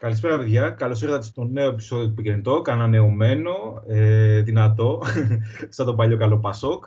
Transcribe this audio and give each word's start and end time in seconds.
Καλησπέρα, 0.00 0.38
παιδιά. 0.38 0.70
Καλώς 0.70 1.02
ήρθατε 1.02 1.24
στο 1.24 1.44
νέο 1.44 1.68
επεισόδιο 1.68 2.08
του 2.08 2.22
Pick 2.22 2.48
Talk, 2.48 2.68
ανανεωμένο, 2.68 3.82
ε, 3.88 4.40
δυνατό, 4.40 5.02
σαν 5.68 5.86
το 5.86 5.94
παλιό 5.94 6.16
καλό 6.16 6.38
Πασόκ. 6.38 6.84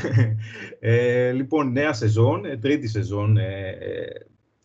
ε, 0.80 1.30
λοιπόν, 1.30 1.72
νέα 1.72 1.92
σεζόν, 1.92 2.44
ε, 2.44 2.56
τρίτη 2.56 2.88
σεζόν, 2.88 3.36
ε, 3.36 3.78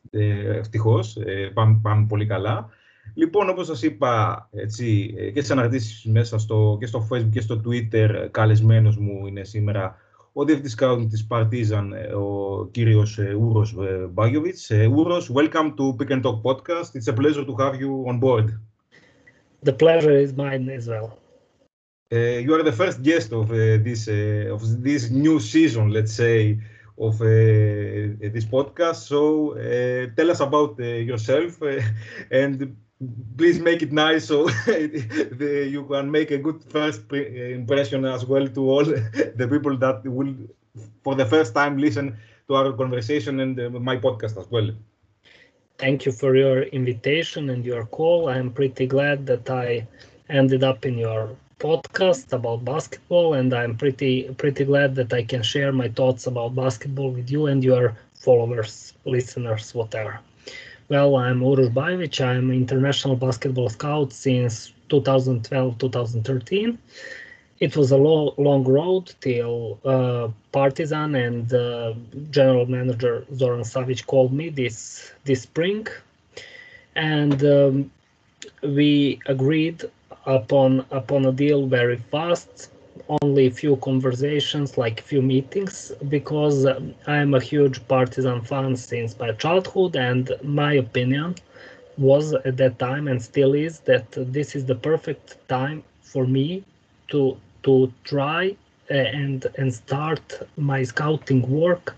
ε, 0.10 0.20
ε 0.20 0.58
ευτυχώς, 0.58 1.16
ε, 1.16 1.52
πάμε, 1.54 1.80
πάμε, 1.82 2.06
πολύ 2.10 2.26
καλά. 2.26 2.70
Λοιπόν, 3.14 3.50
όπως 3.50 3.66
σας 3.66 3.82
είπα, 3.82 4.48
έτσι, 4.52 5.14
και 5.34 5.40
στις 5.40 5.52
αναρτήσεις 5.52 6.06
μέσα 6.06 6.38
στο, 6.38 6.78
και 6.80 6.86
στο 6.86 7.08
Facebook 7.12 7.30
και 7.32 7.42
στο 7.42 7.62
Twitter, 7.66 8.28
καλεσμένος 8.32 8.98
μου 8.98 9.28
είναι 9.28 9.44
σήμερα 9.44 9.96
ο 10.37 10.45
διευθυντής 10.45 10.73
σκάουτινγκ 10.73 11.09
της 11.11 11.27
Partizan, 11.31 11.91
ο 12.17 12.67
κύριος 12.67 13.19
Ούρος 13.19 13.75
Μπάγιοβιτς. 14.11 14.71
Ούρος, 14.71 15.31
welcome 15.35 15.75
to 15.77 15.97
Pick 15.99 16.11
and 16.11 16.23
Talk 16.23 16.43
podcast. 16.43 16.95
It's 16.95 17.09
a 17.09 17.13
pleasure 17.13 17.45
to 17.45 17.55
have 17.57 17.81
you 17.81 18.05
on 18.07 18.19
board. 18.19 18.47
The 19.63 19.73
pleasure 19.73 20.17
is 20.25 20.33
mine 20.37 20.69
as 20.79 20.89
well. 20.89 21.09
Uh, 22.13 22.39
you 22.45 22.53
are 22.53 22.63
the 22.63 22.77
first 22.83 23.03
guest 23.03 23.33
of 23.33 23.51
uh, 23.51 23.79
this 23.87 24.03
uh, 24.07 24.55
of 24.55 24.61
this 24.83 25.03
new 25.25 25.41
season, 25.41 25.85
let's 25.97 26.15
say, 26.23 26.59
of 27.07 27.15
this 28.35 28.45
podcast. 28.57 29.01
So 29.13 29.21
tell 30.17 30.29
us 30.35 30.41
about 30.49 30.73
yourself 31.11 31.51
and 32.43 32.57
please 33.38 33.60
make 33.60 33.82
it 33.82 33.92
nice 33.92 34.26
so 34.28 34.48
the, 34.66 35.68
you 35.70 35.84
can 35.86 36.10
make 36.12 36.32
a 36.32 36.38
good 36.38 36.64
first 36.64 37.02
impression 37.14 38.06
as 38.06 38.26
well 38.26 38.48
to 38.48 38.70
all 38.70 38.86
the 39.42 39.48
people 39.50 39.78
that 39.78 40.04
will 40.06 40.34
for 41.04 41.16
the 41.16 41.26
first 41.26 41.54
time 41.54 41.78
listen 41.78 42.16
to 42.48 42.56
our 42.56 42.74
conversation 42.74 43.40
and 43.40 43.60
uh, 43.60 43.70
my 43.70 43.98
podcast 43.98 44.38
as 44.38 44.50
well. 44.50 44.70
Thank 45.78 46.06
you 46.06 46.12
for 46.12 46.36
your 46.36 46.64
invitation 46.64 47.50
and 47.50 47.66
your 47.66 47.86
call. 47.86 48.30
I'm 48.30 48.52
pretty 48.52 48.88
glad 48.88 49.26
that 49.28 49.50
i 49.50 49.88
ended 50.30 50.64
up 50.64 50.86
in 50.86 50.98
your 50.98 51.30
podcast 51.60 52.32
about 52.34 52.64
basketball 52.66 53.34
and 53.34 53.54
i'm 53.54 53.76
pretty 53.76 54.24
pretty 54.38 54.64
glad 54.66 54.96
that 54.96 55.12
i 55.14 55.24
can 55.24 55.42
share 55.42 55.72
my 55.72 55.88
thoughts 55.90 56.28
about 56.28 56.56
basketball 56.56 57.12
with 57.12 57.30
you 57.32 57.48
and 57.48 57.64
your 57.64 57.96
followers 58.14 58.94
listeners 59.06 59.74
whatever 59.74 60.20
well, 60.90 61.16
I'm 61.18 61.42
Bajevic. 61.42 62.22
I'm 62.22 62.52
international 62.52 63.16
basketball 63.16 63.70
scout 63.70 64.14
since 64.14 64.72
2012-2013. 64.90 66.78
It 67.60 67.76
was 67.76 67.92
a 67.92 67.98
long, 67.98 68.34
long 68.38 68.64
road 68.64 69.14
till 69.20 69.80
uh, 69.84 70.30
Partizan 70.54 71.16
and 71.16 71.54
uh, 71.54 71.94
general 72.30 72.66
manager 72.68 73.26
Zoran 73.34 73.62
Savic 73.62 74.06
called 74.06 74.32
me 74.32 74.50
this 74.50 75.12
this 75.26 75.42
spring, 75.42 75.88
and 76.96 77.44
um, 77.44 77.92
we 78.62 79.20
agreed 79.26 79.84
upon 80.26 80.86
upon 80.92 81.26
a 81.26 81.32
deal 81.32 81.66
very 81.66 81.98
fast 81.98 82.70
only 83.22 83.48
a 83.48 83.52
few 83.52 83.76
conversations, 83.78 84.78
like 84.78 85.00
a 85.00 85.04
few 85.04 85.22
meetings, 85.22 85.92
because 86.10 86.66
um, 86.66 86.94
I'm 87.08 87.34
a 87.34 87.40
huge 87.40 87.86
Partizan 87.88 88.42
fan 88.42 88.76
since 88.76 89.18
my 89.20 89.32
childhood, 89.34 89.96
and 89.96 90.32
my 90.44 90.74
opinion 90.74 91.36
was 91.98 92.34
at 92.34 92.58
that 92.58 92.78
time 92.80 93.08
and 93.08 93.22
still 93.22 93.54
is 93.54 93.80
that 93.82 94.06
this 94.12 94.56
is 94.56 94.66
the 94.66 94.76
perfect 94.76 95.38
time 95.48 95.84
for 96.02 96.26
me 96.26 96.64
to 97.08 97.38
to 97.64 97.92
try 98.04 98.56
uh, 98.92 98.94
and 98.94 99.46
and 99.58 99.74
start 99.74 100.26
my 100.58 100.84
scouting 100.84 101.42
work 101.50 101.96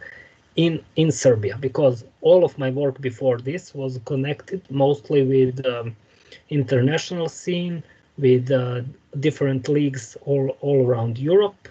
in 0.55 0.83
in 0.95 1.11
Serbia 1.11 1.57
because 1.59 2.03
all 2.21 2.43
of 2.45 2.57
my 2.57 2.69
work 2.69 2.99
before 3.01 3.37
this 3.37 3.73
was 3.73 3.99
connected 4.05 4.61
mostly 4.69 5.21
with 5.23 5.65
um, 5.65 5.95
international 6.49 7.27
scene 7.29 7.83
with 8.19 8.51
uh, 8.51 8.81
different 9.19 9.67
leagues 9.69 10.17
all, 10.25 10.57
all 10.61 10.85
around 10.85 11.17
Europe. 11.17 11.67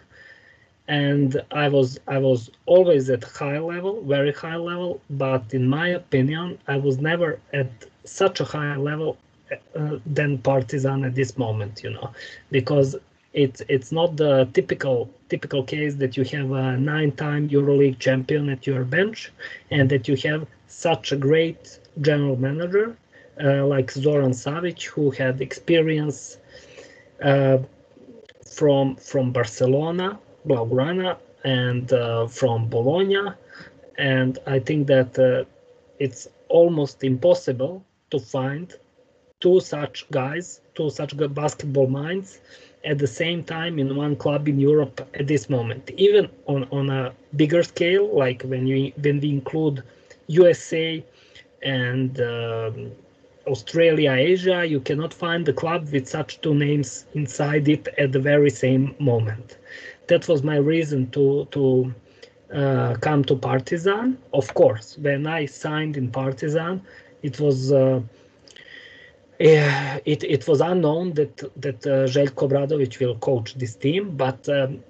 And 0.88 1.42
I 1.50 1.68
was 1.68 2.00
I 2.08 2.18
was 2.18 2.50
always 2.64 3.10
at 3.10 3.22
high 3.22 3.58
level, 3.58 4.02
very 4.02 4.32
high 4.32 4.56
level, 4.56 5.00
but 5.10 5.44
in 5.52 5.68
my 5.68 5.88
opinion, 5.88 6.58
I 6.66 6.76
was 6.76 6.98
never 6.98 7.38
at 7.52 7.70
such 8.04 8.40
a 8.40 8.44
high 8.44 8.76
level 8.76 9.18
uh, 9.76 9.98
than 10.06 10.38
Partizan 10.38 11.04
at 11.04 11.14
this 11.14 11.36
moment, 11.36 11.82
you 11.84 11.90
know, 11.90 12.10
because 12.50 12.96
it's 13.34 13.60
it's 13.68 13.92
not 13.92 14.16
the 14.16 14.48
typical 14.54 15.10
typical 15.28 15.62
case 15.62 15.94
that 15.96 16.16
you 16.16 16.24
have 16.24 16.50
a 16.52 16.78
nine-time 16.78 17.50
EuroLeague 17.50 17.98
champion 17.98 18.48
at 18.48 18.66
your 18.66 18.84
bench 18.84 19.30
and 19.70 19.90
that 19.90 20.08
you 20.08 20.16
have 20.16 20.46
such 20.68 21.12
a 21.12 21.16
great 21.16 21.78
general 22.00 22.36
manager 22.36 22.96
uh, 23.42 23.64
like 23.66 23.90
Zoran 23.90 24.32
Savic, 24.32 24.82
who 24.84 25.10
had 25.10 25.40
experience 25.40 26.37
from 28.46 28.96
from 28.96 29.32
Barcelona, 29.32 30.18
Blaugrana, 30.46 31.16
and 31.44 31.92
uh, 31.92 32.26
from 32.26 32.68
Bologna, 32.68 33.32
and 33.98 34.38
I 34.46 34.58
think 34.58 34.86
that 34.88 35.18
uh, 35.18 35.44
it's 35.98 36.28
almost 36.48 37.04
impossible 37.04 37.84
to 38.10 38.18
find 38.18 38.72
two 39.40 39.60
such 39.60 40.08
guys, 40.10 40.60
two 40.74 40.90
such 40.90 41.14
basketball 41.34 41.86
minds 41.86 42.40
at 42.84 42.98
the 42.98 43.06
same 43.06 43.44
time 43.44 43.78
in 43.78 43.94
one 43.96 44.16
club 44.16 44.48
in 44.48 44.58
Europe 44.58 45.06
at 45.14 45.26
this 45.26 45.50
moment. 45.50 45.90
Even 45.96 46.28
on, 46.46 46.64
on 46.70 46.90
a 46.90 47.12
bigger 47.36 47.62
scale, 47.62 48.06
like 48.16 48.42
when 48.42 48.66
you 48.66 48.92
when 49.02 49.20
we 49.20 49.30
include 49.30 49.82
USA 50.28 51.04
and 51.62 52.20
um, 52.20 52.92
Australia, 53.48 54.12
Asia, 54.12 54.64
you 54.64 54.80
cannot 54.80 55.12
find 55.14 55.48
a 55.48 55.52
club 55.52 55.88
with 55.92 56.06
such 56.08 56.40
two 56.40 56.54
names 56.54 57.06
inside 57.14 57.68
it 57.68 57.88
at 57.98 58.12
the 58.12 58.20
very 58.20 58.50
same 58.50 58.94
moment. 58.98 59.58
That 60.08 60.28
was 60.28 60.42
my 60.42 60.56
reason 60.56 61.10
to 61.10 61.46
to 61.50 61.62
uh, 62.54 62.94
come 63.00 63.24
to 63.24 63.34
Partizan. 63.36 64.16
Of 64.32 64.54
course, 64.54 64.96
when 64.98 65.26
I 65.26 65.46
signed 65.46 65.96
in 65.96 66.10
Partizan, 66.10 66.80
it 67.22 67.40
was 67.40 67.72
uh, 67.72 68.00
it, 69.38 70.24
it 70.24 70.48
was 70.48 70.60
unknown 70.60 71.12
that 71.14 71.36
that 71.56 71.86
uh, 71.86 72.06
Željko 72.14 72.48
Obradović 72.48 72.98
will 73.00 73.16
coach 73.16 73.54
this 73.54 73.74
team, 73.74 74.16
but 74.16 74.48
um, 74.48 74.82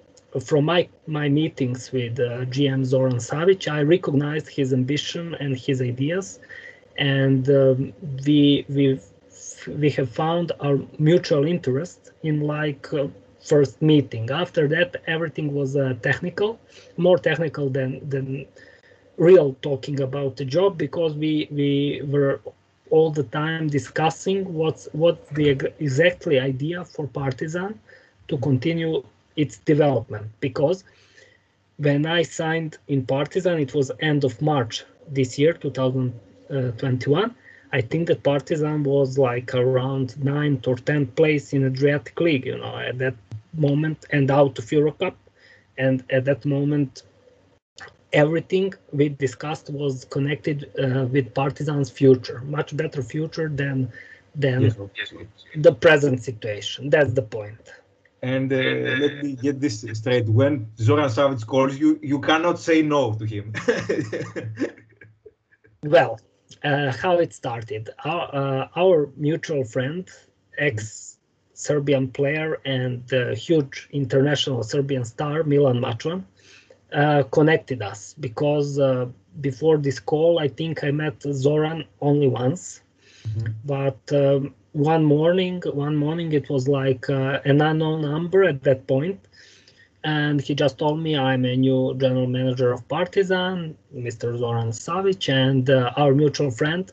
from 0.45 0.65
my 0.65 0.89
my 1.07 1.29
meetings 1.29 1.93
with 1.93 2.19
uh, 2.21 2.45
GM 2.47 2.85
Zoran 2.85 3.17
Savic, 3.17 3.71
I 3.71 3.83
recognized 3.83 4.49
his 4.49 4.73
ambition 4.73 5.35
and 5.35 5.57
his 5.57 5.83
ideas, 5.83 6.39
and 6.99 7.49
um, 7.51 7.93
we 8.27 8.65
we 8.69 9.01
we 9.69 9.91
have 9.91 10.11
found 10.11 10.53
our 10.61 10.79
mutual 10.99 11.45
interest 11.47 12.13
in 12.23 12.41
like 12.41 12.93
uh, 12.93 13.09
first 13.41 13.81
meeting. 13.83 14.31
After 14.31 14.69
that 14.69 14.97
everything 15.07 15.55
was 15.55 15.77
uh, 15.77 15.95
technical 16.03 16.59
more 16.97 17.19
technical 17.19 17.69
than 17.71 18.09
than 18.09 18.47
real 19.17 19.57
talking 19.63 20.01
about 20.01 20.37
the 20.37 20.45
job 20.45 20.79
because 20.79 21.15
we 21.15 21.49
we 21.51 22.03
were 22.07 22.41
all 22.91 23.11
the 23.11 23.25
time 23.25 23.69
discussing 23.69 24.53
what's 24.55 24.89
what's 24.93 25.29
the 25.33 25.51
exactly 25.79 26.39
idea 26.41 26.85
for 26.85 27.07
partizan 27.07 27.79
to 28.29 28.37
continue 28.39 29.03
its 29.37 29.59
development. 29.59 30.27
Because 30.41 30.85
when 31.79 32.07
i 32.07 32.23
signed 32.23 32.79
in 32.89 33.05
partizan 33.07 33.59
it 33.59 33.73
was 33.75 33.91
end 34.01 34.25
of 34.25 34.41
march 34.43 34.85
this 35.11 35.39
year 35.39 35.53
2000 35.53 36.13
uh, 36.51 36.71
21, 36.73 37.35
I 37.73 37.81
think 37.81 38.09
that 38.09 38.23
Partizan 38.23 38.83
was 38.83 39.19
like 39.19 39.55
around 39.55 40.23
ninth 40.23 40.67
or 40.67 40.77
tenth 40.77 41.15
place 41.17 41.53
in 41.53 41.67
Adriatic 41.67 42.19
League, 42.21 42.47
you 42.47 42.57
know, 42.57 42.79
at 42.79 42.99
that 42.99 43.15
moment, 43.55 44.07
and 44.11 44.31
out 44.31 44.59
of 44.59 44.65
Eurocup. 44.67 45.15
And 45.77 46.03
at 46.11 46.25
that 46.25 46.45
moment, 46.45 47.03
everything 48.13 48.75
we 48.93 49.11
discussed 49.11 49.71
was 49.71 50.05
connected 50.07 50.71
uh, 50.79 51.07
with 51.07 51.35
Partizan's 51.35 51.91
future, 51.91 52.41
much 52.47 52.77
better 52.77 53.03
future 53.03 53.49
than 53.49 53.91
than 54.35 54.63
yes, 54.63 54.77
yes, 54.97 55.13
yes. 55.13 55.27
the 55.57 55.73
present 55.73 56.23
situation. 56.23 56.91
That's 56.91 57.13
the 57.13 57.23
point. 57.23 57.73
And 58.23 58.53
uh, 58.53 58.57
let 58.57 59.25
me 59.25 59.37
get 59.37 59.61
this 59.61 59.85
straight: 59.93 60.29
when 60.29 60.69
Zoran 60.79 61.09
Savic 61.09 61.47
calls 61.47 61.79
you, 61.79 61.99
you 62.03 62.21
cannot 62.21 62.59
say 62.59 62.83
no 62.83 63.15
to 63.15 63.25
him. 63.25 63.53
well, 65.85 66.19
uh, 66.65 66.93
how 66.93 67.19
it 67.19 67.33
started. 67.33 67.91
Our, 68.05 68.35
uh, 68.35 68.69
our 68.77 69.11
mutual 69.17 69.65
friend, 69.65 70.09
ex 70.59 71.19
Serbian 71.55 72.09
player 72.09 72.61
and 72.65 73.13
uh, 73.13 73.35
huge 73.35 73.89
international 73.91 74.63
Serbian 74.63 75.05
star, 75.05 75.43
Milan 75.43 75.81
Mačvan, 75.81 76.23
uh, 76.93 77.25
connected 77.25 77.83
us 77.83 78.15
because 78.21 78.79
uh, 78.79 79.07
before 79.41 79.77
this 79.77 79.99
call, 79.99 80.39
I 80.39 80.49
think 80.49 80.85
I 80.85 80.91
met 80.91 81.23
Zoran 81.23 81.85
only 82.01 82.29
once. 82.29 82.81
Mm-hmm. 83.27 83.53
But 83.65 84.01
um, 84.13 84.55
one 84.73 85.05
morning, 85.05 85.63
one 85.67 85.97
morning, 85.97 86.33
it 86.33 86.49
was 86.49 86.69
like 86.69 87.11
uh, 87.11 87.41
an 87.45 87.61
unknown 87.61 88.03
number 88.03 88.45
at 88.45 88.63
that 88.63 88.87
point 88.87 89.28
and 90.05 90.41
he 90.41 90.55
just 90.55 90.79
told 90.79 91.01
me 91.01 91.17
I'm 91.17 91.45
a 91.45 91.57
new 91.57 91.95
general 91.99 92.27
manager 92.27 92.73
of 92.73 92.87
Partizan, 92.89 93.77
Mr. 93.95 94.39
Zoran 94.39 94.71
Savic, 94.71 95.29
and 95.33 95.69
uh, 95.69 95.93
our 95.97 96.15
mutual 96.15 96.51
friend 96.51 96.91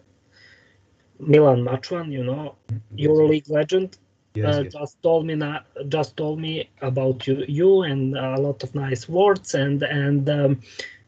Milan 1.19 1.63
Mačvan, 1.63 2.11
you 2.11 2.23
know, 2.23 2.55
EuroLeague 2.97 3.49
legend, 3.49 3.97
yes, 4.33 4.55
uh, 4.55 4.61
yes. 4.63 4.73
just 4.73 5.01
told 5.01 5.25
me 5.25 5.35
na- 5.35 5.61
just 5.87 6.17
told 6.17 6.39
me 6.39 6.69
about 6.81 7.25
you, 7.27 7.45
you 7.47 7.83
and 7.83 8.17
a 8.17 8.39
lot 8.39 8.63
of 8.63 8.75
nice 8.75 9.07
words 9.07 9.55
and 9.55 9.83
and 9.83 10.29
um, 10.29 10.61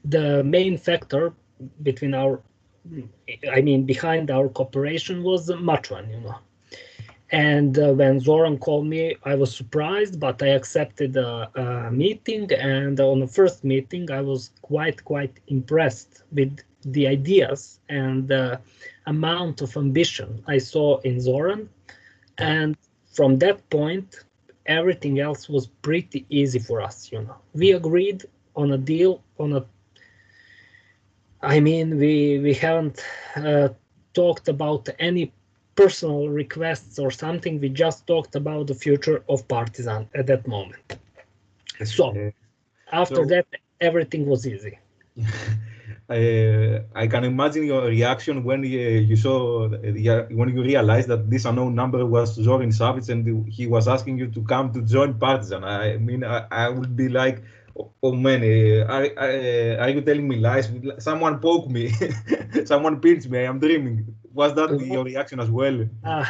the 0.06 0.44
main 0.44 0.78
factor 0.78 1.34
between 1.84 2.14
our 2.14 2.42
I 3.52 3.62
mean 3.62 3.84
behind 3.84 4.32
our 4.32 4.48
cooperation 4.48 5.24
was 5.24 5.50
Mačvan, 5.50 6.10
you 6.10 6.22
know. 6.22 6.36
And 7.32 7.78
uh, 7.78 7.94
when 7.94 8.20
Zoran 8.22 8.58
called 8.58 8.88
me, 8.88 9.18
I 9.24 9.36
was 9.36 9.54
surprised, 9.54 10.20
but 10.20 10.42
I 10.42 10.48
accepted 10.48 11.18
a, 11.18 11.50
a 11.56 11.92
meeting. 11.92 12.52
And 12.54 13.00
on 13.00 13.20
the 13.20 13.28
first 13.28 13.64
meeting, 13.64 14.10
I 14.12 14.22
was 14.22 14.52
quite 14.62 15.04
quite 15.04 15.40
impressed 15.48 16.24
with 16.32 16.58
the 16.84 17.08
ideas 17.08 17.80
and 17.90 18.28
the 18.30 18.62
amount 19.08 19.62
of 19.62 19.76
ambition 19.76 20.42
I 20.48 20.58
saw 20.58 21.00
in 21.00 21.20
Zoran. 21.20 21.70
And 22.38 22.78
from 23.12 23.40
that 23.40 23.70
point, 23.70 24.24
everything 24.66 25.20
else 25.20 25.50
was 25.50 25.68
pretty 25.82 26.26
easy 26.30 26.60
for 26.60 26.82
us. 26.82 27.12
You 27.12 27.24
know, 27.24 27.36
we 27.54 27.72
agreed 27.72 28.26
on 28.56 28.72
a 28.72 28.78
deal 28.78 29.24
on 29.38 29.54
a. 29.54 29.66
I 31.42 31.60
mean, 31.60 31.98
we 31.98 32.40
we 32.40 32.54
haven't 32.54 33.04
uh, 33.36 33.70
talked 34.14 34.48
about 34.48 34.90
any 35.00 35.34
personal 35.78 36.28
requests 36.28 37.00
or 37.00 37.12
something. 37.12 37.62
We 37.62 37.70
just 37.70 38.06
talked 38.08 38.36
about 38.36 38.68
the 38.68 38.74
future 38.86 39.24
of 39.30 39.48
Partizan 39.48 40.10
at 40.20 40.26
that 40.28 40.48
moment. 40.48 40.98
So 41.86 42.06
after 42.92 43.24
so- 43.24 43.26
that, 43.26 43.46
everything 43.80 44.26
was 44.26 44.46
easy. 44.48 44.80
uh, 46.10 46.80
I 47.02 47.08
can 47.08 47.24
imagine 47.24 47.66
your 47.66 47.86
reaction 47.86 48.44
when 48.44 48.60
uh, 48.62 48.68
you 49.10 49.16
saw 49.16 49.66
uh, 49.66 50.26
when 50.40 50.50
you 50.56 50.62
realized 50.62 51.08
that 51.10 51.30
this 51.30 51.46
unknown 51.46 51.74
number 51.76 52.06
was 52.06 52.36
Zoran 52.36 52.70
Savic 52.70 53.10
and 53.10 53.52
he 53.52 53.66
was 53.68 53.88
asking 53.88 54.20
you 54.20 54.28
to 54.28 54.42
come 54.44 54.72
to 54.74 54.82
join 54.82 55.16
Partizan. 55.16 55.64
I 55.64 55.98
mean, 55.98 56.24
I, 56.24 56.46
I 56.52 56.70
would 56.70 56.96
be 56.96 57.10
like, 57.10 57.44
oh, 58.04 58.12
man, 58.14 58.42
uh, 58.44 58.86
are, 58.94 59.80
are, 59.82 59.90
you 59.90 60.02
telling 60.02 60.28
me 60.28 60.38
lies? 60.38 60.70
Someone 61.00 61.40
poke 61.40 61.70
me, 61.70 61.92
someone 62.66 63.00
pinched 63.00 63.30
me. 63.30 63.40
I 63.40 63.44
am 63.44 63.60
dreaming. 63.60 64.16
Was 64.38 64.54
that 64.54 64.70
your 64.82 65.04
reaction 65.04 65.40
as 65.40 65.50
well? 65.50 65.78
Uh, 66.04 66.26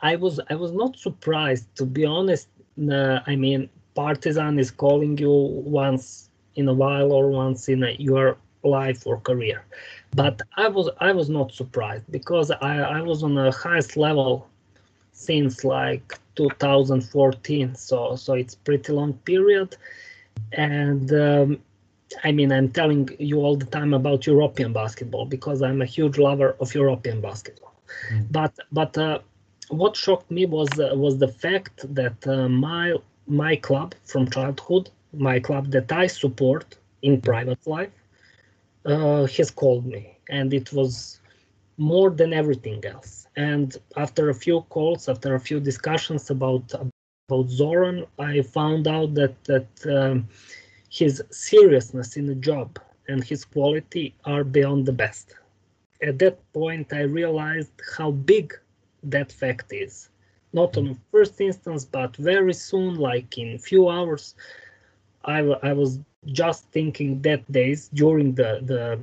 I 0.00 0.16
was 0.16 0.40
I 0.50 0.56
was 0.56 0.72
not 0.72 0.92
surprised 0.96 1.66
to 1.76 1.84
be 1.86 2.04
honest. 2.04 2.48
Uh, 2.76 3.20
I 3.24 3.36
mean, 3.36 3.70
Partizan 3.94 4.58
is 4.58 4.72
calling 4.72 5.16
you 5.16 5.30
once 5.30 6.28
in 6.56 6.66
a 6.66 6.74
while 6.74 7.12
or 7.12 7.30
once 7.30 7.68
in 7.68 7.84
a, 7.84 7.92
your 8.10 8.36
life 8.64 9.06
or 9.06 9.20
career, 9.20 9.64
but 10.20 10.42
I 10.56 10.66
was 10.66 10.90
I 11.08 11.12
was 11.12 11.28
not 11.28 11.52
surprised 11.52 12.06
because 12.10 12.50
I 12.50 12.74
I 12.98 13.00
was 13.10 13.22
on 13.22 13.34
the 13.36 13.52
highest 13.52 13.96
level 13.96 14.48
since 15.12 15.62
like 15.62 16.18
2014. 16.34 17.76
So 17.76 18.16
so 18.16 18.30
it's 18.34 18.56
pretty 18.56 18.92
long 18.92 19.12
period, 19.30 19.76
and. 20.52 21.06
Um, 21.12 21.60
I 22.22 22.32
mean, 22.32 22.52
I'm 22.52 22.70
telling 22.70 23.08
you 23.18 23.38
all 23.40 23.56
the 23.56 23.66
time 23.66 23.92
about 23.94 24.26
European 24.26 24.72
basketball 24.72 25.26
because 25.26 25.62
I'm 25.62 25.82
a 25.82 25.86
huge 25.86 26.18
lover 26.18 26.56
of 26.60 26.74
European 26.74 27.20
basketball. 27.20 27.74
Mm. 28.12 28.26
But 28.30 28.54
but 28.72 28.96
uh, 28.96 29.18
what 29.68 29.96
shocked 29.96 30.30
me 30.30 30.46
was 30.46 30.68
uh, 30.78 30.90
was 30.94 31.18
the 31.18 31.28
fact 31.28 31.84
that 31.94 32.26
uh, 32.26 32.48
my 32.48 32.94
my 33.26 33.56
club 33.56 33.94
from 34.04 34.30
childhood, 34.30 34.90
my 35.12 35.40
club 35.40 35.70
that 35.72 35.90
I 35.90 36.06
support 36.06 36.76
in 37.02 37.20
private 37.20 37.66
life, 37.66 37.96
uh, 38.84 39.26
has 39.26 39.50
called 39.50 39.86
me, 39.86 40.18
and 40.28 40.54
it 40.54 40.72
was 40.72 41.20
more 41.76 42.10
than 42.10 42.32
everything 42.32 42.84
else. 42.84 43.26
And 43.36 43.76
after 43.96 44.30
a 44.30 44.34
few 44.34 44.62
calls, 44.74 45.08
after 45.08 45.34
a 45.34 45.40
few 45.40 45.60
discussions 45.60 46.30
about 46.30 46.72
about 47.28 47.48
Zoran, 47.48 48.06
I 48.18 48.42
found 48.42 48.86
out 48.86 49.14
that 49.14 49.34
that. 49.44 49.68
Um, 49.86 50.28
his 50.90 51.22
seriousness 51.30 52.16
in 52.16 52.26
the 52.26 52.34
job 52.34 52.78
and 53.08 53.22
his 53.22 53.44
quality 53.44 54.14
are 54.24 54.44
beyond 54.44 54.86
the 54.86 54.92
best. 54.92 55.34
At 56.02 56.18
that 56.18 56.38
point, 56.52 56.92
I 56.92 57.00
realized 57.02 57.72
how 57.96 58.10
big 58.10 58.54
that 59.02 59.32
fact 59.32 59.72
is. 59.72 60.08
Not 60.52 60.76
on 60.76 60.84
the 60.88 60.96
first 61.10 61.40
instance, 61.40 61.84
but 61.84 62.16
very 62.16 62.54
soon, 62.54 62.96
like 62.96 63.38
in 63.38 63.58
few 63.58 63.88
hours, 63.88 64.34
I, 65.24 65.38
I 65.62 65.72
was 65.72 65.98
just 66.26 66.68
thinking 66.70 67.22
that 67.22 67.50
days 67.50 67.88
during 67.88 68.34
the, 68.34 68.60
the 68.62 68.98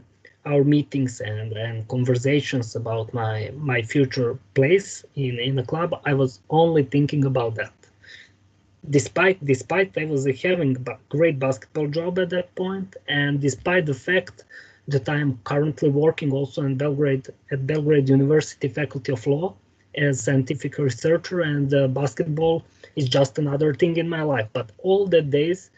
our 0.45 0.63
meetings 0.63 1.21
and, 1.21 1.53
and 1.53 1.87
conversations 1.87 2.75
about 2.75 3.13
my 3.13 3.51
my 3.55 3.81
future 3.81 4.37
place 4.55 5.05
in, 5.15 5.39
in 5.39 5.55
the 5.55 5.63
club, 5.63 6.01
I 6.05 6.13
was 6.13 6.41
only 6.49 6.83
thinking 6.83 7.23
about 7.23 7.55
that 7.55 7.73
despite 8.89 9.43
despite 9.45 9.97
I 9.97 10.05
was 10.05 10.25
having 10.25 10.75
a 10.75 10.97
great 11.09 11.39
basketball 11.39 11.87
job 11.87 12.19
at 12.19 12.29
that 12.31 12.53
point, 12.55 12.95
and 13.07 13.39
despite 13.39 13.85
the 13.85 13.93
fact 13.93 14.43
that 14.87 15.07
I 15.07 15.17
am 15.19 15.39
currently 15.45 15.89
working 15.89 16.33
also 16.33 16.63
in 16.63 16.75
Belgrade 16.75 17.27
at 17.51 17.65
Belgrade 17.65 18.09
University 18.09 18.67
Faculty 18.67 19.13
of 19.13 19.25
Law 19.25 19.55
as 19.95 20.19
scientific 20.21 20.77
researcher, 20.77 21.41
and 21.41 21.73
uh, 21.73 21.87
basketball 21.87 22.63
is 22.95 23.07
just 23.07 23.37
another 23.37 23.73
thing 23.73 23.95
in 23.97 24.09
my 24.09 24.23
life. 24.23 24.49
But 24.51 24.71
all 24.79 25.07
the 25.07 25.21
days 25.21 25.69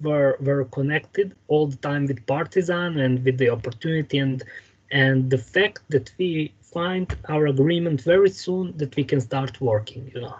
were 0.00 0.36
were 0.40 0.64
connected 0.66 1.34
all 1.48 1.66
the 1.66 1.76
time 1.76 2.06
with 2.06 2.24
Partizan 2.26 2.98
and 2.98 3.24
with 3.24 3.36
the 3.38 3.50
opportunity 3.50 4.18
and 4.18 4.42
and 4.90 5.30
the 5.30 5.38
fact 5.38 5.82
that 5.90 6.12
we 6.18 6.52
find 6.62 7.14
our 7.28 7.46
agreement 7.46 8.00
very 8.00 8.30
soon 8.30 8.76
that 8.78 8.96
we 8.96 9.04
can 9.04 9.20
start 9.20 9.60
working. 9.60 10.10
You 10.14 10.22
know. 10.22 10.36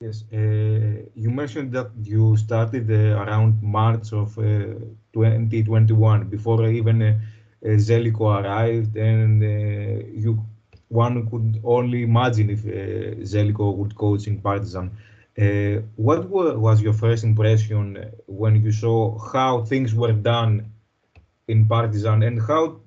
Yes, 0.00 0.24
uh, 0.32 1.06
you 1.14 1.30
mentioned 1.30 1.72
that 1.72 1.90
you 2.02 2.36
started 2.36 2.90
uh, 2.90 3.22
around 3.22 3.62
March 3.62 4.12
of 4.12 4.36
uh, 4.38 4.42
2021, 5.12 6.28
before 6.28 6.68
even 6.68 7.22
Željko 7.62 8.42
arrived, 8.42 8.96
and 8.96 9.42
you 10.22 10.44
one 10.88 11.30
could 11.30 11.60
only 11.64 12.02
imagine 12.02 12.50
if 12.50 12.62
Željko 12.62 13.76
would 13.76 13.94
coach 13.94 14.26
in 14.26 14.40
Partizan. 14.40 14.90
Uh, 15.36 15.82
what 15.96 16.28
were, 16.28 16.58
was 16.58 16.82
your 16.82 16.92
first 16.92 17.24
impression 17.24 18.10
when 18.26 18.62
you 18.62 18.72
saw 18.72 19.18
how 19.32 19.64
things 19.64 19.94
were 19.94 20.12
done 20.12 20.70
in 21.48 21.66
Partizan, 21.66 22.22
and 22.22 22.40
how 22.40 22.80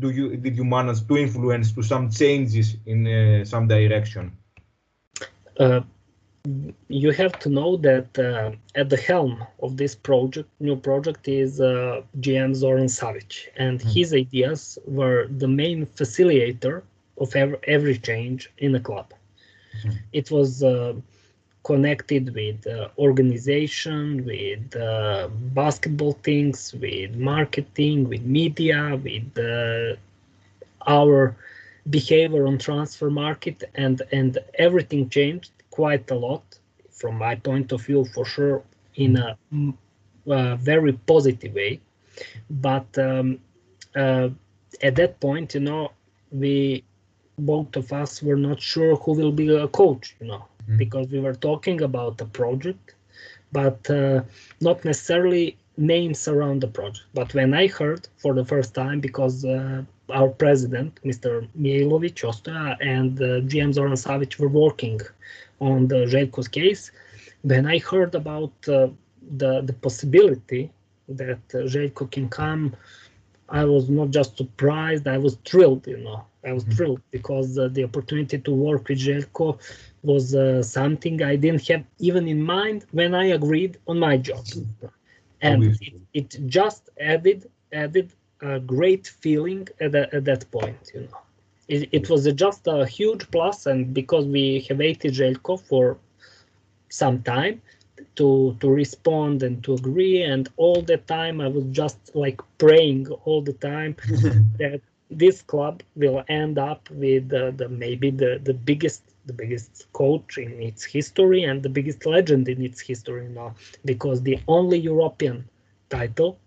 do 0.00 0.10
you 0.10 0.36
did 0.36 0.56
you 0.56 0.64
manage 0.64 1.06
to 1.06 1.16
influence 1.16 1.72
to 1.72 1.82
some 1.82 2.10
changes 2.10 2.76
in 2.86 3.06
uh, 3.06 3.44
some 3.44 3.68
direction? 3.68 4.32
Uh, 5.58 5.80
you 6.88 7.10
have 7.12 7.38
to 7.40 7.48
know 7.48 7.76
that 7.76 8.18
uh, 8.18 8.50
at 8.74 8.88
the 8.90 8.96
helm 8.96 9.44
of 9.62 9.76
this 9.76 9.94
project, 9.94 10.48
new 10.60 10.76
project, 10.76 11.28
is 11.28 11.60
uh, 11.60 12.02
GM 12.20 12.54
Zoran 12.54 12.86
Savic, 12.98 13.32
and 13.56 13.80
Mm. 13.80 13.92
his 13.94 14.12
ideas 14.12 14.78
were 14.98 15.26
the 15.42 15.48
main 15.48 15.86
facilitator 15.98 16.82
of 17.22 17.34
every, 17.34 17.58
every 17.76 17.96
change 18.08 18.40
in 18.58 18.72
the 18.72 18.80
club. 18.88 19.08
Mhm. 19.74 19.98
It 20.20 20.30
was 20.30 20.50
uh, 20.62 20.94
connected 21.70 22.24
with 22.40 22.60
uh, 22.66 22.88
organization, 23.06 24.24
with 24.30 24.66
uh, 24.76 25.28
basketball 25.60 26.14
things, 26.28 26.58
with 26.84 27.10
marketing, 27.34 27.98
with 28.10 28.22
media, 28.40 28.80
with 29.06 29.28
uh, 29.38 29.96
our 30.86 31.36
behavior 31.88 32.46
on 32.46 32.58
transfer 32.58 33.10
market, 33.10 33.58
and 33.74 33.96
and 34.12 34.38
everything 34.66 35.08
changed 35.18 35.50
quite 35.78 36.06
a 36.10 36.18
lot 36.26 36.44
from 37.00 37.14
my 37.26 37.34
point 37.48 37.68
of 37.72 37.80
view, 37.86 38.04
for 38.14 38.24
sure, 38.34 38.58
in 39.04 39.12
a, 39.16 39.28
mm, 39.52 39.74
uh, 40.36 40.54
very 40.56 40.92
positive 41.12 41.54
way. 41.54 41.72
But 42.50 42.88
um, 42.98 43.38
uh, 43.96 44.28
at 44.82 44.94
that 44.96 45.20
point, 45.20 45.54
you 45.54 45.60
know, 45.60 45.90
we 46.30 46.84
both 47.38 47.76
of 47.76 47.92
us 47.92 48.22
were 48.22 48.36
not 48.48 48.60
sure 48.60 48.96
who 48.96 49.12
will 49.20 49.32
be 49.32 49.48
a 49.54 49.68
coach, 49.68 50.16
you 50.20 50.26
know, 50.28 50.44
Mhm. 50.68 50.82
because 50.82 51.06
we 51.10 51.20
were 51.20 51.34
talking 51.50 51.80
about 51.82 52.18
the 52.18 52.26
project, 52.40 52.94
but 53.52 53.80
uh, 53.90 54.22
not 54.60 54.84
necessarily 54.84 55.56
names 55.76 56.28
around 56.28 56.60
the 56.60 56.68
project. 56.68 57.06
But 57.14 57.34
when 57.34 57.54
I 57.54 57.66
heard 57.68 58.08
for 58.16 58.34
the 58.34 58.44
first 58.44 58.74
time, 58.74 59.00
because 59.00 59.44
uh, 59.44 59.82
our 60.10 60.28
president, 60.28 61.00
Mr. 61.04 61.48
Mijailovic 61.58 62.16
Ostoja, 62.28 62.76
and 62.80 63.20
uh, 63.20 63.40
GM 63.50 63.72
Zoran 63.72 63.92
Savic 63.94 64.38
were 64.38 64.48
working 64.48 65.00
on 65.60 65.88
the 65.88 66.06
Željko's 66.12 66.48
case, 66.48 66.90
when 67.42 67.66
I 67.66 67.78
heard 67.78 68.14
about 68.14 68.52
uh, 68.68 68.88
the 69.40 69.62
the 69.68 69.74
possibility 69.74 70.70
that 71.08 71.42
uh, 71.54 71.58
Željko 71.74 72.10
can 72.10 72.28
come, 72.28 72.74
I 73.48 73.64
was 73.64 73.88
not 73.88 74.10
just 74.10 74.36
surprised, 74.36 75.06
I 75.06 75.18
was 75.18 75.36
thrilled, 75.48 75.86
you 75.86 75.98
know. 75.98 76.20
I 76.44 76.52
was 76.52 76.64
Mhm. 76.64 76.74
thrilled 76.74 77.00
because 77.10 77.58
uh, 77.58 77.68
the 77.72 77.84
opportunity 77.84 78.38
to 78.38 78.52
work 78.52 78.88
with 78.88 78.98
Željko 78.98 79.48
was 80.02 80.34
uh, 80.34 80.62
something 80.62 81.22
I 81.22 81.36
didn't 81.36 81.66
have 81.68 81.84
even 81.98 82.28
in 82.28 82.42
mind 82.42 82.86
when 82.92 83.14
I 83.14 83.26
agreed 83.38 83.78
on 83.86 83.98
my 83.98 84.16
job. 84.16 84.44
And 85.40 85.70
it, 85.80 85.94
it 86.12 86.36
just 86.46 86.90
added 87.00 87.46
added 87.72 88.12
a 88.40 88.60
great 88.60 89.06
feeling 89.06 89.68
at, 89.80 89.92
that 89.92 90.12
at 90.14 90.24
that 90.24 90.50
point, 90.50 90.90
you 90.94 91.00
know. 91.02 91.18
it, 91.68 91.88
it 91.92 92.10
was 92.10 92.26
a, 92.26 92.32
just 92.32 92.66
a 92.66 92.86
huge 92.86 93.30
plus, 93.30 93.66
and 93.66 93.94
because 93.94 94.26
we 94.26 94.60
have 94.68 94.78
waited 94.78 95.14
Željko 95.14 95.60
for 95.60 95.96
some 96.88 97.22
time 97.22 97.60
to 98.16 98.56
to 98.60 98.68
respond 98.68 99.42
and 99.42 99.62
to 99.64 99.74
agree, 99.74 100.22
and 100.22 100.48
all 100.56 100.82
the 100.82 100.98
time 100.98 101.40
I 101.40 101.48
was 101.48 101.64
just 101.70 102.14
like 102.14 102.40
praying 102.58 103.08
all 103.24 103.42
the 103.42 103.54
time 103.54 103.96
that 104.58 104.80
this 105.10 105.42
club 105.42 105.82
will 105.96 106.24
end 106.28 106.58
up 106.58 106.88
with 106.90 107.32
uh, 107.32 107.52
the 107.52 107.68
maybe 107.68 108.10
the 108.10 108.40
the 108.42 108.54
biggest 108.54 109.02
the 109.26 109.32
biggest 109.32 109.86
coach 109.92 110.38
in 110.38 110.60
its 110.60 110.84
history 110.84 111.44
and 111.44 111.62
the 111.62 111.68
biggest 111.68 112.04
legend 112.04 112.48
in 112.48 112.62
its 112.62 112.80
history 112.80 113.28
now 113.28 113.54
because 113.84 114.22
the 114.22 114.38
only 114.48 114.78
European 114.78 115.48
title 115.88 116.38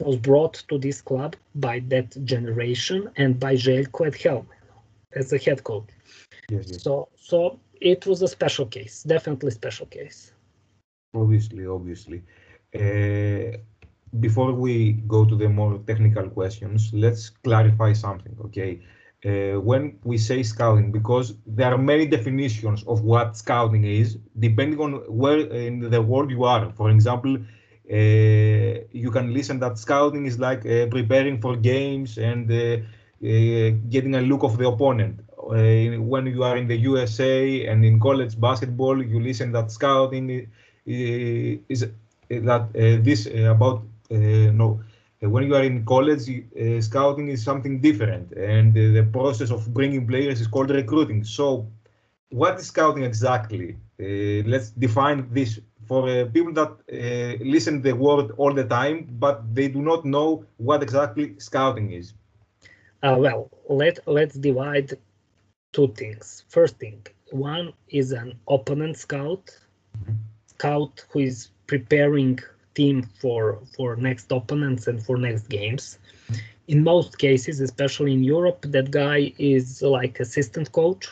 was 0.00 0.16
brought 0.16 0.54
to 0.68 0.78
this 0.78 1.00
club 1.00 1.36
by 1.54 1.80
that 1.88 2.24
generation 2.24 3.10
and 3.16 3.38
by 3.38 3.54
Željko 3.54 4.06
at 4.06 4.16
helm 4.16 4.46
as 5.14 5.32
a 5.32 5.38
head 5.38 5.64
coach. 5.64 5.88
Yes, 6.48 6.64
yes. 6.68 6.82
So 6.82 7.08
so 7.16 7.58
it 7.80 8.06
was 8.06 8.22
a 8.22 8.28
special 8.28 8.66
case, 8.66 9.02
definitely 9.02 9.50
special 9.50 9.86
case. 9.86 10.32
Obviously, 11.14 11.66
obviously. 11.66 12.22
Uh, 12.74 13.58
before 14.20 14.52
we 14.52 14.92
go 15.08 15.24
to 15.24 15.36
the 15.36 15.48
more 15.48 15.78
technical 15.86 16.28
questions, 16.28 16.90
let's 16.92 17.30
clarify 17.30 17.92
something, 17.92 18.36
okay? 18.44 18.80
Uh, 19.24 19.60
when 19.60 19.98
we 20.04 20.18
say 20.18 20.42
scouting, 20.42 20.90
because 20.90 21.34
there 21.46 21.72
are 21.72 21.78
many 21.78 22.06
definitions 22.06 22.82
of 22.84 23.02
what 23.02 23.36
scouting 23.36 23.84
is, 23.84 24.18
depending 24.38 24.80
on 24.80 24.92
where 25.08 25.38
in 25.38 25.78
the 25.78 26.02
world 26.02 26.30
you 26.30 26.44
are. 26.44 26.72
For 26.72 26.90
example, 26.90 27.38
you 27.92 29.10
can 29.10 29.32
listen 29.32 29.58
that 29.60 29.78
scouting 29.78 30.26
is 30.26 30.38
like 30.38 30.64
uh, 30.66 30.86
preparing 30.86 31.40
for 31.40 31.56
games 31.56 32.18
and 32.18 32.50
uh, 32.50 32.76
uh, 33.24 33.70
getting 33.88 34.14
a 34.14 34.20
look 34.20 34.42
of 34.42 34.58
the 34.58 34.66
opponent. 34.66 35.20
Uh, 35.38 36.00
when 36.00 36.26
you 36.26 36.42
are 36.42 36.56
in 36.56 36.68
the 36.68 36.76
USA 36.76 37.66
and 37.66 37.84
in 37.84 38.00
college 38.00 38.40
basketball, 38.40 39.02
you 39.02 39.20
listen 39.20 39.52
that 39.52 39.70
scouting 39.70 40.48
is 40.86 41.86
that 42.28 42.68
this 43.04 43.26
about 43.26 43.82
no 44.20 44.80
when 45.20 45.44
you 45.44 45.54
are 45.54 45.62
in 45.62 45.84
college, 45.84 46.28
uh, 46.28 46.80
scouting 46.80 47.28
is 47.28 47.44
something 47.44 47.80
different, 47.80 48.32
and 48.32 48.76
uh, 48.76 48.92
the 48.92 49.08
process 49.12 49.50
of 49.52 49.72
bringing 49.72 50.06
players 50.06 50.40
is 50.40 50.48
called 50.48 50.70
recruiting. 50.70 51.22
So, 51.22 51.68
what 52.30 52.58
is 52.58 52.66
scouting 52.66 53.04
exactly? 53.04 53.76
Uh, 54.00 54.42
let's 54.48 54.70
define 54.70 55.28
this 55.30 55.60
for 55.92 56.08
uh, 56.08 56.24
people 56.36 56.54
that 56.60 56.72
uh, 57.00 57.44
listen 57.54 57.74
to 57.82 57.90
the 57.90 57.96
word 58.06 58.32
all 58.40 58.54
the 58.54 58.64
time, 58.64 58.98
but 59.24 59.36
they 59.56 59.68
do 59.68 59.82
not 59.82 60.04
know 60.06 60.44
what 60.56 60.82
exactly 60.82 61.38
scouting 61.38 61.92
is. 61.92 62.14
Uh, 63.02 63.16
well, 63.18 63.50
let 63.68 63.98
let's 64.06 64.36
divide 64.48 64.88
two 65.76 65.88
things. 66.00 66.44
First 66.48 66.74
thing, 66.82 66.98
one 67.30 67.72
is 67.88 68.12
an 68.12 68.28
opponent 68.56 68.96
scout, 68.96 69.44
scout 70.46 71.04
who 71.10 71.20
is 71.20 71.50
preparing 71.66 72.38
team 72.74 73.02
for 73.20 73.58
for 73.74 73.96
next 73.96 74.26
opponents 74.32 74.86
and 74.90 74.98
for 75.06 75.16
next 75.18 75.44
games. 75.58 75.98
In 76.68 76.82
most 76.82 77.18
cases, 77.18 77.60
especially 77.60 78.12
in 78.14 78.22
Europe, 78.24 78.60
that 78.76 78.90
guy 78.90 79.32
is 79.38 79.82
like 79.82 80.20
assistant 80.20 80.72
coach 80.72 81.04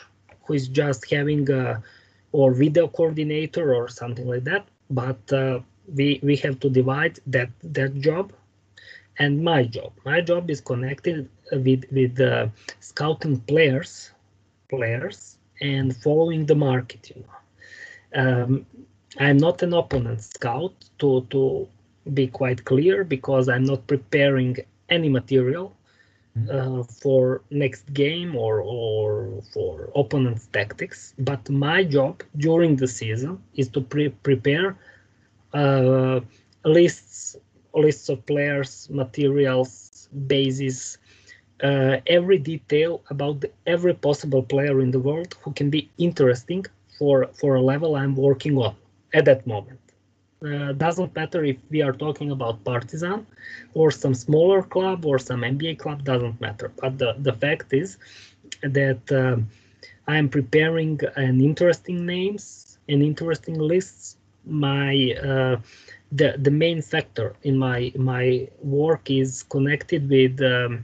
who 0.45 0.53
is 0.59 0.67
just 0.67 1.01
having 1.11 1.43
a 1.51 1.83
or 2.31 2.53
video 2.53 2.87
coordinator 2.87 3.73
or 3.75 3.89
something 3.89 4.27
like 4.27 4.45
that. 4.45 4.63
But 4.91 5.33
uh, 5.33 5.59
we 5.95 6.19
we 6.23 6.35
have 6.37 6.59
to 6.61 6.69
divide 6.69 7.19
that 7.27 7.49
that 7.63 7.95
job 8.01 8.33
and 9.19 9.43
my 9.43 9.63
job. 9.63 9.91
My 10.05 10.21
job 10.21 10.49
is 10.49 10.61
connected 10.61 11.29
with 11.51 11.85
with 11.91 12.19
uh, 12.19 12.47
scouting 12.79 13.39
players, 13.41 14.11
players, 14.69 15.37
and 15.61 15.95
following 15.97 16.45
the 16.45 16.55
market. 16.55 17.11
You 17.11 17.23
know, 17.23 17.37
um, 18.23 18.65
I'm 19.19 19.37
not 19.37 19.61
an 19.63 19.73
opponent 19.73 20.21
scout 20.21 20.73
to 20.99 21.25
to 21.31 21.67
be 22.13 22.27
quite 22.27 22.65
clear 22.65 23.03
because 23.03 23.49
I'm 23.49 23.63
not 23.65 23.87
preparing 23.87 24.57
any 24.89 25.09
material. 25.09 25.75
Uh, 26.51 26.83
for 26.83 27.41
next 27.51 27.93
game 27.93 28.35
or 28.35 28.61
or 28.61 29.41
for 29.53 29.89
opponent's 29.95 30.47
tactics. 30.47 31.13
But 31.19 31.49
my 31.49 31.83
job 31.83 32.23
during 32.37 32.75
the 32.77 32.87
season 32.87 33.39
is 33.55 33.69
to 33.69 33.81
pre- 33.81 34.15
prepare 34.27 34.77
uh, 35.53 36.21
lists 36.65 37.37
lists 37.73 38.09
of 38.09 38.25
players, 38.25 38.89
materials, 38.91 40.07
bases, 40.27 40.97
uh, 41.63 41.97
every 42.07 42.37
detail 42.37 43.01
about 43.09 43.41
the, 43.41 43.51
every 43.65 43.93
possible 43.93 44.43
player 44.43 44.79
in 44.81 44.91
the 44.91 44.99
world 44.99 45.35
who 45.43 45.51
can 45.53 45.69
be 45.69 45.89
interesting 45.97 46.65
for 46.97 47.27
for 47.39 47.55
a 47.55 47.61
level 47.61 47.95
I'm 47.95 48.15
working 48.15 48.57
on 48.57 48.75
at 49.13 49.25
that 49.25 49.45
moment. 49.47 49.90
Uh, 50.43 50.71
doesn't 50.71 51.15
matter 51.15 51.43
if 51.43 51.57
we 51.69 51.83
are 51.83 51.91
talking 51.91 52.31
about 52.31 52.63
Partizan 52.63 53.27
or 53.75 53.91
some 53.91 54.15
smaller 54.15 54.63
club 54.63 55.05
or 55.05 55.19
some 55.19 55.41
NBA 55.41 55.77
club, 55.77 56.03
doesn't 56.03 56.41
matter. 56.41 56.71
But 56.81 56.97
the, 56.97 57.13
the 57.19 57.33
fact 57.33 57.73
is 57.73 57.99
that 58.63 59.11
uh, 59.11 59.37
I 60.07 60.17
am 60.17 60.29
preparing 60.29 60.99
an 61.15 61.41
interesting 61.41 62.07
names 62.07 62.79
and 62.89 63.03
interesting 63.03 63.59
lists. 63.59 64.17
My 64.43 65.13
uh, 65.23 65.57
the 66.11 66.35
the 66.39 66.49
main 66.49 66.81
factor 66.81 67.35
in 67.43 67.55
my 67.55 67.91
my 67.95 68.47
work 68.63 69.11
is 69.11 69.43
connected 69.43 70.09
with 70.09 70.41
um, 70.41 70.83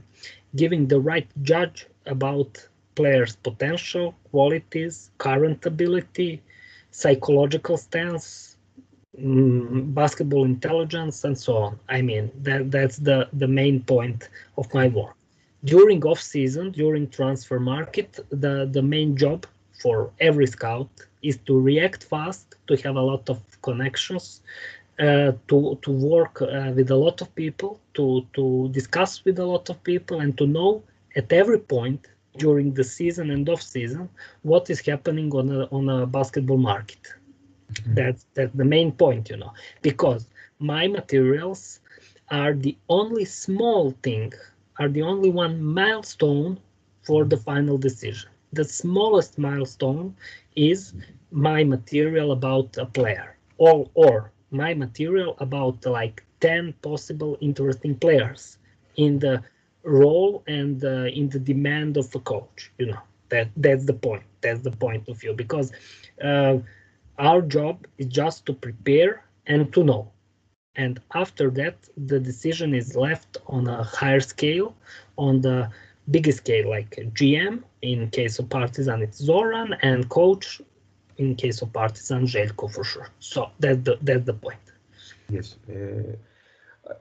giving 0.54 0.86
the 0.86 1.00
right 1.00 1.28
judge 1.42 1.88
about 2.06 2.64
players' 2.94 3.34
potential, 3.34 4.14
qualities, 4.30 5.10
current 5.18 5.66
ability, 5.66 6.40
psychological 6.92 7.76
stance, 7.76 8.47
mm, 9.18 9.94
basketball 9.94 10.44
intelligence, 10.44 11.24
and 11.24 11.36
so 11.38 11.56
on. 11.56 11.78
I 11.88 12.02
mean, 12.02 12.30
that 12.42 12.70
that's 12.70 12.98
the 12.98 13.28
the 13.32 13.48
main 13.48 13.82
point 13.82 14.28
of 14.56 14.72
my 14.74 14.88
work. 14.88 15.16
During 15.64 16.04
off 16.04 16.20
season, 16.20 16.70
during 16.72 17.08
transfer 17.08 17.58
market, 17.60 18.10
the 18.30 18.68
the 18.76 18.82
main 18.82 19.16
job 19.16 19.46
for 19.82 20.10
every 20.20 20.46
scout 20.46 20.88
is 21.22 21.36
to 21.46 21.58
react 21.58 22.04
fast, 22.04 22.54
to 22.68 22.76
have 22.84 22.96
a 22.96 23.02
lot 23.02 23.28
of 23.28 23.38
connections, 23.62 24.42
uh, 24.98 25.32
to 25.48 25.78
to 25.82 25.90
work 25.90 26.42
uh, 26.42 26.72
with 26.76 26.90
a 26.90 26.96
lot 26.96 27.20
of 27.20 27.34
people, 27.34 27.80
to 27.94 28.26
to 28.34 28.68
discuss 28.70 29.24
with 29.24 29.38
a 29.38 29.44
lot 29.44 29.68
of 29.70 29.82
people, 29.84 30.20
and 30.20 30.36
to 30.38 30.46
know 30.46 30.82
at 31.16 31.32
every 31.32 31.58
point 31.58 32.06
during 32.38 32.72
the 32.74 32.84
season 32.84 33.30
and 33.30 33.48
off 33.48 33.62
season 33.62 34.08
what 34.42 34.70
is 34.70 34.80
happening 34.80 35.30
on 35.34 35.50
a 35.50 35.64
on 35.76 35.88
a 35.88 36.06
basketball 36.06 36.58
market. 36.58 37.17
That's 37.86 38.26
that's 38.34 38.54
the 38.54 38.64
main 38.64 38.92
point, 38.92 39.28
you 39.30 39.36
know, 39.36 39.52
because 39.82 40.28
my 40.58 40.86
materials 40.88 41.80
are 42.30 42.54
the 42.54 42.76
only 42.88 43.24
small 43.24 43.90
thing, 44.02 44.32
are 44.78 44.88
the 44.88 45.02
only 45.02 45.30
one 45.30 45.62
milestone 45.62 46.58
for 47.02 47.24
the 47.24 47.36
final 47.36 47.78
decision. 47.78 48.30
The 48.52 48.64
smallest 48.64 49.38
milestone 49.38 50.14
is 50.56 50.94
my 51.30 51.64
material 51.64 52.32
about 52.32 52.76
a 52.78 52.86
player, 52.86 53.36
or 53.58 53.88
or 53.94 54.32
my 54.50 54.74
material 54.74 55.36
about 55.38 55.84
like 55.86 56.24
10 56.40 56.72
possible 56.82 57.36
interesting 57.40 57.94
players 57.96 58.58
in 58.96 59.18
the 59.18 59.42
role 59.84 60.42
and 60.46 60.82
uh, 60.84 61.04
in 61.20 61.28
the 61.28 61.38
demand 61.38 61.96
of 61.96 62.14
a 62.14 62.20
coach 62.20 62.70
you 62.78 62.86
know. 62.86 63.00
That 63.30 63.48
that's 63.56 63.84
the 63.86 63.94
point 63.94 64.24
that's 64.40 64.60
the 64.62 64.70
point 64.72 65.08
of 65.08 65.20
view. 65.20 65.32
Because 65.34 65.72
uh, 66.22 66.58
our 67.18 67.42
job 67.42 67.86
is 67.98 68.06
just 68.06 68.46
to 68.46 68.52
prepare 68.52 69.24
and 69.46 69.72
to 69.72 69.84
know. 69.84 70.10
And 70.76 71.00
after 71.14 71.50
that 71.50 71.76
the 71.96 72.20
decision 72.20 72.74
is 72.74 72.94
left 72.94 73.38
on 73.46 73.66
a 73.66 73.82
higher 73.82 74.20
scale 74.20 74.74
on 75.16 75.40
the 75.40 75.70
biggest 76.10 76.38
scale 76.38 76.70
like 76.70 76.90
gm 77.18 77.62
in 77.82 78.08
case 78.08 78.38
of 78.38 78.48
partizan 78.48 79.02
it's 79.02 79.18
zoran 79.18 79.74
and 79.82 80.08
coach 80.08 80.62
in 81.18 81.34
case 81.34 81.60
of 81.62 81.72
partizan 81.72 82.22
Željko 82.24 82.72
for 82.72 82.84
sure. 82.84 83.08
So 83.18 83.50
that's 83.58 83.82
the 83.82 83.98
that's 84.02 84.24
the 84.24 84.34
point. 84.34 84.64
Yes 85.28 85.56
uh 85.68 86.16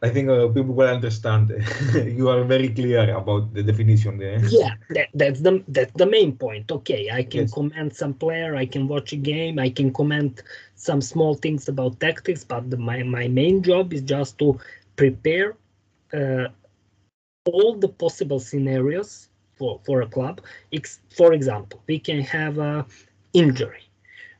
I 0.01 0.10
think 0.10 0.29
uh, 0.29 0.48
people 0.48 0.74
will 0.74 0.88
understand. 0.88 1.50
you 1.94 2.29
are 2.29 2.44
very 2.44 2.70
clear 2.70 3.15
about 3.15 3.53
the 3.53 3.63
definition 3.63 4.17
there. 4.17 4.39
Yeah, 4.46 4.74
that, 4.89 5.10
that's 5.13 5.41
the 5.41 5.63
that's 5.67 5.94
the 5.94 6.06
main 6.06 6.36
point. 6.36 6.72
Okay, 6.72 7.10
I 7.10 7.24
can 7.24 7.41
yes. 7.41 7.53
comment 7.53 7.96
some 7.96 8.13
player, 8.13 8.56
I 8.56 8.65
can 8.65 8.88
watch 8.88 9.13
a 9.13 9.15
game, 9.15 9.60
I 9.60 9.70
can 9.70 9.94
comment 9.94 10.44
some 10.75 11.01
small 11.01 11.36
things 11.36 11.67
about 11.67 12.00
tactics, 12.00 12.44
but 12.44 12.70
the, 12.70 12.77
my 12.77 13.03
my 13.03 13.27
main 13.27 13.63
job 13.63 13.94
is 13.94 14.01
just 14.01 14.38
to 14.39 14.60
prepare 14.96 15.56
uh, 16.13 16.48
all 17.46 17.75
the 17.75 17.89
possible 17.89 18.39
scenarios 18.39 19.29
for 19.56 19.79
for 19.86 20.01
a 20.01 20.08
club. 20.08 20.41
For 21.15 21.34
example, 21.34 21.82
we 21.88 22.00
can 22.00 22.22
have 22.22 22.58
a 22.58 22.86
injury, 23.34 23.84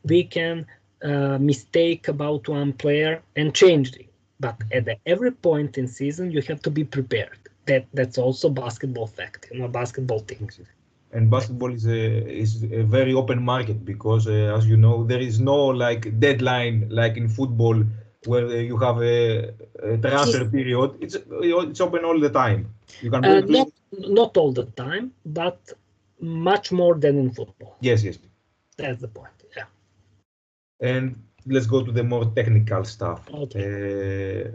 we 0.04 0.24
can 0.24 0.66
uh, 1.04 1.38
mistake 1.40 2.08
about 2.08 2.48
one 2.50 2.74
player 2.74 3.22
and 3.36 3.54
change 3.54 3.96
it 3.96 4.08
but 4.40 4.56
at 4.72 4.86
the, 4.86 4.98
every 5.06 5.32
point 5.32 5.78
in 5.78 5.88
season, 5.88 6.32
you 6.32 6.42
have 6.44 6.62
to 6.62 6.72
be 6.72 6.84
prepared. 6.84 7.38
That 7.66 7.86
that's 7.94 8.18
also 8.18 8.50
basketball 8.50 9.08
fact, 9.08 9.48
you 9.52 9.60
know, 9.60 9.68
basketball 9.68 10.20
things. 10.20 10.60
and 11.12 11.30
basketball 11.30 11.74
is 11.74 11.86
a 11.88 12.02
is 12.44 12.64
a 12.64 12.84
very 12.84 13.14
open 13.14 13.42
market 13.44 13.86
because 13.86 14.28
uh, 14.28 14.56
as 14.58 14.68
you 14.68 14.78
know 14.78 15.04
there 15.04 15.20
is 15.20 15.40
no 15.40 15.56
like 15.84 16.20
deadline 16.20 16.88
like 16.90 17.18
in 17.18 17.28
football 17.28 17.84
where 18.26 18.46
uh, 18.48 18.54
you 18.70 18.78
have 18.78 19.02
a, 19.02 19.54
a 19.84 19.98
transfer 19.98 20.46
period. 20.46 20.98
It's 21.00 21.16
it's 21.16 21.82
open 21.82 22.04
all 22.04 22.20
the 22.20 22.30
time. 22.30 22.74
You 23.02 23.12
can 23.12 23.24
uh, 23.26 23.42
not 23.42 23.70
not 23.92 24.38
all 24.38 24.52
the 24.52 24.66
time 24.86 25.14
but 25.26 25.60
much 26.20 26.72
more 26.72 26.96
than 26.96 27.18
in 27.18 27.32
football. 27.32 27.78
Yes 27.82 28.04
yes. 28.04 28.18
That's 28.78 29.02
the 29.02 29.08
point 29.08 29.32
yeah. 29.56 29.66
And 30.82 31.16
let's 31.50 31.68
go 31.68 31.84
to 31.84 31.92
the 31.92 32.04
more 32.04 32.26
technical 32.40 32.84
stuff 32.84 33.22
okay. 33.34 33.66
Uh, 33.66 34.52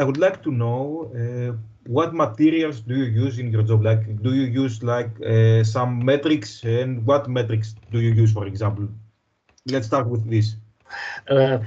i 0.00 0.04
would 0.04 0.18
like 0.18 0.42
to 0.42 0.50
know 0.50 1.10
uh, 1.20 1.52
what 1.86 2.14
materials 2.14 2.80
do 2.80 2.94
you 2.96 3.04
use 3.24 3.38
in 3.38 3.50
your 3.50 3.62
job? 3.62 3.82
Like, 3.82 4.22
do 4.22 4.34
you 4.34 4.44
use 4.44 4.82
like 4.82 5.10
uh, 5.22 5.64
some 5.64 6.04
metrics, 6.04 6.62
and 6.64 7.04
what 7.06 7.28
metrics 7.28 7.74
do 7.90 8.00
you 8.00 8.12
use, 8.12 8.32
for 8.32 8.46
example? 8.46 8.88
Let's 9.66 9.86
start 9.86 10.06
with 10.08 10.28
this. 10.30 10.56
Uh, 11.28 11.58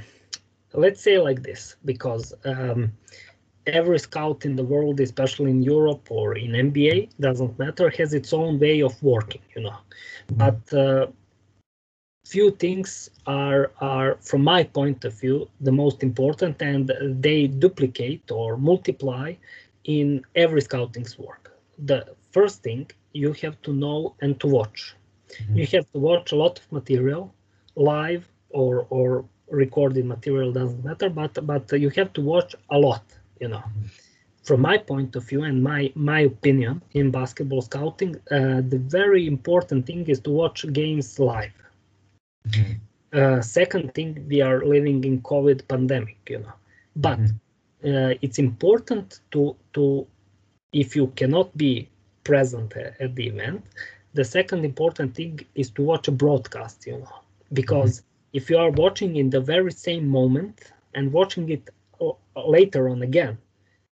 let's 0.74 1.02
say 1.02 1.18
like 1.20 1.44
this, 1.44 1.76
because 1.86 2.34
um, 2.46 2.92
every 3.68 4.00
scout 4.00 4.46
in 4.46 4.56
the 4.56 4.64
world, 4.64 5.00
especially 5.00 5.52
in 5.52 5.62
Europe 5.62 6.08
or 6.10 6.36
in 6.36 6.56
NBA, 6.56 7.10
doesn't 7.20 7.58
matter, 7.60 7.90
has 7.90 8.14
its 8.14 8.34
own 8.34 8.60
way 8.60 8.82
of 8.82 9.02
working, 9.04 9.42
you 9.56 9.64
know. 9.64 9.78
But 10.32 10.74
uh, 10.74 11.08
few 12.26 12.50
things 12.52 13.10
are 13.28 13.72
are 13.80 14.18
from 14.30 14.42
my 14.44 14.64
point 14.64 15.06
of 15.06 15.14
view 15.22 15.48
the 15.62 15.72
most 15.72 16.04
important 16.04 16.62
and 16.62 16.92
they 17.26 17.48
duplicate 17.48 18.32
or 18.32 18.58
multiply 18.58 19.34
in 19.84 20.08
every 20.36 20.62
scouting's 20.62 21.18
work. 21.20 21.44
The 21.78 22.00
first 22.32 22.64
thing 22.64 22.90
you 23.14 23.32
have 23.44 23.62
to 23.62 23.72
know 23.74 24.16
and 24.22 24.40
to 24.42 24.48
watch. 24.48 24.96
Mm-hmm. 25.30 25.58
You 25.60 25.66
have 25.76 25.88
to 25.94 26.00
watch 26.00 26.32
a 26.32 26.36
lot 26.36 26.60
of 26.60 26.72
material, 26.72 27.34
live 27.76 28.24
or 28.50 28.88
or 28.90 29.26
recorded 29.50 30.06
material 30.06 30.52
doesn't 30.52 30.84
matter, 30.84 31.10
but 31.10 31.34
but 31.52 31.64
you 31.84 31.90
have 32.00 32.12
to 32.14 32.22
watch 32.22 32.56
a 32.70 32.78
lot. 32.88 33.06
You 33.42 33.50
know, 33.50 33.64
mm-hmm. 33.68 33.86
from 34.48 34.62
my 34.62 34.78
point 34.78 35.16
of 35.16 35.24
view 35.30 35.44
and 35.44 35.64
my 35.72 35.92
my 35.96 36.22
opinion 36.34 36.82
in 37.00 37.12
basketball 37.12 37.62
scouting, 37.62 38.16
uh, 38.32 38.62
the 38.74 38.82
very 39.00 39.28
important 39.28 39.86
thing 39.86 40.04
is 40.14 40.20
to 40.22 40.32
watch 40.32 40.60
games 40.74 41.20
live. 41.20 41.56
Mm-hmm. 42.50 43.18
Uh, 43.18 43.42
second 43.42 43.94
thing, 43.94 44.26
we 44.28 44.42
are 44.42 44.64
living 44.66 45.04
in 45.04 45.22
COVID 45.22 45.68
pandemic. 45.68 46.18
You 46.28 46.40
know, 46.40 46.54
but 46.96 47.20
mm-hmm 47.20 47.38
uh, 47.86 48.14
it's 48.22 48.40
important 48.40 49.20
to 49.32 49.56
to 49.74 50.08
if 50.72 50.96
you 50.96 51.08
cannot 51.16 51.56
be 51.58 51.88
present 52.24 52.76
at 52.76 53.16
the 53.16 53.28
event 53.28 53.64
the 54.14 54.24
second 54.24 54.66
important 54.66 55.14
thing 55.14 55.40
is 55.54 55.70
to 55.70 55.84
watch 55.84 56.08
a 56.08 56.12
broadcast 56.12 56.88
you 56.88 56.98
know 56.98 57.20
because 57.54 58.00
mm-hmm. 58.00 58.38
if 58.38 58.50
you 58.50 58.58
are 58.58 58.72
watching 58.72 59.18
in 59.18 59.30
the 59.30 59.40
very 59.40 59.72
same 59.72 60.08
moment 60.08 60.72
and 60.96 61.12
watching 61.12 61.50
it 61.50 61.70
later 62.36 62.90
on 62.90 63.04
again 63.04 63.38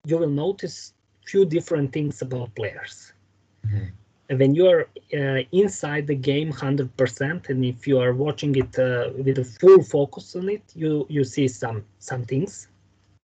you 0.04 0.18
will 0.18 0.34
notice 0.46 0.92
few 1.24 1.44
different 1.44 1.92
things 1.92 2.22
about 2.22 2.54
players 2.54 3.12
mm-hmm. 3.66 3.86
When 4.28 4.54
you 4.54 4.66
are 4.66 4.88
uh, 5.14 5.42
inside 5.52 6.06
the 6.06 6.14
game 6.14 6.52
100% 6.52 7.48
and 7.48 7.64
if 7.64 7.86
you 7.86 7.98
are 7.98 8.12
watching 8.12 8.54
it 8.56 8.78
uh, 8.78 9.10
with 9.24 9.38
a 9.38 9.44
full 9.44 9.82
focus 9.82 10.34
on 10.36 10.48
it 10.48 10.62
you 10.74 11.06
you 11.08 11.22
see 11.22 11.46
some 11.46 11.84
some 11.98 12.24
things 12.24 12.68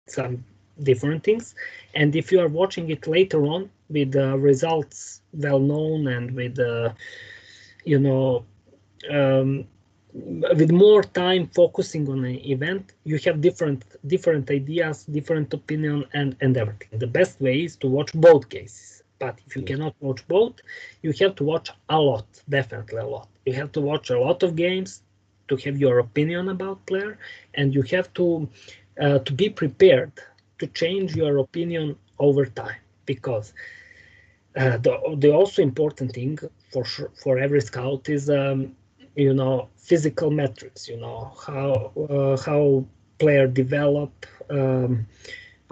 some 0.06 0.44
different 0.82 1.22
things. 1.22 1.54
And 1.94 2.14
if 2.16 2.32
you 2.32 2.40
are 2.40 2.48
watching 2.48 2.90
it 2.90 3.06
later 3.06 3.44
on 3.46 3.70
with 3.88 4.12
the 4.12 4.36
results 4.38 5.22
well 5.32 5.58
known 5.58 6.08
and 6.08 6.32
with 6.34 6.56
the, 6.56 6.94
you 7.84 7.98
know, 7.98 8.44
um, 9.10 9.66
with 10.14 10.70
more 10.70 11.02
time 11.02 11.48
focusing 11.54 12.08
on 12.08 12.24
an 12.24 12.38
event, 12.44 12.92
you 13.04 13.18
have 13.24 13.40
different 13.40 13.82
different 14.06 14.50
ideas, 14.50 15.04
different 15.04 15.54
opinion, 15.54 16.04
and 16.12 16.36
and 16.42 16.56
everything. 16.58 16.98
The 16.98 17.06
best 17.06 17.40
way 17.40 17.64
is 17.64 17.76
to 17.76 17.86
watch 17.88 18.12
both 18.12 18.50
cases. 18.50 19.01
But 19.22 19.40
if 19.46 19.56
you 19.56 19.62
cannot 19.70 19.94
watch 20.06 20.28
both, 20.28 20.56
you 21.02 21.12
have 21.22 21.36
to 21.36 21.44
watch 21.44 21.70
a 21.88 22.00
lot, 22.00 22.26
definitely 22.48 23.00
a 23.00 23.06
lot. 23.06 23.28
You 23.46 23.54
have 23.54 23.72
to 23.72 23.80
watch 23.80 24.10
a 24.10 24.18
lot 24.20 24.42
of 24.42 24.56
games 24.56 25.02
to 25.48 25.56
have 25.64 25.78
your 25.78 25.98
opinion 26.00 26.48
about 26.48 26.86
player, 26.86 27.18
and 27.54 27.74
you 27.74 27.82
have 27.94 28.12
to 28.14 28.26
uh, 29.02 29.18
to 29.26 29.32
be 29.34 29.48
prepared 29.50 30.12
to 30.60 30.66
change 30.68 31.16
your 31.16 31.38
opinion 31.38 31.96
over 32.18 32.44
time 32.46 32.80
because 33.06 33.52
uh, 34.56 34.76
the, 34.78 34.94
the 35.18 35.30
also 35.32 35.62
important 35.62 36.12
thing 36.12 36.38
for 36.72 36.84
sure, 36.84 37.10
for 37.22 37.38
every 37.38 37.60
scout 37.60 38.08
is 38.08 38.30
um, 38.30 38.74
you 39.16 39.34
know 39.34 39.68
physical 39.76 40.30
metrics 40.30 40.88
you 40.88 40.98
know 40.98 41.32
how 41.46 41.92
uh, 42.10 42.36
how 42.44 42.84
player 43.18 43.46
develop 43.46 44.12
um, 44.50 45.06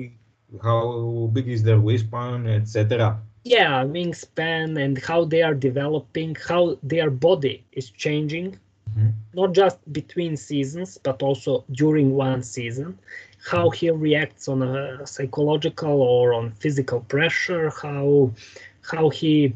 how 0.62 1.30
big 1.32 1.48
is 1.48 1.62
their 1.62 1.78
wingspan 1.78 2.48
etc 2.48 3.18
yeah 3.44 3.84
wingspan 3.84 4.82
and 4.82 4.98
how 4.98 5.24
they 5.24 5.42
are 5.42 5.54
developing 5.54 6.36
how 6.48 6.78
their 6.82 7.10
body 7.10 7.64
is 7.72 7.90
changing. 7.90 8.58
Mm-hmm. 8.96 9.10
not 9.34 9.52
just 9.52 9.78
between 9.92 10.36
seasons 10.36 10.98
but 11.02 11.20
also 11.20 11.64
during 11.72 12.12
one 12.14 12.42
season. 12.44 12.96
How 13.50 13.70
he 13.70 13.90
reacts 13.90 14.46
on 14.46 14.62
a 14.62 15.04
psychological 15.04 16.00
or 16.00 16.32
on 16.32 16.52
physical 16.52 17.00
pressure 17.00 17.70
how 17.70 18.30
how 18.92 19.08
he 19.08 19.52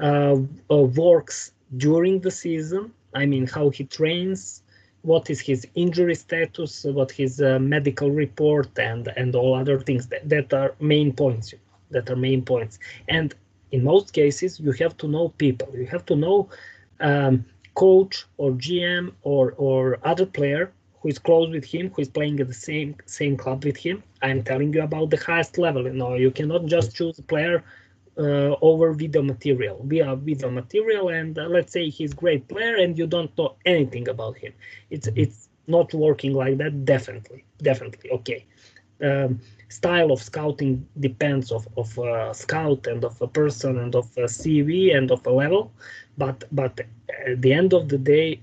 uh, 0.00 0.36
uh, 0.70 0.76
works 1.04 1.52
during 1.76 2.20
the 2.20 2.30
season. 2.30 2.92
I 3.14 3.26
mean 3.26 3.46
how 3.48 3.70
he 3.70 3.82
trains 3.84 4.62
what 5.02 5.30
is 5.30 5.40
his 5.40 5.66
injury 5.74 6.14
status 6.14 6.84
what 6.84 7.10
his 7.10 7.40
uh, 7.40 7.58
medical 7.58 8.10
report 8.10 8.68
and 8.78 9.08
and 9.16 9.34
all 9.34 9.54
other 9.54 9.78
things 9.80 10.06
that, 10.08 10.28
that 10.28 10.52
are 10.52 10.74
main 10.80 11.12
points 11.12 11.54
that 11.90 12.10
are 12.10 12.16
main 12.16 12.42
points 12.42 12.78
and 13.08 13.34
in 13.72 13.84
most 13.84 14.12
cases 14.12 14.58
you 14.60 14.72
have 14.72 14.96
to 14.96 15.06
know 15.06 15.28
people 15.38 15.68
you 15.74 15.86
have 15.86 16.04
to 16.04 16.16
know 16.16 16.48
um, 17.00 17.44
coach 17.74 18.26
or 18.38 18.50
GM 18.52 19.12
or 19.22 19.54
or 19.56 19.98
other 20.02 20.26
player 20.26 20.72
who 21.00 21.08
is 21.08 21.18
close 21.18 21.48
with 21.50 21.64
him, 21.64 21.90
who 21.94 22.02
is 22.02 22.08
playing 22.08 22.40
at 22.40 22.48
the 22.48 22.60
same 22.68 22.96
same 23.06 23.36
club 23.36 23.64
with 23.64 23.76
him. 23.76 24.02
I'm 24.22 24.42
telling 24.42 24.72
you 24.74 24.82
about 24.82 25.10
the 25.10 25.16
highest 25.16 25.58
level. 25.58 25.84
You 25.84 25.92
know, 25.92 26.14
you 26.14 26.30
cannot 26.30 26.66
just 26.66 26.96
choose 26.96 27.18
a 27.18 27.22
player 27.22 27.62
over 28.18 28.92
video 28.92 29.22
material. 29.22 29.78
We 29.78 30.00
are 30.00 30.16
video 30.16 30.50
material, 30.50 31.08
and 31.08 31.38
uh, 31.38 31.46
let's 31.48 31.72
say 31.72 31.88
he's 31.88 32.12
great 32.14 32.48
player, 32.48 32.76
and 32.76 32.98
you 32.98 33.06
don't 33.06 33.36
know 33.38 33.56
anything 33.64 34.08
about 34.08 34.36
him. 34.38 34.52
It's 34.90 35.08
it's 35.16 35.48
not 35.66 35.92
working 35.94 36.32
like 36.34 36.58
that. 36.58 36.84
Definitely, 36.84 37.44
definitely. 37.62 38.10
Okay. 38.10 38.44
Um, 39.02 39.40
style 39.68 40.10
of 40.12 40.22
scouting 40.22 40.86
depends 40.98 41.52
of 41.52 41.68
of 41.76 41.98
a 41.98 42.34
scout 42.34 42.86
and 42.86 43.04
of 43.04 43.20
a 43.22 43.28
person 43.28 43.78
and 43.78 43.94
of 43.94 44.06
a 44.16 44.28
CV 44.28 44.94
and 44.96 45.10
of 45.10 45.26
a 45.26 45.30
level, 45.30 45.72
but 46.16 46.44
but 46.52 46.80
at 47.26 47.40
the 47.42 47.52
end 47.52 47.72
of 47.74 47.88
the 47.88 47.98
day, 47.98 48.40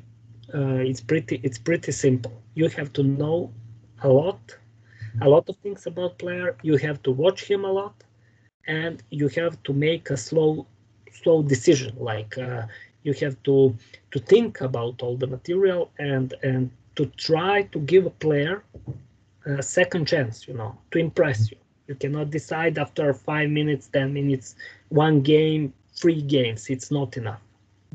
uh, 0.53 0.79
it's 0.89 1.01
pretty 1.01 1.39
it's 1.43 1.57
pretty 1.59 1.91
simple. 1.91 2.33
You 2.55 2.69
have 2.69 2.93
to 2.93 3.03
know 3.03 3.51
a 4.03 4.09
lot, 4.09 4.57
a 5.21 5.29
lot 5.29 5.49
of 5.49 5.57
things 5.57 5.88
about 5.88 6.19
player. 6.19 6.57
You 6.63 6.77
have 6.77 7.03
to 7.03 7.11
watch 7.11 7.43
him 7.45 7.65
a 7.65 7.71
lot, 7.71 8.04
and 8.67 9.04
you 9.10 9.28
have 9.30 9.62
to 9.63 9.73
make 9.73 10.10
a 10.10 10.17
slow 10.17 10.65
slow 11.12 11.41
decision. 11.43 11.95
Like 11.97 12.38
uh, 12.38 12.63
you 13.04 13.13
have 13.13 13.41
to 13.43 13.75
to 14.12 14.19
think 14.19 14.62
about 14.62 15.01
all 15.01 15.15
the 15.17 15.28
material 15.28 15.91
and 15.99 16.34
and 16.43 16.69
to 16.95 17.06
try 17.17 17.63
to 17.73 17.80
give 17.80 18.06
a 18.06 18.15
player 18.25 18.63
a 19.45 19.63
second 19.63 20.08
chance. 20.08 20.47
You 20.47 20.56
know, 20.56 20.78
to 20.91 20.99
impress 20.99 21.51
you. 21.51 21.58
You 21.88 21.95
cannot 21.95 22.32
decide 22.32 22.78
after 22.80 23.13
five 23.13 23.49
minutes, 23.49 23.88
ten 23.88 24.13
minutes, 24.13 24.56
one 24.89 25.21
game, 25.21 25.73
three 25.93 26.21
games. 26.21 26.69
It's 26.69 26.89
not 26.91 27.15
enough. 27.17 27.41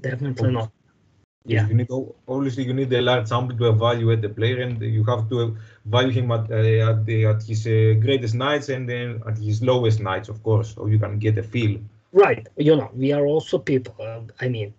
Definitely 0.00 0.52
not. 0.52 0.70
Yeah. 1.44 1.66
You 1.66 1.74
need 1.74 1.88
obviously 2.28 2.64
you 2.64 2.74
need 2.74 2.92
a 2.92 3.00
large 3.00 3.26
sample 3.26 3.56
to 3.56 3.68
evaluate 3.70 4.22
the 4.22 4.28
player, 4.28 4.60
and 4.62 4.80
you 4.80 5.04
have 5.04 5.28
to 5.30 5.56
value 5.84 6.12
him 6.12 6.30
at 6.30 6.50
uh, 6.50 6.90
at, 6.90 7.06
the, 7.06 7.26
at 7.26 7.42
his 7.42 7.66
uh, 7.66 7.94
greatest 8.00 8.34
nights 8.34 8.68
and 8.68 8.88
then 8.88 9.22
at 9.26 9.38
his 9.38 9.62
lowest 9.62 10.00
nights, 10.00 10.28
of 10.28 10.42
course, 10.42 10.74
so 10.74 10.86
you 10.86 10.98
can 10.98 11.18
get 11.18 11.38
a 11.38 11.42
feel. 11.42 11.80
Right. 12.12 12.46
You 12.56 12.76
know, 12.76 12.90
we 12.94 13.12
are 13.12 13.26
also 13.26 13.58
people. 13.58 13.94
Uh, 13.98 14.22
I 14.40 14.48
mean, 14.48 14.74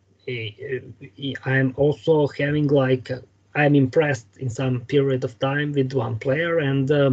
I'm 1.46 1.74
also 1.78 2.28
having 2.28 2.68
like 2.68 3.10
I'm 3.56 3.76
impressed 3.76 4.28
in 4.38 4.50
some 4.50 4.82
period 4.82 5.24
of 5.24 5.38
time 5.40 5.72
with 5.74 5.94
one 5.94 6.18
player, 6.20 6.60
and 6.60 6.90
uh, 6.92 7.12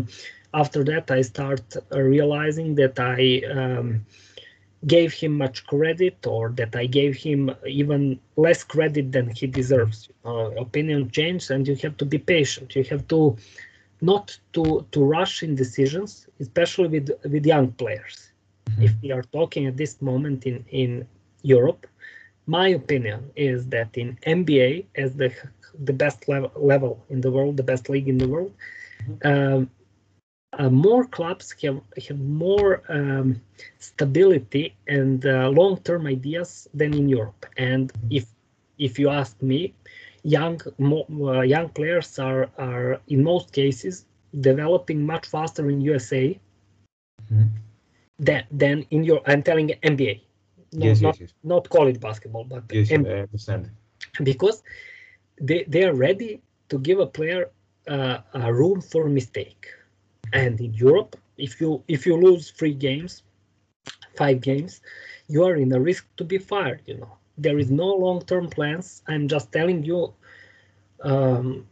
after 0.55 0.85
that 0.85 1.11
I 1.11 1.23
start 1.23 1.77
realizing 1.91 2.75
that 2.77 2.99
I. 2.99 3.43
Um, 3.51 4.07
gave 4.87 5.13
him 5.13 5.37
much 5.37 5.67
credit 5.67 6.25
or 6.25 6.51
that 6.51 6.77
I 6.77 6.87
gave 6.87 7.17
him 7.17 7.51
even 7.67 8.21
less 8.37 8.63
credit 8.63 9.11
than 9.11 9.31
he 9.31 9.49
deserves. 9.49 10.09
Uh, 10.25 10.51
opinion 10.53 11.11
change, 11.11 11.51
and 11.51 11.67
you 11.67 11.75
have 11.77 11.97
to 11.97 12.05
be 12.05 12.19
patient. 12.19 12.77
You 12.77 12.85
have 12.85 13.09
to 13.09 13.37
not 14.01 14.39
to 14.53 14.87
to 14.93 15.05
rush 15.05 15.43
in 15.43 15.55
decisions, 15.55 16.29
especially 16.41 16.89
with 16.89 17.11
with 17.25 17.45
young 17.47 17.73
players. 17.73 18.31
Mm-hmm. 18.71 18.83
If 18.83 18.93
we 19.03 19.13
are 19.13 19.23
talking 19.23 19.67
at 19.67 19.77
this 19.77 20.01
moment 20.01 20.47
in 20.47 20.65
in 20.71 21.07
Europe. 21.43 21.87
My 22.47 22.69
opinion 22.69 23.31
is 23.37 23.67
that 23.69 23.97
in 23.97 24.19
NBA, 24.27 24.87
as 24.97 25.15
the 25.15 25.33
the 25.85 25.93
best 25.93 26.29
level, 26.29 26.51
level 26.57 27.05
in 27.11 27.21
the 27.21 27.31
world, 27.31 27.57
the 27.57 27.63
best 27.63 27.89
league 27.89 28.09
in 28.09 28.19
the 28.19 28.27
world, 28.27 28.53
um, 29.25 29.71
uh, 30.59 30.71
more 30.71 31.05
clubs 31.07 31.55
have 31.63 31.81
have 32.09 32.19
more 32.19 32.83
um, 32.89 33.41
stability 33.79 34.75
and 34.87 35.25
uh, 35.27 35.49
long-term 35.51 36.07
ideas 36.07 36.69
than 36.75 36.95
in 36.95 37.09
Europe. 37.09 37.47
And 37.57 37.93
if 38.11 38.27
if 38.79 38.99
you 38.99 39.09
ask 39.11 39.41
me, 39.43 39.75
young 40.23 40.61
uh, 40.81 41.41
young 41.43 41.69
players 41.71 42.19
are 42.19 42.51
are 42.59 43.01
in 43.09 43.23
most 43.25 43.53
cases 43.53 44.07
developing 44.49 45.05
much 45.07 45.27
faster 45.27 45.69
in 45.71 45.81
USA 45.83 46.39
Mhm. 47.21 47.53
than 48.19 48.45
than 48.51 48.85
in 48.91 49.05
your. 49.05 49.21
I'm 49.27 49.43
telling 49.43 49.71
NBA, 49.83 50.23
no, 50.73 50.95
yes, 50.95 51.01
not 51.01 51.19
yes, 51.19 51.31
yes. 51.31 51.35
not 51.43 51.69
college 51.71 52.01
basketball, 52.01 52.45
but 52.45 52.65
Yes, 52.73 52.91
NBA 52.91 53.17
I 53.17 53.23
understand. 53.23 53.71
because 54.23 54.63
they, 55.41 55.65
they 55.69 55.85
are 55.85 55.95
ready 55.95 56.43
to 56.69 56.79
give 56.79 56.99
a 57.01 57.07
player 57.07 57.51
uh, 57.89 58.19
a 58.35 58.53
room 58.53 58.81
for 58.81 59.09
mistake 59.09 59.67
and 60.33 60.61
in 60.61 60.75
europe 60.75 61.17
if 61.39 61.61
you 61.61 61.83
if 61.89 62.07
you 62.07 62.17
lose 62.17 62.51
three 62.51 62.75
games 62.75 63.23
five 64.17 64.41
games 64.41 64.81
you 65.29 65.45
are 65.45 65.57
in 65.57 65.73
a 65.73 65.81
risk 65.81 66.07
to 66.17 66.25
be 66.25 66.39
fired 66.39 66.83
you 66.87 66.97
know 66.99 67.18
there 67.39 67.59
is 67.59 67.71
no 67.71 67.87
long-term 67.87 68.49
plans 68.49 69.03
i'm 69.09 69.29
just 69.29 69.51
telling 69.53 69.83
you 69.85 70.13
um, 71.03 71.67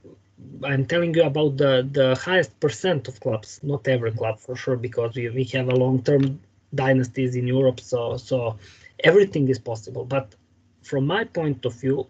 i'm 0.64 0.84
telling 0.86 1.12
you 1.14 1.24
about 1.24 1.56
the 1.56 1.88
the 1.92 2.14
highest 2.16 2.58
percent 2.60 3.08
of 3.08 3.18
clubs 3.20 3.60
not 3.62 3.86
every 3.88 4.12
club 4.12 4.38
for 4.38 4.54
sure 4.56 4.76
because 4.76 5.14
we, 5.14 5.28
we 5.30 5.44
have 5.44 5.68
a 5.68 5.74
long-term 5.74 6.38
dynasties 6.74 7.36
in 7.36 7.46
europe 7.46 7.80
so 7.80 8.16
so 8.16 8.56
everything 9.04 9.48
is 9.48 9.58
possible 9.58 10.04
but 10.04 10.34
from 10.82 11.06
my 11.06 11.24
point 11.24 11.64
of 11.64 11.74
view 11.74 12.06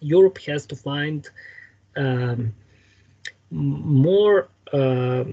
Europe 0.00 0.38
has 0.46 0.66
to 0.66 0.76
find 0.76 1.28
um, 1.96 2.52
more 3.50 4.48
uh, 4.72 5.24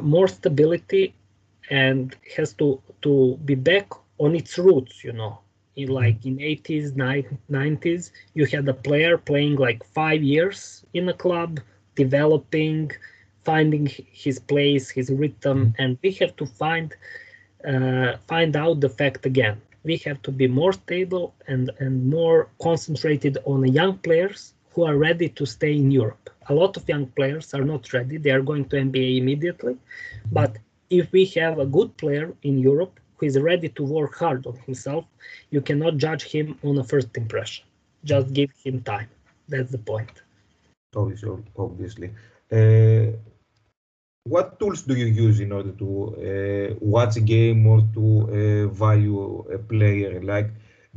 more 0.00 0.28
stability 0.28 1.14
and 1.70 2.16
has 2.36 2.54
to 2.54 2.80
to 3.02 3.38
be 3.44 3.54
back 3.54 3.90
on 4.18 4.34
its 4.34 4.58
roots. 4.58 5.04
You 5.04 5.12
know, 5.12 5.38
in 5.78 5.88
like 5.88 6.18
in 6.26 6.36
80s, 6.36 6.86
90s, 7.50 8.10
you 8.34 8.44
had 8.46 8.68
a 8.68 8.74
player 8.74 9.16
playing 9.16 9.56
like 9.56 9.80
five 9.84 10.22
years 10.22 10.84
in 10.92 11.08
a 11.08 11.16
club, 11.24 11.60
developing, 11.94 12.90
finding 13.44 13.86
his 14.24 14.38
place, 14.38 14.90
his 14.90 15.08
rhythm, 15.10 15.74
and 15.78 15.90
we 16.02 16.10
have 16.20 16.34
to 16.36 16.46
find 16.46 16.94
uh, 17.70 18.12
find 18.32 18.52
out 18.62 18.80
the 18.80 18.92
fact 19.00 19.26
again 19.26 19.60
we 19.88 19.96
have 20.08 20.20
to 20.22 20.30
be 20.30 20.46
more 20.46 20.72
stable 20.72 21.34
and, 21.46 21.70
and 21.78 21.94
more 22.08 22.48
concentrated 22.60 23.38
on 23.44 23.66
young 23.80 23.96
players 23.98 24.54
who 24.72 24.84
are 24.84 24.96
ready 24.96 25.28
to 25.28 25.44
stay 25.46 25.74
in 25.76 25.90
Europe. 25.90 26.30
A 26.48 26.54
lot 26.54 26.76
of 26.76 26.88
young 26.88 27.06
players 27.18 27.54
are 27.54 27.64
not 27.64 27.92
ready. 27.92 28.16
They 28.18 28.30
are 28.30 28.42
going 28.42 28.64
to 28.68 28.76
NBA 28.76 29.18
immediately. 29.18 29.76
But 30.30 30.58
if 30.90 31.10
we 31.12 31.24
have 31.40 31.58
a 31.58 31.66
good 31.66 31.96
player 31.96 32.34
in 32.42 32.58
Europe 32.58 33.00
who 33.18 33.26
is 33.26 33.38
ready 33.38 33.68
to 33.68 33.82
work 33.82 34.14
hard 34.16 34.46
on 34.46 34.56
himself, 34.66 35.04
you 35.50 35.60
cannot 35.60 35.96
judge 35.96 36.24
him 36.24 36.58
on 36.64 36.78
a 36.78 36.84
first 36.84 37.16
impression. 37.16 37.64
Just 38.04 38.32
give 38.32 38.50
him 38.64 38.82
time. 38.82 39.08
That's 39.48 39.70
the 39.70 39.78
point. 39.78 40.10
Obviously, 40.94 41.42
obviously. 41.56 42.10
Uh, 42.50 43.16
what 44.24 44.58
tools 44.60 44.82
do 44.82 44.94
you 44.94 45.06
use 45.06 45.40
in 45.40 45.52
order 45.52 45.72
to 45.72 45.88
uh, 46.16 46.74
watch 46.80 47.16
a 47.16 47.20
game 47.20 47.66
or 47.66 47.80
to 47.94 48.04
uh, 48.68 48.74
value 48.74 49.40
a 49.52 49.58
player? 49.58 50.20
Like, 50.22 50.50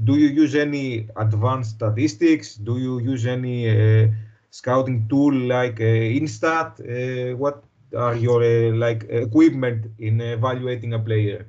do 0.04 0.18
you 0.18 0.28
use 0.28 0.56
any 0.56 1.08
advanced 1.16 1.76
statistics? 1.76 2.56
Do 2.56 2.78
you 2.78 3.00
use 3.00 3.26
any 3.26 3.70
uh, 3.70 4.08
scouting 4.50 5.08
tool 5.08 5.34
like 5.34 5.80
uh, 5.80 6.18
Instat? 6.20 6.80
Uh, 6.80 7.38
what 7.38 7.64
are 7.98 8.16
your 8.16 8.74
like 8.76 9.04
equipment 9.10 9.88
in 10.00 10.22
evaluating 10.22 10.94
a 10.94 11.00
player? 11.00 11.46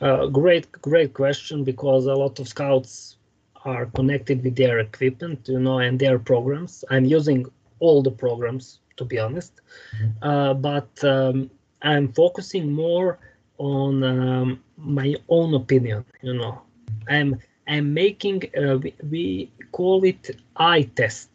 Uh, 0.00 0.26
great, 0.26 0.70
great 0.82 1.12
question 1.14 1.64
because 1.64 2.06
a 2.06 2.14
lot 2.14 2.38
of 2.40 2.48
scouts 2.48 3.16
are 3.64 3.86
connected 3.86 4.42
with 4.42 4.56
their 4.56 4.78
equipment, 4.80 5.48
you 5.48 5.58
know, 5.58 5.78
and 5.78 5.98
their 5.98 6.18
programs. 6.18 6.84
I'm 6.90 7.04
using 7.04 7.46
all 7.80 8.02
the 8.02 8.10
programs 8.10 8.80
to 8.96 9.04
be 9.04 9.18
honest. 9.18 9.60
Mm-hmm. 9.96 10.28
Uh, 10.28 10.54
but 10.54 11.04
um, 11.04 11.50
I'm 11.82 12.12
focusing 12.12 12.72
more 12.72 13.18
on 13.58 14.02
um, 14.02 14.62
my 14.76 15.16
own 15.28 15.54
opinion. 15.54 16.04
You 16.22 16.34
know, 16.34 16.62
I'm 17.08 17.38
I'm 17.66 17.94
making 17.94 18.50
uh, 18.56 18.78
we, 18.78 18.94
we, 19.10 19.50
call 19.72 20.04
it 20.04 20.36
eye 20.56 20.88
test. 20.94 21.30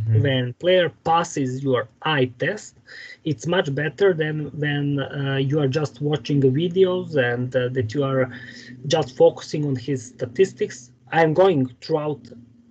Mm-hmm. 0.00 0.22
When 0.22 0.52
player 0.54 0.88
passes 1.04 1.62
your 1.62 1.88
eye 2.02 2.30
test, 2.38 2.76
it's 3.24 3.46
much 3.46 3.74
better 3.74 4.12
than 4.14 4.46
when 4.58 5.00
uh, 5.00 5.36
you 5.36 5.60
are 5.60 5.68
just 5.68 6.00
watching 6.00 6.40
the 6.40 6.48
videos 6.48 7.16
and 7.16 7.54
uh, 7.54 7.68
that 7.70 7.94
you 7.94 8.04
are 8.04 8.30
just 8.86 9.16
focusing 9.16 9.64
on 9.66 9.76
his 9.76 10.06
statistics. 10.06 10.90
I'm 11.12 11.34
going 11.34 11.74
throughout 11.80 12.20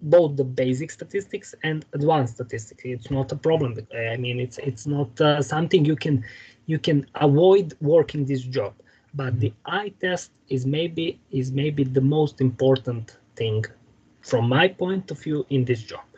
both 0.02 0.38
the 0.38 0.44
basic 0.44 0.92
statistics 0.92 1.54
and 1.64 1.86
advanced 1.94 2.36
statistics. 2.36 2.82
It's 2.86 3.12
not 3.12 3.32
a 3.32 3.36
problem. 3.36 3.76
I 3.94 4.18
mean, 4.18 4.40
it's 4.40 4.58
it's 4.60 4.88
not 4.88 5.20
uh, 5.22 5.42
something 5.42 5.86
you 5.86 5.96
can 5.96 6.24
you 6.66 6.80
can 6.80 7.06
avoid 7.16 7.74
working 7.82 8.26
this 8.26 8.42
job. 8.42 8.74
But 9.14 9.40
the 9.40 9.52
eye 9.66 9.92
test 10.00 10.32
is 10.50 10.66
maybe 10.66 11.20
is 11.32 11.52
maybe 11.52 11.84
the 11.84 12.02
most 12.02 12.42
important 12.42 13.18
thing 13.36 13.66
from 14.22 14.48
my 14.48 14.68
point 14.68 15.12
of 15.12 15.20
view 15.20 15.46
in 15.50 15.66
this 15.66 15.82
job. 15.84 16.09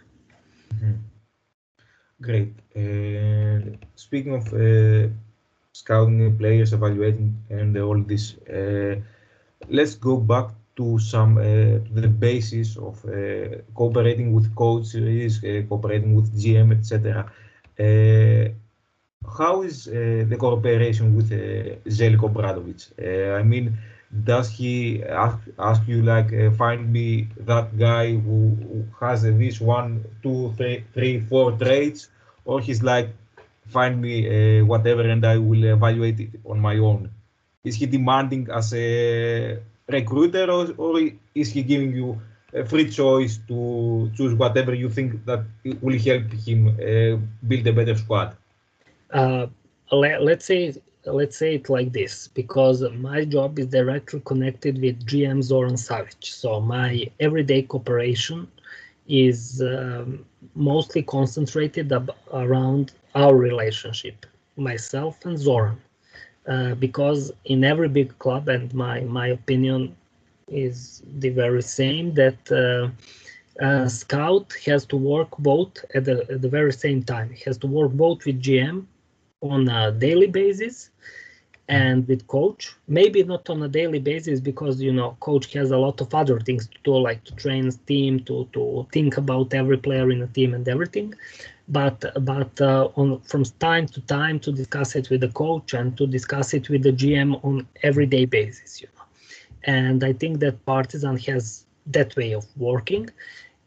Mm-hmm. 0.74 0.94
Great. 2.22 2.54
Uh, 2.76 3.78
speaking 3.96 4.36
of 4.36 4.54
uh, 4.54 5.08
scouting 5.74 6.38
players, 6.38 6.74
evaluating, 6.74 7.36
and 7.50 7.76
all 7.78 8.00
this, 8.04 8.38
uh, 8.48 8.96
let's 9.70 9.96
go 9.96 10.18
back 10.18 10.50
to 10.76 11.00
some 11.00 11.38
uh, 11.38 11.80
the 12.00 12.08
basis 12.08 12.78
of 12.78 13.04
uh, 13.06 13.58
cooperating 13.74 14.34
with 14.34 14.54
coaches, 14.56 15.44
uh, 15.44 15.64
cooperating 15.68 16.16
with 16.16 16.32
GM, 16.40 16.72
etc. 16.78 17.26
how 19.38 19.62
is 19.64 19.86
the 19.86 20.38
cooperation 20.40 21.16
with 21.16 21.30
Zeljko 21.86 22.30
Obradovic? 22.30 22.82
I 23.40 23.44
mean, 23.44 23.78
does 24.12 24.50
he 24.50 25.04
ask, 25.04 25.38
ask 25.58 25.82
you 25.88 26.02
like 26.04 26.30
find 26.58 26.92
me 26.92 27.28
that 27.40 27.78
guy 27.78 28.16
who, 28.16 28.86
has 29.00 29.24
this 29.24 29.62
one, 29.62 30.04
two, 30.22 30.54
three, 30.58 30.84
three, 30.94 31.20
four 31.22 31.52
traits, 31.54 32.10
or 32.46 32.60
he's 32.60 32.84
like 32.84 33.10
find 33.68 34.02
me 34.02 34.62
whatever 34.62 35.02
and 35.02 35.26
I 35.26 35.38
will 35.38 35.64
evaluate 35.64 36.20
it 36.20 36.30
on 36.46 36.60
my 36.60 36.78
own? 36.78 37.10
Is 37.64 37.76
he 37.76 37.86
demanding 37.86 38.48
as 38.52 38.74
a 38.74 39.60
recruiter 39.88 40.50
or, 40.52 40.68
or 40.78 41.00
is 41.34 41.52
he 41.52 41.64
giving 41.64 41.96
you 41.96 42.20
a 42.54 42.66
free 42.66 42.90
choice 42.90 43.40
to 43.48 44.12
choose 44.16 44.34
whatever 44.34 44.74
you 44.74 44.90
think 44.90 45.26
that 45.26 45.44
will 45.82 45.98
help 46.00 46.32
him 46.34 46.68
uh, 46.68 47.18
build 47.48 47.66
a 47.68 47.74
better 47.74 47.96
squad? 47.96 48.36
Uh, 49.12 49.48
let, 49.92 50.22
let's 50.24 50.46
say 50.46 50.74
let's 51.06 51.38
say 51.38 51.56
it 51.56 51.70
like 51.70 51.92
this 51.94 52.28
because 52.28 52.84
my 52.94 53.24
job 53.26 53.60
is 53.60 53.68
directly 53.68 54.22
connected 54.26 54.80
with 54.82 55.06
GM 55.06 55.42
Zoran 55.42 55.76
Savic. 55.76 56.24
So 56.24 56.60
my 56.62 57.08
everyday 57.20 57.64
cooperation 57.64 58.48
is 59.08 59.62
um, 59.62 60.26
mostly 60.56 61.02
concentrated 61.04 61.92
ab- 61.92 62.12
around 62.34 62.92
our 63.16 63.36
relationship, 63.36 64.26
myself 64.58 65.26
and 65.26 65.38
Zoran. 65.38 65.78
Uh, 66.48 66.74
because 66.76 67.32
in 67.46 67.64
every 67.64 67.88
big 67.90 68.18
club, 68.20 68.48
and 68.48 68.74
my 68.74 69.02
my 69.02 69.28
opinion 69.28 69.96
is 70.48 71.02
the 71.20 71.30
very 71.30 71.62
same 71.62 72.14
that 72.14 72.40
uh, 72.52 72.90
a 73.60 73.90
scout 73.90 74.54
has 74.66 74.86
to 74.86 74.98
work 74.98 75.30
both 75.38 75.74
at 75.96 76.06
the, 76.06 76.26
at 76.32 76.42
the 76.42 76.50
very 76.50 76.72
same 76.74 77.04
time. 77.04 77.30
He 77.32 77.44
has 77.46 77.58
to 77.60 77.68
work 77.68 77.92
both 77.92 78.26
with 78.26 78.42
GM 78.42 78.88
on 79.42 79.68
a 79.70 79.92
daily 79.92 80.28
basis 80.28 80.92
and 81.68 82.08
with 82.08 82.28
coach. 82.28 82.76
Maybe 82.88 83.24
not 83.24 83.50
on 83.50 83.62
a 83.64 83.68
daily 83.68 84.00
basis 84.00 84.40
because 84.40 84.82
you 84.82 84.94
know 84.94 85.18
coach 85.20 85.54
has 85.54 85.72
a 85.72 85.78
lot 85.78 86.02
of 86.02 86.14
other 86.14 86.40
things 86.40 86.68
to 86.68 86.78
do 86.84 86.98
like 86.98 87.24
to 87.26 87.36
train 87.36 87.70
team 87.88 88.20
to 88.28 88.48
to 88.54 88.88
think 88.92 89.18
about 89.18 89.54
every 89.54 89.78
player 89.78 90.10
in 90.12 90.20
the 90.20 90.28
team 90.28 90.54
and 90.54 90.68
everything. 90.68 91.14
But 91.68 92.00
but 92.32 92.60
uh, 92.62 92.90
on 92.96 93.20
from 93.22 93.44
time 93.70 93.88
to 93.88 94.02
time 94.02 94.40
to 94.42 94.52
discuss 94.52 94.96
it 94.96 95.10
with 95.10 95.22
the 95.22 95.30
coach 95.44 95.74
and 95.74 95.98
to 95.98 96.06
discuss 96.08 96.54
it 96.54 96.70
with 96.70 96.84
the 96.84 96.94
gm 97.02 97.32
on 97.44 97.68
everyday 97.84 98.26
basis 98.26 98.82
you 98.82 98.88
know. 98.96 99.06
And 99.64 100.04
i 100.04 100.14
think 100.14 100.40
that 100.40 100.66
partizan 100.66 101.18
has 101.30 101.66
that 101.96 102.16
way 102.16 102.32
of 102.34 102.46
working. 102.58 103.10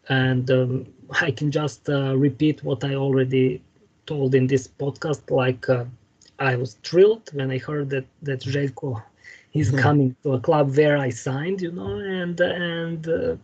And 0.09 0.51
um, 0.51 0.87
i 1.27 1.31
can 1.31 1.51
just 1.51 1.89
uh, 1.89 2.17
repeat 2.27 2.63
what 2.65 2.85
i 2.85 2.95
already 2.95 3.63
told 4.07 4.35
in 4.35 4.47
this 4.47 4.67
podcast 4.69 5.31
like 5.31 5.69
uh, 5.69 5.85
I 6.39 6.57
was 6.57 6.75
thrilled 6.85 7.31
when 7.33 7.51
I 7.51 7.59
heard 7.59 7.91
that 7.91 8.07
that 8.23 8.41
Željko 8.41 9.03
he's 9.51 9.71
coming 9.71 10.15
to 10.23 10.35
a 10.35 10.41
club 10.41 10.77
where 10.77 10.97
I 10.99 11.11
signed, 11.11 11.61
you 11.63 11.73
know, 11.73 11.97
and 11.99 12.39
and 12.41 13.09
uh, 13.09 13.37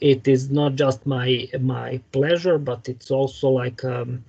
it 0.00 0.26
is 0.28 0.50
not 0.50 0.74
just 0.76 1.06
my 1.06 1.48
my 1.60 2.00
pleasure, 2.12 2.58
but 2.58 2.88
it's 2.88 3.10
also 3.10 3.48
like 3.50 3.84
um, 3.84 4.24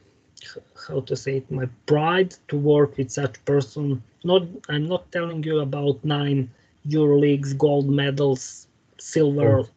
how 0.88 1.02
to 1.02 1.15
say 1.15 1.38
it, 1.38 1.52
my 1.52 1.67
pride 1.86 2.36
to 2.49 2.58
work 2.58 2.97
with 2.97 3.12
such 3.12 3.43
person. 3.45 4.02
Not 4.23 4.43
I'm 4.69 4.88
not 4.88 5.12
telling 5.12 5.43
you 5.43 5.60
about 5.60 6.04
nine 6.04 6.49
EuroLeagues 6.88 7.58
gold 7.58 7.89
medals, 7.89 8.67
silver. 8.99 9.60
Oh. 9.60 9.67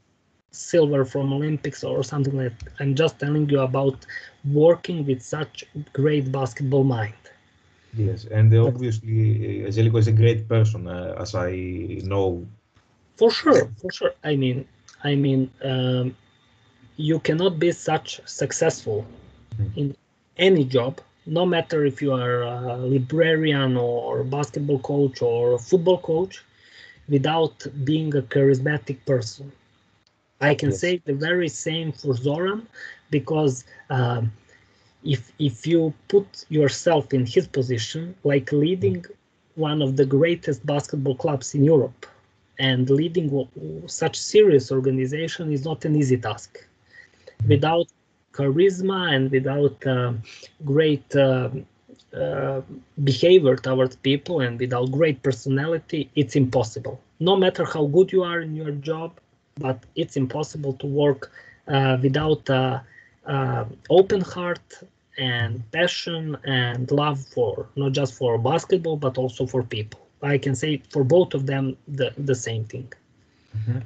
silver 0.55 1.05
from 1.05 1.33
olympics 1.33 1.83
or 1.83 2.03
something 2.03 2.37
like 2.37 2.59
that 2.59 2.73
i'm 2.81 2.95
just 2.95 3.19
telling 3.19 3.49
you 3.49 3.61
about 3.61 3.97
working 4.45 5.07
with 5.07 5.23
such 5.23 5.65
great 5.93 6.33
basketball 6.33 6.85
mind 6.85 7.15
Yes, 7.95 8.25
and 8.25 8.55
obviously 8.55 9.67
Željko 9.69 9.99
is 9.99 10.09
a 10.09 10.13
great 10.13 10.49
person, 10.49 10.89
uh, 10.89 11.15
as 11.19 11.35
I 11.35 12.01
know. 12.05 12.47
For 13.17 13.31
sure, 13.31 13.71
for 13.81 13.93
sure. 13.93 14.13
I 14.25 14.35
mean, 14.37 14.67
I 15.05 15.15
mean, 15.15 15.51
um, 15.63 16.17
you 16.97 17.19
cannot 17.21 17.59
be 17.59 17.73
such 17.73 18.21
successful 18.25 19.05
mm-hmm. 19.59 19.79
in 19.79 19.97
any 20.39 20.65
job, 20.65 21.01
no 21.27 21.45
matter 21.45 21.85
if 21.85 22.01
you 22.01 22.13
are 22.13 22.43
a 22.43 22.77
librarian 22.79 23.77
or 23.77 24.25
basketball 24.25 24.79
coach 24.79 25.21
or 25.21 25.59
football 25.59 25.99
coach, 25.99 26.43
without 27.09 27.67
being 27.85 28.17
a 28.17 28.23
charismatic 28.23 29.05
person. 29.05 29.53
I 30.43 30.55
can 30.55 30.71
yes. 30.71 30.81
say 30.81 31.01
the 31.05 31.15
very 31.15 31.49
same 31.49 31.93
for 31.93 32.15
Zoran 32.15 32.67
because. 33.11 33.65
Um, 33.91 34.33
if 35.05 35.33
if 35.39 35.67
you 35.67 35.93
put 36.09 36.45
yourself 36.49 37.13
in 37.13 37.27
his 37.27 37.47
position, 37.49 38.15
like 38.25 38.53
leading 38.53 39.05
one 39.55 39.83
of 39.83 39.97
the 39.97 40.07
greatest 40.07 40.65
basketball 40.65 41.17
clubs 41.17 41.55
in 41.55 41.65
Europe, 41.65 42.07
and 42.59 42.89
leading 42.89 43.49
such 43.87 44.17
serious 44.17 44.71
organization 44.71 45.53
is 45.53 45.65
not 45.65 45.85
an 45.85 45.97
easy 45.97 46.17
task. 46.17 46.67
Without 47.49 47.89
charisma 48.33 49.15
and 49.15 49.31
without 49.31 49.85
uh, 49.87 50.13
great 50.65 51.15
uh, 51.17 51.51
uh, 52.17 52.61
behavior 53.05 53.57
towards 53.57 53.97
people 53.97 54.41
and 54.41 54.59
without 54.61 54.91
great 54.91 55.23
personality, 55.23 56.11
it's 56.15 56.37
impossible. 56.37 57.01
No 57.21 57.37
matter 57.37 57.65
how 57.65 57.87
good 57.87 58.13
you 58.13 58.23
are 58.23 58.41
in 58.41 58.55
your 58.55 58.71
job, 58.71 59.19
but 59.59 59.79
it's 59.97 60.17
impossible 60.17 60.73
to 60.75 60.87
work 60.87 61.33
uh, 61.69 61.99
without 62.03 62.49
uh, 62.51 62.81
uh, 63.27 63.65
open 63.91 64.21
heart 64.21 64.83
and 65.19 65.63
passion 65.73 66.37
and 66.45 66.91
love 66.91 67.21
for 67.21 67.69
not 67.77 67.93
just 67.93 68.15
for 68.15 68.39
basketball 68.39 68.97
but 68.97 69.19
also 69.19 69.47
for 69.47 69.63
people. 69.63 70.01
I 70.23 70.39
can 70.39 70.55
say 70.55 70.83
for 70.91 71.05
both 71.05 71.35
of 71.35 71.47
them 71.47 71.77
the, 71.89 72.13
the 72.17 72.35
same 72.35 72.65
thing. 72.65 72.93
Mm-hmm. 73.57 73.79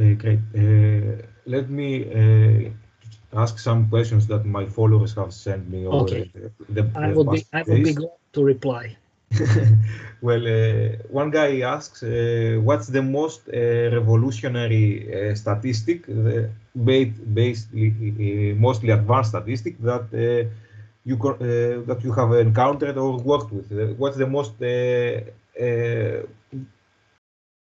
Uh, 0.00 0.14
great. 0.14 0.40
Uh, 0.56 1.22
let 1.46 1.70
me 1.70 1.90
uh, 2.12 3.38
ask 3.40 3.58
some 3.58 3.88
questions 3.88 4.26
that 4.26 4.44
my 4.44 4.66
followers 4.66 5.14
have 5.14 5.32
sent 5.32 5.68
me. 5.68 5.86
Okay. 5.86 6.30
The, 6.68 6.82
the, 6.82 6.90
I 6.98 7.12
would 7.12 7.30
be 7.30 7.44
I 7.52 7.62
would 7.62 7.84
be 7.84 7.94
glad 7.94 8.18
to 8.32 8.44
reply. 8.44 8.96
well, 10.20 10.44
uh, 10.46 10.96
one 11.08 11.30
guy 11.30 11.60
asks, 11.60 12.02
uh, 12.02 12.58
what's 12.62 12.88
the 12.88 13.02
most 13.02 13.48
uh, 13.48 13.90
revolutionary 13.98 15.34
statistic, 15.36 16.04
based, 16.84 17.34
based 17.34 17.68
mostly 17.72 18.90
advanced 18.90 19.30
statistic 19.30 19.80
that 19.82 20.04
you 21.04 21.16
that 21.88 22.00
you 22.04 22.12
have 22.12 22.32
encountered 22.34 22.96
or 22.98 23.18
worked 23.18 23.52
with? 23.52 23.70
what's 23.98 24.16
the 24.16 24.26
most 24.26 24.52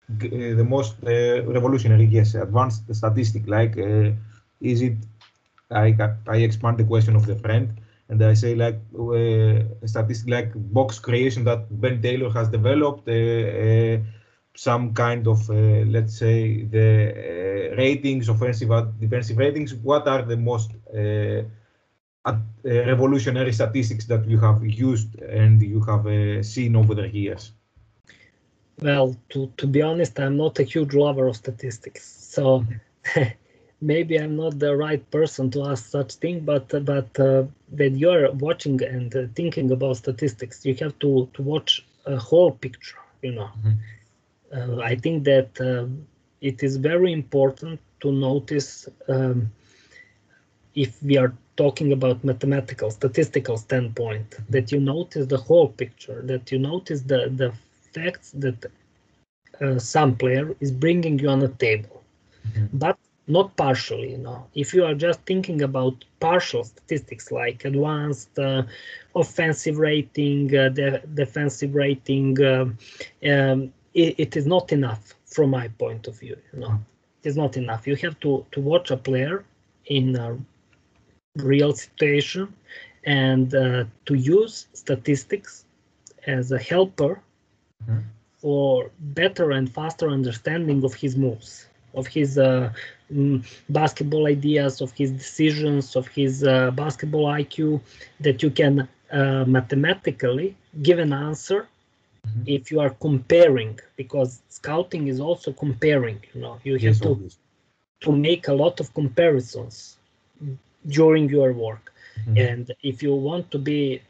the 0.08 0.64
most 0.64 0.96
uh, 1.04 1.42
revolutionary, 1.56 2.04
yes, 2.06 2.34
advanced 2.34 2.82
statistic. 2.94 3.42
Like, 3.46 3.76
uh, 3.78 4.10
is 4.60 4.82
it? 4.82 4.96
I 5.70 5.88
I 6.28 6.36
expand 6.48 6.78
the 6.78 6.84
question 6.84 7.16
of 7.16 7.26
the 7.26 7.36
friend 7.36 7.68
and 8.08 8.22
I 8.22 8.34
say 8.34 8.54
like 8.54 8.80
uh, 8.98 9.84
a 9.84 9.88
statistic 9.88 10.28
like 10.30 10.52
box 10.54 10.98
creation 10.98 11.44
that 11.44 11.66
Ben 11.80 12.00
Taylor 12.00 12.30
has 12.30 12.48
developed, 12.48 13.08
uh, 13.08 13.12
uh, 13.12 13.98
some 14.54 14.94
kind 14.94 15.26
of 15.26 15.48
let's 15.48 16.16
say 16.18 16.62
the 16.62 17.74
ratings, 17.76 18.28
offensive, 18.28 18.70
defensive 19.00 19.36
ratings. 19.36 19.74
What 19.74 20.06
are 20.08 20.22
the 20.22 20.36
most 20.36 20.70
revolutionary 22.64 23.52
statistics 23.52 24.04
that 24.06 24.26
you 24.28 24.38
have 24.38 24.64
used 24.64 25.20
and 25.20 25.60
you 25.60 25.80
have 25.82 26.44
seen 26.44 26.76
over 26.76 26.94
the 26.94 27.08
years? 27.08 27.52
Well, 28.82 29.16
to, 29.30 29.50
to 29.56 29.66
be 29.66 29.82
honest, 29.82 30.18
I'm 30.20 30.36
not 30.36 30.58
a 30.58 30.62
huge 30.62 30.94
lover 30.94 31.26
of 31.28 31.36
statistics. 31.36 32.04
So 32.04 32.64
maybe 33.80 34.16
I'm 34.16 34.36
not 34.36 34.58
the 34.58 34.76
right 34.76 35.10
person 35.10 35.50
to 35.52 35.64
ask 35.64 35.90
such 35.90 36.14
thing, 36.14 36.40
but 36.40 36.68
but 36.84 37.20
uh, 37.20 37.44
when 37.70 37.96
you're 37.96 38.30
watching 38.32 38.82
and 38.82 39.14
uh, 39.14 39.26
thinking 39.34 39.70
about 39.70 39.98
statistics, 39.98 40.64
you 40.64 40.74
have 40.76 40.98
to 41.00 41.28
to 41.34 41.42
watch 41.42 41.84
a 42.06 42.16
whole 42.16 42.52
picture. 42.52 42.98
You 43.22 43.32
know, 43.32 43.50
mm-hmm. 43.58 44.72
uh, 44.72 44.82
I 44.82 44.96
think 44.96 45.24
that 45.24 45.60
uh, 45.60 45.86
it 46.40 46.62
is 46.62 46.76
very 46.76 47.12
important 47.12 47.80
to 48.00 48.12
notice 48.12 48.88
um, 49.08 49.50
if 50.74 51.02
we 51.02 51.16
are 51.16 51.32
talking 51.56 51.92
about 51.92 52.22
mathematical 52.22 52.90
statistical 52.90 53.56
standpoint 53.56 54.30
mm-hmm. 54.30 54.52
that 54.52 54.70
you 54.70 54.78
notice 54.78 55.26
the 55.26 55.38
whole 55.38 55.68
picture 55.68 56.20
that 56.22 56.52
you 56.52 56.58
notice 56.58 57.00
the 57.00 57.32
the 57.34 57.50
facts 57.94 58.30
that 58.32 58.66
uh, 59.62 59.78
some 59.78 60.14
player 60.14 60.54
is 60.60 60.70
bringing 60.70 61.18
you 61.18 61.28
on 61.28 61.42
a 61.42 61.48
table 61.48 62.02
mm-hmm. 62.46 62.66
but 62.74 62.98
not 63.26 63.56
partially 63.56 64.10
you 64.12 64.18
know. 64.18 64.46
If 64.54 64.72
you 64.74 64.84
are 64.84 64.94
just 64.94 65.20
thinking 65.22 65.62
about 65.62 66.04
partial 66.20 66.64
statistics 66.64 67.32
like 67.32 67.64
advanced 67.64 68.38
uh, 68.38 68.62
offensive 69.14 69.78
rating 69.78 70.56
uh, 70.56 70.68
de- 70.68 71.02
defensive 71.14 71.74
rating 71.74 72.40
uh, 72.42 72.66
um, 73.32 73.72
it, 73.94 74.14
it 74.18 74.36
is 74.36 74.46
not 74.46 74.72
enough 74.72 75.14
from 75.26 75.50
my 75.50 75.68
point 75.68 76.06
of 76.06 76.18
view 76.18 76.36
you 76.52 76.60
know. 76.60 76.78
It 77.22 77.28
is 77.30 77.36
not 77.36 77.56
enough. 77.56 77.86
You 77.86 77.96
have 77.96 78.18
to 78.20 78.46
to 78.52 78.60
watch 78.60 78.90
a 78.90 78.96
player 78.96 79.44
in 79.86 80.16
a 80.16 80.38
real 81.36 81.72
situation 81.72 82.54
and 83.04 83.54
uh, 83.54 83.84
to 84.06 84.14
use 84.14 84.66
statistics 84.72 85.64
as 86.26 86.52
a 86.52 86.58
helper 86.58 87.20
mm-hmm. 87.82 88.00
for 88.38 88.90
better 88.98 89.52
and 89.52 89.72
faster 89.72 90.10
understanding 90.10 90.84
of 90.84 90.94
his 90.94 91.16
moves 91.16 91.68
of 91.96 92.06
his 92.06 92.38
uh, 92.38 92.72
mm, 93.12 93.44
basketball 93.68 94.26
ideas, 94.26 94.80
of 94.80 94.92
his 94.92 95.10
decisions, 95.10 95.96
of 95.96 96.06
his 96.08 96.44
uh, 96.44 96.70
basketball 96.72 97.26
IQ, 97.26 97.80
that 98.20 98.42
you 98.42 98.50
can 98.50 98.88
uh, 99.10 99.44
mathematically 99.46 100.56
give 100.82 100.98
an 100.98 101.12
answer 101.12 101.66
mm-hmm. 102.26 102.42
if 102.46 102.70
you 102.70 102.80
are 102.80 102.90
comparing, 102.90 103.78
because 103.96 104.42
scouting 104.48 105.08
is 105.08 105.20
also 105.20 105.52
comparing. 105.52 106.18
You 106.34 106.40
know, 106.42 106.60
you 106.64 106.74
have 106.74 106.82
yes, 106.82 107.00
to 107.00 107.30
to 108.00 108.12
make 108.12 108.48
a 108.48 108.52
lot 108.52 108.78
of 108.80 108.92
comparisons 108.92 109.96
during 110.86 111.28
your 111.30 111.52
work, 111.52 111.92
mm-hmm. 112.20 112.36
and 112.36 112.64
if 112.82 113.02
you 113.02 113.14
want 113.14 113.50
to 113.50 113.58
be 113.58 114.02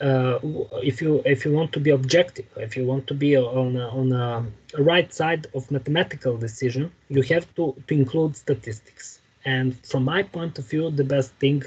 uh, 0.00 0.38
if 0.82 1.02
you 1.02 1.22
if 1.26 1.44
you 1.44 1.52
want 1.52 1.72
to 1.72 1.80
be 1.80 1.90
objective, 1.90 2.46
if 2.56 2.76
you 2.76 2.86
want 2.86 3.06
to 3.06 3.14
be 3.14 3.36
on 3.36 3.76
a, 3.76 3.88
on 3.88 4.12
a 4.12 4.82
right 4.82 5.12
side 5.12 5.46
of 5.54 5.70
mathematical 5.70 6.36
decision, 6.38 6.90
you 7.08 7.22
have 7.22 7.46
to 7.56 7.74
to 7.86 7.94
include 7.94 8.36
statistics. 8.36 9.20
And 9.44 9.76
from 9.86 10.04
my 10.04 10.22
point 10.22 10.58
of 10.58 10.68
view, 10.68 10.90
the 10.90 11.04
best 11.04 11.32
thing 11.34 11.62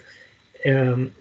um, 0.65 1.11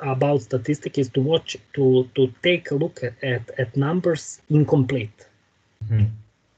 about 0.00 0.42
statistics 0.42 0.98
is 0.98 1.08
to 1.10 1.20
watch 1.20 1.56
to 1.74 2.08
to 2.16 2.32
take 2.42 2.70
a 2.72 2.74
look 2.74 3.02
at 3.02 3.14
at, 3.22 3.48
at 3.58 3.76
numbers 3.76 4.40
incomplete, 4.50 5.26
mm-hmm. 5.84 6.06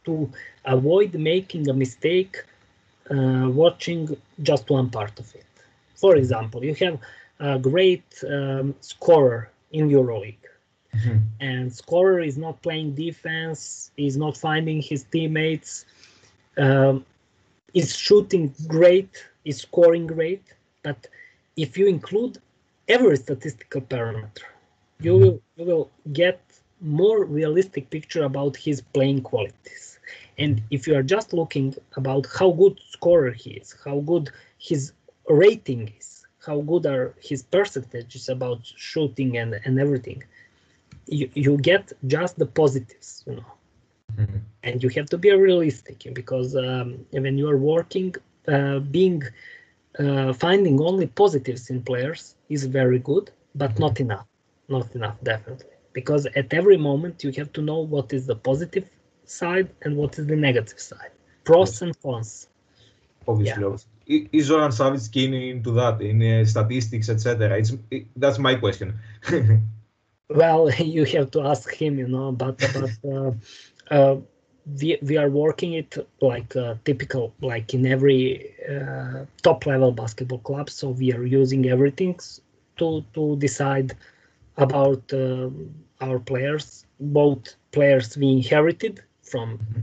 to 0.06 0.30
avoid 0.64 1.14
making 1.14 1.68
a 1.68 1.74
mistake 1.74 2.44
uh, 3.10 3.46
watching 3.62 4.16
just 4.42 4.70
one 4.70 4.88
part 4.88 5.18
of 5.18 5.34
it. 5.34 5.44
For 5.96 6.16
example, 6.16 6.64
you 6.64 6.74
have 6.76 6.98
a 7.40 7.58
great 7.58 8.06
um, 8.26 8.74
scorer 8.80 9.50
in 9.72 9.88
EuroLeague. 9.88 10.36
Mm-hmm. 10.94 11.18
And 11.40 11.72
scorer 11.72 12.20
is 12.20 12.38
not 12.38 12.62
playing 12.62 12.94
defense, 12.94 13.90
is 13.96 14.16
not 14.16 14.36
finding 14.36 14.80
his 14.80 15.04
teammates, 15.04 15.84
um, 16.56 17.04
is 17.74 17.94
shooting 17.94 18.54
great, 18.66 19.10
is 19.44 19.58
scoring 19.58 20.06
great. 20.06 20.42
But 20.82 21.06
if 21.56 21.76
you 21.76 21.86
include 21.86 22.38
every 22.88 23.16
statistical 23.16 23.82
parameter, 23.82 24.48
you 25.00 25.12
mm-hmm. 25.12 25.22
will 25.22 25.40
you 25.56 25.64
will 25.64 25.90
get 26.12 26.40
more 26.80 27.24
realistic 27.24 27.90
picture 27.90 28.24
about 28.24 28.56
his 28.56 28.80
playing 28.80 29.22
qualities. 29.22 29.98
And 30.38 30.62
if 30.70 30.86
you 30.86 30.94
are 30.94 31.02
just 31.02 31.32
looking 31.32 31.74
about 31.96 32.26
how 32.38 32.52
good 32.52 32.78
scorer 32.90 33.32
he 33.32 33.50
is, 33.50 33.74
how 33.84 34.00
good 34.00 34.30
his 34.58 34.92
rating 35.28 35.92
is, 35.98 36.17
how 36.48 36.60
good 36.72 36.84
are 36.94 37.06
his 37.30 37.42
percentages 37.56 38.28
about 38.36 38.60
shooting 38.90 39.38
and, 39.42 39.52
and 39.66 39.74
everything 39.86 40.20
you, 41.08 41.28
you 41.34 41.56
get 41.58 41.92
just 42.06 42.38
the 42.38 42.46
positives, 42.46 43.24
you 43.26 43.34
know. 43.36 43.52
Mhm. 44.18 44.40
And 44.66 44.82
you 44.82 44.90
have 44.96 45.08
to 45.14 45.18
be 45.18 45.30
realistic 45.32 45.98
because 46.20 46.56
um, 46.56 46.88
when 47.24 47.38
you 47.38 47.48
are 47.52 47.58
working, 47.74 48.14
uh, 48.54 48.80
being 48.98 49.22
uh, 49.98 50.32
finding 50.32 50.80
only 50.80 51.06
positives 51.06 51.70
in 51.70 51.82
players 51.82 52.36
is 52.48 52.64
very 52.66 52.98
good, 52.98 53.30
but 53.54 53.78
not 53.78 54.00
enough. 54.00 54.26
Not 54.68 54.94
enough, 54.94 55.18
definitely. 55.22 55.74
Because 55.92 56.26
at 56.40 56.52
every 56.52 56.78
moment 56.78 57.24
you 57.24 57.32
have 57.38 57.52
to 57.54 57.62
know 57.62 57.80
what 57.94 58.12
is 58.12 58.26
the 58.26 58.36
positive 58.36 58.88
side 59.24 59.68
and 59.82 59.96
what 59.96 60.18
is 60.18 60.26
the 60.26 60.36
negative 60.36 60.80
side, 60.80 61.12
pros 61.44 61.82
and 61.82 61.94
cons. 62.02 62.48
Obviously, 63.26 63.64
obviously. 63.64 63.90
Is 64.08 64.46
Zoran 64.46 64.70
Savic 64.70 65.12
keen 65.12 65.34
into 65.34 65.72
that 65.72 66.00
in 66.00 66.22
uh, 66.22 66.44
statistics, 66.46 67.08
etc.? 67.10 67.58
It's 67.58 67.72
it, 67.90 68.06
that's 68.16 68.38
my 68.38 68.54
question. 68.54 68.98
Well, 70.30 70.70
you 70.74 71.04
have 71.06 71.30
to 71.32 71.40
ask 71.42 71.72
him, 71.74 71.98
you 71.98 72.08
know, 72.08 72.32
but 72.32 72.58
but 72.72 72.90
uh, 73.04 73.32
uh, 73.90 74.16
we 74.80 74.98
we 75.02 75.16
are 75.16 75.30
working 75.30 75.72
it 75.74 75.96
like 76.20 76.54
uh, 76.56 76.74
typical, 76.84 77.34
like 77.40 77.72
in 77.74 77.86
every 77.86 78.54
uh, 78.68 79.24
top 79.42 79.66
level 79.66 79.92
basketball 79.92 80.38
club. 80.40 80.68
So 80.70 80.90
we 80.90 81.12
are 81.12 81.24
using 81.24 81.68
everything 81.68 82.18
to 82.76 83.04
to 83.14 83.36
decide 83.36 83.96
about 84.56 85.02
um 85.12 85.74
our 86.00 86.18
players, 86.18 86.84
both 87.00 87.56
players 87.72 88.16
we 88.16 88.28
inherited 88.32 89.02
from 89.22 89.58
uh, 89.76 89.80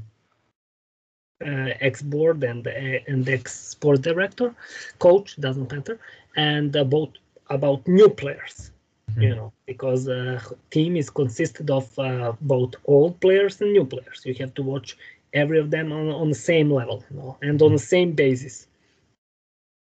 ex 1.42 2.02
board 2.02 2.44
and 2.44 2.66
uh, 2.68 3.00
and 3.08 3.28
ex 3.28 3.60
sport 3.70 4.02
director, 4.02 4.54
coach 5.00 5.36
doesn't 5.40 5.72
matter, 5.72 6.00
and 6.36 6.76
about 6.76 7.18
about 7.50 7.88
new 7.88 8.10
players 8.10 8.72
you 9.18 9.36
know, 9.36 9.54
because 9.66 10.08
uh, 10.08 10.40
team 10.72 10.96
is 10.96 11.10
consisted 11.10 11.70
of 11.70 11.98
uh, 11.98 12.34
both 12.42 12.74
old 12.86 13.20
players 13.22 13.62
and 13.62 13.72
new 13.72 13.86
players. 13.86 14.22
You 14.26 14.34
have 14.36 14.54
to 14.56 14.64
watch 14.64 14.98
every 15.34 15.60
of 15.60 15.72
them 15.72 15.92
on, 15.92 16.10
on 16.10 16.30
the 16.30 16.36
same 16.36 16.72
level, 16.72 17.04
you 17.10 17.18
know, 17.18 17.38
and 17.42 17.62
on 17.62 17.74
the 17.74 17.80
same 17.80 18.12
basis. 18.12 18.68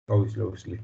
Obviously, 0.09 0.43
obviously. 0.43 0.79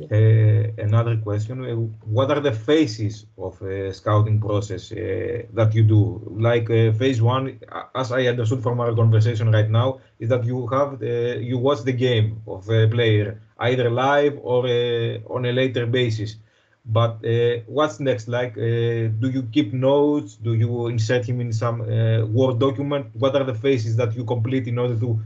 Uh, 0.00 0.70
another 0.78 1.16
question: 1.16 1.64
uh, 1.64 1.74
What 2.06 2.30
are 2.30 2.40
the 2.40 2.52
phases 2.52 3.26
of 3.36 3.60
scouting 3.92 4.40
process 4.40 4.92
uh, 4.92 5.42
that 5.54 5.74
you 5.74 5.82
do? 5.82 6.22
Like 6.38 6.68
phase 6.68 7.20
one, 7.20 7.58
as 7.96 8.12
I 8.12 8.26
understood 8.26 8.62
from 8.62 8.78
our 8.80 8.94
conversation 8.94 9.50
right 9.50 9.68
now, 9.68 9.98
is 10.20 10.28
that 10.28 10.44
you 10.44 10.68
have 10.68 11.02
you 11.02 11.58
watch 11.58 11.82
the 11.82 11.92
game 11.92 12.42
of 12.46 12.68
a 12.70 12.86
player 12.86 13.42
either 13.58 13.90
live 13.90 14.38
or 14.40 14.66
on 15.34 15.44
a 15.46 15.52
later 15.52 15.84
basis. 15.86 16.36
But 16.86 17.22
uh, 17.24 17.60
what's 17.66 18.00
next? 18.00 18.28
Like, 18.28 18.56
uh, 18.56 19.12
do 19.22 19.28
you 19.30 19.42
keep 19.52 19.74
notes? 19.74 20.36
Do 20.36 20.54
you 20.54 20.86
insert 20.86 21.28
him 21.28 21.40
in 21.40 21.52
some 21.52 21.82
uh, 21.82 22.24
Word 22.24 22.58
document? 22.58 23.08
What 23.14 23.36
are 23.36 23.44
the 23.44 23.54
phases 23.54 23.96
that 23.96 24.14
you 24.14 24.24
complete 24.24 24.66
in 24.68 24.78
order 24.78 24.98
to 24.98 25.20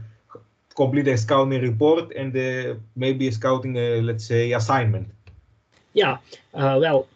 complete 0.73 1.07
a 1.07 1.17
scouting 1.17 1.61
report 1.61 2.11
and 2.15 2.35
uh, 2.35 2.75
maybe 2.95 3.27
a 3.27 3.31
scouting, 3.31 3.77
uh, 3.77 4.01
let's 4.03 4.25
say, 4.25 4.51
assignment? 4.53 5.07
Yeah, 5.93 6.17
uh, 6.53 6.77
well, 6.81 7.07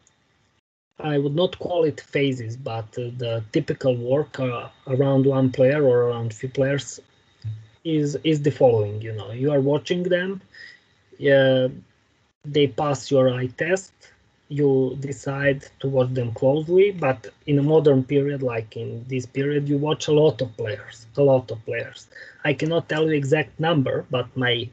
I 0.99 1.17
would 1.17 1.35
not 1.35 1.59
call 1.59 1.83
it 1.83 1.99
phases, 2.01 2.55
but 2.57 2.85
uh, 2.97 3.11
the 3.17 3.43
typical 3.51 3.95
work 3.95 4.39
uh, 4.39 4.69
around 4.87 5.25
one 5.25 5.51
player 5.51 5.83
or 5.83 6.03
around 6.09 6.33
few 6.33 6.49
players 6.49 6.99
is 7.83 8.15
is 8.23 8.41
the 8.41 8.51
following. 8.51 9.01
You 9.01 9.13
know, 9.13 9.31
you 9.31 9.51
are 9.51 9.61
watching 9.61 10.03
them, 10.03 10.41
uh, 11.21 11.69
they 12.45 12.67
pass 12.67 13.11
your 13.11 13.29
eye 13.29 13.47
test. 13.57 13.93
You 14.49 14.97
decide 14.99 15.63
to 15.79 15.87
watch 15.89 16.13
them 16.13 16.31
closely, 16.33 16.91
but 16.91 17.27
in 17.47 17.59
a 17.59 17.63
modern 17.63 18.03
period, 18.03 18.41
like 18.43 18.75
in 18.77 19.05
this 19.07 19.25
period, 19.25 19.67
you 19.69 19.77
watch 19.77 20.07
a 20.07 20.13
lot 20.13 20.41
of 20.41 20.55
players, 20.57 21.07
a 21.17 21.23
lot 21.23 21.51
of 21.51 21.63
players. 21.65 22.07
I 22.43 22.53
cannot 22.53 22.87
tell 22.89 23.05
you 23.07 23.13
exact 23.15 23.59
number, 23.59 24.05
but 24.09 24.27
my 24.35 24.69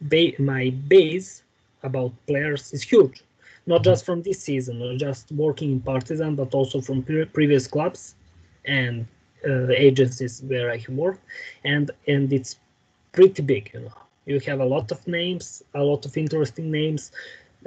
ba- 0.00 0.36
my 0.38 0.70
base 0.88 1.42
about 1.82 2.12
players 2.26 2.72
is 2.72 2.82
huge 2.82 3.22
not 3.66 3.82
just 3.82 4.04
from 4.04 4.22
this 4.22 4.40
season, 4.40 4.78
not 4.78 4.98
just 4.98 5.30
working 5.32 5.72
in 5.72 5.80
Partizan, 5.80 6.34
but 6.34 6.54
also 6.54 6.80
from 6.80 7.02
pre- 7.02 7.24
previous 7.24 7.66
clubs 7.66 8.14
and 8.66 9.06
uh, 9.46 9.68
agencies 9.70 10.42
where 10.46 10.70
I 10.70 10.76
have 10.78 10.94
worked, 10.94 11.22
and 11.64 11.90
and 12.06 12.32
it's 12.32 12.56
pretty 13.12 13.42
big. 13.42 13.70
You 13.74 13.80
know, 13.80 13.92
you 14.26 14.40
have 14.40 14.60
a 14.60 14.64
lot 14.64 14.90
of 14.92 15.06
names, 15.06 15.62
a 15.74 15.82
lot 15.82 16.04
of 16.06 16.16
interesting 16.16 16.70
names. 16.70 17.12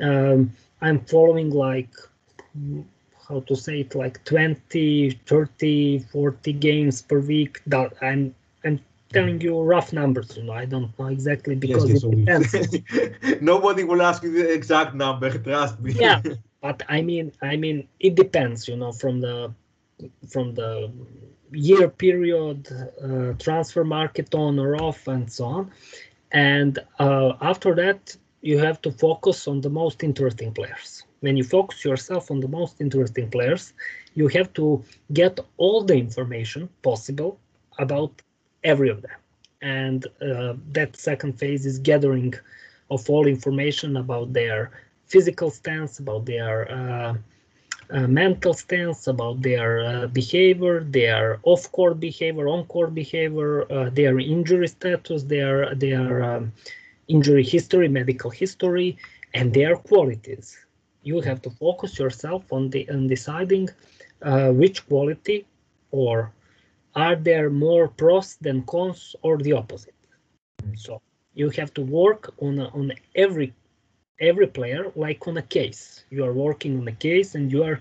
Um, 0.02 0.52
I'm 0.82 1.00
following 1.06 1.52
like 1.52 1.90
how 3.28 3.42
to 3.42 3.56
say 3.56 3.82
it 3.82 3.94
like 3.96 4.24
20 4.24 5.12
30 5.26 6.00
40 6.00 6.54
games 6.54 7.02
per 7.02 7.20
week 7.20 7.62
that 7.68 7.94
i'm 8.02 8.34
i'm 8.64 8.80
telling 9.12 9.40
you 9.42 9.62
rough 9.62 9.92
numbers 9.92 10.38
you 10.38 10.44
know 10.44 10.54
i 10.54 10.66
don't 10.66 10.98
know 10.98 11.08
exactly 11.08 11.56
because 11.56 11.90
yes, 11.90 12.04
it 12.04 12.12
depends. 12.12 13.42
Nobody 13.42 13.84
will 13.84 14.02
ask 14.02 14.24
you 14.24 14.32
the 14.32 14.54
exact 14.54 14.96
number, 14.96 15.30
trust 15.44 15.80
me. 15.80 15.94
Yeah. 15.94 16.22
but 16.62 16.82
i 16.90 17.02
mean 17.02 17.32
i 17.42 17.56
mean 17.56 17.88
it 18.00 18.16
depends 18.16 18.68
you 18.68 18.76
know 18.76 18.92
from 18.92 19.22
the 19.22 19.54
from 20.28 20.54
the 20.56 20.92
year 21.52 21.88
period 21.88 22.68
uh, 23.04 23.34
transfer 23.44 23.84
market 23.84 24.34
on 24.34 24.60
or 24.60 24.76
off 24.82 25.08
and 25.08 25.32
so 25.32 25.46
on 25.46 25.72
and 26.32 26.80
uh, 27.00 27.34
after 27.42 27.74
that 27.76 28.16
you 28.50 28.58
have 28.68 28.80
to 28.86 28.92
focus 29.08 29.38
on 29.52 29.58
the 29.66 29.74
most 29.82 29.98
interesting 30.10 30.52
players. 30.60 30.90
When 31.24 31.36
you 31.40 31.46
focus 31.58 31.78
yourself 31.90 32.24
on 32.34 32.40
the 32.46 32.52
most 32.60 32.76
interesting 32.86 33.28
players 33.36 33.74
you 34.20 34.28
have 34.38 34.52
to 34.60 34.84
get 35.14 35.40
all 35.58 35.80
the 35.90 35.96
information 35.96 36.68
possible 36.82 37.40
about 37.78 38.12
every 38.64 38.90
of 38.90 39.00
them. 39.04 39.20
And 39.62 40.00
uh, 40.08 40.54
that 40.78 40.96
second 40.96 41.34
phase 41.40 41.64
is 41.72 41.78
gathering 41.78 42.34
of 42.90 43.08
all 43.12 43.28
information 43.28 43.98
about 43.98 44.34
their 44.34 44.60
physical 45.06 45.50
stance 45.52 46.00
about 46.00 46.26
their 46.26 46.56
uh, 46.72 47.14
uh, 47.92 48.08
mental 48.08 48.54
stance, 48.54 49.08
about 49.08 49.42
their 49.42 49.72
uh, 49.86 50.08
behavior, 50.08 50.84
their 50.84 51.40
off-court 51.44 52.00
behavior, 52.00 52.48
on-court 52.50 52.94
behavior, 52.94 53.72
uh, 53.72 53.90
their 53.92 54.20
injury 54.20 54.68
status, 54.68 55.24
their 55.24 55.74
their 55.76 56.24
um, 56.30 56.52
injury 57.08 57.44
history, 57.44 57.88
medical 57.88 58.30
history, 58.30 58.98
and 59.34 59.54
their 59.54 59.76
qualities. 59.76 60.58
You 61.04 61.22
have 61.22 61.42
to 61.44 61.50
focus 61.50 62.00
yourself 62.00 62.52
on 62.52 62.70
the 62.70 62.90
on 62.90 63.08
deciding 63.08 63.70
uh, 64.22 64.52
which 64.52 64.88
quality, 64.88 65.46
or 65.92 66.32
are 66.96 67.16
there 67.16 67.50
more 67.50 67.88
pros 67.88 68.36
than 68.42 68.64
cons, 68.64 69.16
or 69.22 69.38
the 69.38 69.54
opposite. 69.54 69.94
So 70.76 71.02
you 71.34 71.50
have 71.52 71.74
to 71.76 71.82
work 71.82 72.34
on 72.42 72.60
on 72.60 72.92
every 73.16 73.54
every 74.20 74.48
player 74.48 74.92
like 74.96 75.28
on 75.28 75.38
a 75.38 75.42
case. 75.42 76.04
You 76.10 76.26
are 76.26 76.34
working 76.34 76.80
on 76.80 76.88
a 76.88 76.92
case 76.92 77.36
and 77.36 77.52
you 77.52 77.64
are 77.64 77.80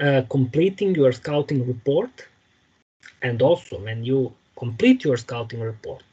uh, 0.00 0.22
completing 0.28 0.94
your 0.94 1.12
scouting 1.12 1.66
report. 1.66 2.26
And 3.22 3.42
also, 3.42 3.78
when 3.78 4.04
you 4.04 4.32
complete 4.56 5.04
your 5.04 5.16
scouting 5.16 5.60
report, 5.60 6.04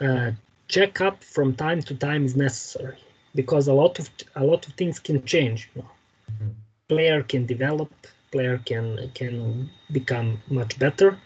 uh, 0.00 0.30
check 0.68 1.00
up 1.00 1.22
from 1.22 1.54
time 1.54 1.80
to 1.82 1.94
time 1.94 2.24
is 2.24 2.36
necessary 2.36 2.96
because 3.34 3.66
a 3.68 3.72
lot 3.74 3.98
of 3.98 4.10
a 4.36 4.44
lot 4.44 4.66
of 4.66 4.72
things 4.74 4.98
can 4.98 5.24
change. 5.24 5.68
You 5.74 5.82
know? 5.82 5.90
Mhm. 6.32 6.54
Player 6.88 7.22
can 7.22 7.46
develop, 7.46 7.90
player 8.32 8.58
can 8.64 9.10
can 9.14 9.70
become 9.92 10.38
much 10.48 10.78
better, 10.78 11.18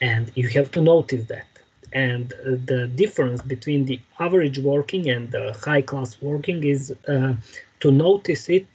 and 0.00 0.30
you 0.34 0.48
have 0.48 0.70
to 0.72 0.80
notice 0.80 1.24
that 1.26 1.46
and 1.92 2.32
uh, 2.32 2.56
the 2.72 2.86
difference 3.02 3.40
between 3.42 3.84
the 3.86 3.98
average 4.20 4.58
working 4.58 5.08
and 5.08 5.30
the 5.32 5.44
high 5.64 5.82
class 5.82 6.10
working 6.20 6.62
is 6.64 6.92
uh, 7.08 7.32
to 7.80 7.90
notice 7.90 8.48
it 8.48 8.70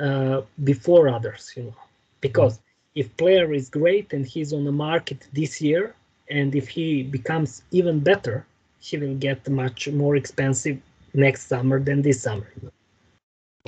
uh, 0.00 0.40
before 0.64 1.08
others 1.08 1.52
you 1.56 1.64
know 1.64 1.80
because 2.20 2.60
if 2.94 3.06
player 3.16 3.52
is 3.52 3.68
great 3.68 4.12
and 4.12 4.26
he's 4.26 4.52
on 4.52 4.64
the 4.64 4.72
market 4.88 5.18
this 5.32 5.60
year 5.60 5.94
and 6.30 6.54
if 6.54 6.68
he 6.68 7.02
becomes 7.02 7.62
even 7.70 8.00
better 8.00 8.44
he 8.86 8.96
will 9.02 9.16
get 9.28 9.48
much 9.62 9.88
more 10.02 10.16
expensive 10.16 10.78
next 11.14 11.42
summer 11.52 11.78
than 11.88 12.02
this 12.02 12.22
summer 12.22 12.48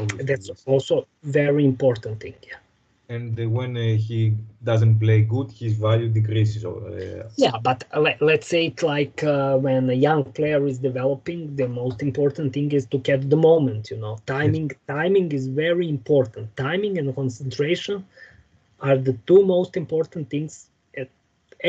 Obviously, 0.01 0.25
that's 0.27 0.51
also 0.67 1.07
very 1.23 1.65
important 1.65 2.21
thing 2.23 2.35
yeah 2.51 2.61
And 3.09 3.39
uh, 3.41 3.49
when 3.59 3.77
uh, 3.77 3.83
he 4.07 4.35
doesn't 4.71 4.99
play 5.05 5.23
good, 5.23 5.49
his 5.63 5.75
value 5.87 6.09
decreases. 6.19 6.65
Uh, 6.65 7.29
Yeah, 7.45 7.57
but 7.69 7.85
let, 8.07 8.21
let's 8.31 8.47
say 8.53 8.67
it 8.67 8.83
like 8.83 9.17
uh, 9.25 9.57
when 9.67 9.89
a 9.91 9.99
young 10.09 10.25
player 10.39 10.67
is 10.67 10.79
developing, 10.79 11.57
the 11.57 11.69
most 11.69 12.03
important 12.03 12.53
thing 12.57 12.73
is 12.79 12.85
to 12.93 12.99
catch 13.09 13.25
the 13.35 13.41
moment. 13.51 13.91
You 13.93 13.99
know, 14.05 14.15
timing. 14.27 14.71
Timing 14.97 15.29
is 15.39 15.47
very 15.65 15.89
important. 15.89 16.45
Timing 16.57 16.99
and 17.01 17.15
concentration 17.23 18.05
are 18.81 18.99
the 19.09 19.15
two 19.29 19.43
most 19.57 19.77
important 19.77 20.31
things 20.35 20.69
at 21.03 21.09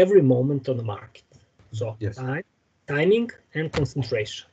every 0.01 0.23
moment 0.35 0.67
on 0.71 0.77
the 0.81 0.87
market. 0.95 1.23
So, 1.79 1.85
Yes. 1.99 2.15
time, 2.17 2.43
timing 2.89 3.29
and 3.55 3.71
concentration. 3.71 4.47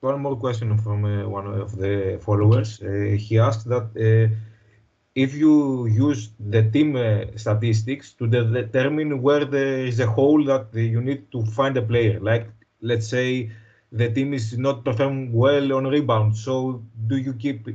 One 0.00 0.20
more 0.20 0.36
question 0.36 0.76
from 0.78 1.04
uh, 1.04 1.28
one 1.28 1.46
of 1.46 1.76
the 1.76 2.18
followers. 2.26 2.80
Uh, 2.82 3.16
he 3.26 3.38
asked 3.38 3.66
that 3.74 3.86
uh, 4.08 4.34
if 5.14 5.34
you 5.34 5.86
use 5.86 6.30
the 6.54 6.62
team 6.74 6.96
uh, 6.96 7.24
statistics 7.44 8.06
to 8.18 8.26
de 8.34 8.40
determine 8.60 9.10
where 9.26 9.44
there 9.56 9.78
is 9.90 9.98
a 10.00 10.08
hole 10.16 10.42
that 10.52 10.66
you 10.74 11.00
need 11.08 11.22
to 11.34 11.38
find 11.58 11.76
a 11.76 11.82
player, 11.90 12.20
like 12.30 12.46
let's 12.90 13.08
say 13.08 13.50
the 13.92 14.08
team 14.16 14.34
is 14.34 14.46
not 14.58 14.84
performing 14.84 15.32
well 15.32 15.72
on 15.78 15.84
rebound. 15.96 16.36
So 16.36 16.82
do 17.10 17.16
you 17.26 17.32
keep 17.44 17.60
uh, 17.68 17.72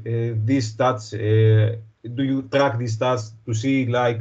these 0.49 0.65
stats? 0.73 1.05
Uh, 1.13 1.77
do 2.17 2.23
you 2.31 2.43
track 2.53 2.77
these 2.77 2.95
stats 2.97 3.23
to 3.45 3.53
see 3.53 3.85
like 3.87 4.19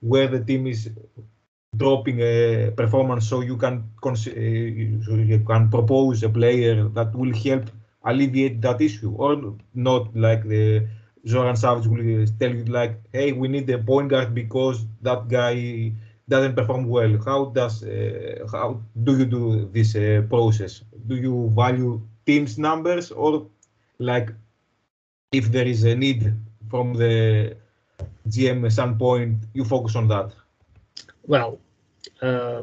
where 0.00 0.28
the 0.28 0.40
team 0.40 0.66
is 0.66 0.90
dropping 1.76 2.20
a 2.20 2.70
performance 2.76 3.28
so 3.28 3.40
you 3.40 3.56
can 3.56 3.84
uh, 4.02 4.14
so 4.14 4.30
you 5.14 5.42
can 5.46 5.70
propose 5.70 6.22
a 6.22 6.28
player 6.28 6.88
that 6.88 7.14
will 7.14 7.34
help 7.34 7.64
alleviate 8.04 8.60
that 8.60 8.80
issue 8.80 9.12
or 9.16 9.54
not 9.74 10.14
like 10.14 10.46
the 10.46 10.86
Zoran 11.26 11.54
Savic 11.54 11.86
will 11.86 12.26
tell 12.38 12.54
you 12.54 12.64
like 12.64 13.00
hey 13.12 13.32
we 13.32 13.48
need 13.48 13.70
a 13.70 13.78
point 13.78 14.08
guard 14.10 14.34
because 14.34 14.84
that 15.02 15.28
guy 15.28 15.92
doesn't 16.28 16.54
perform 16.54 16.84
well. 16.86 17.12
How 17.24 17.40
does 17.46 17.82
uh, 17.82 18.46
how 18.50 18.80
do 19.06 19.18
you 19.18 19.26
do 19.26 19.68
this 19.72 19.94
uh, 19.94 20.22
process? 20.28 20.82
Do 21.06 21.16
you 21.16 21.50
value 21.62 22.00
teams 22.26 22.58
numbers 22.58 23.10
or 23.10 23.46
like 23.98 24.28
if 25.32 25.50
there 25.50 25.66
is 25.66 25.84
a 25.84 25.94
need 25.94 26.32
from 26.70 26.94
the 26.94 27.56
GM 28.28 28.70
standpoint 28.70 29.36
you 29.52 29.64
focus 29.64 29.96
on 29.96 30.08
that? 30.08 30.28
Well, 31.26 31.58
uh, 32.20 32.62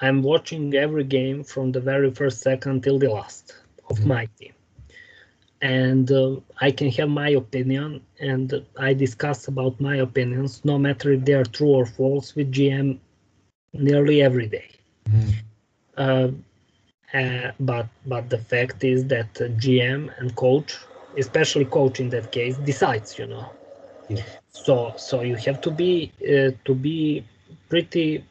I'm 0.00 0.22
watching 0.22 0.74
every 0.74 1.04
game 1.04 1.42
from 1.44 1.72
the 1.72 1.80
very 1.80 2.10
first 2.10 2.40
second 2.40 2.82
till 2.84 2.98
the 2.98 3.10
last 3.10 3.54
of 3.90 3.98
mm-hmm. 3.98 4.08
my 4.08 4.28
team. 4.38 4.52
And 5.60 6.10
uh, 6.12 6.36
I 6.60 6.70
can 6.70 6.88
have 6.92 7.08
my 7.08 7.30
opinion, 7.30 8.00
and 8.20 8.64
I 8.78 8.94
discuss 8.94 9.48
about 9.48 9.80
my 9.80 9.96
opinions, 9.96 10.64
no 10.64 10.78
matter 10.78 11.12
if 11.12 11.24
they 11.24 11.32
are 11.32 11.44
true 11.44 11.70
or 11.70 11.84
false, 11.84 12.36
with 12.36 12.52
GM 12.52 12.98
nearly 13.72 14.22
every 14.22 14.46
day. 14.46 14.70
Mm-hmm. 15.10 15.30
Uh, 15.96 16.28
uh, 17.12 17.50
but 17.58 17.88
but 18.06 18.30
the 18.30 18.38
fact 18.38 18.84
is 18.84 19.06
that 19.06 19.34
GM 19.34 20.12
and 20.18 20.36
coach, 20.36 20.76
especially 21.16 21.64
coach 21.64 21.98
in 21.98 22.10
that 22.10 22.30
case, 22.30 22.56
decides. 22.58 23.18
You 23.18 23.26
know. 23.26 23.50
Yeah. 24.08 24.22
So 24.50 24.94
so 24.96 25.22
you 25.22 25.36
have 25.36 25.60
to 25.62 25.70
be 25.70 26.12
uh, 26.22 26.52
to 26.66 26.74
be 26.74 27.24
pretty 27.68 28.24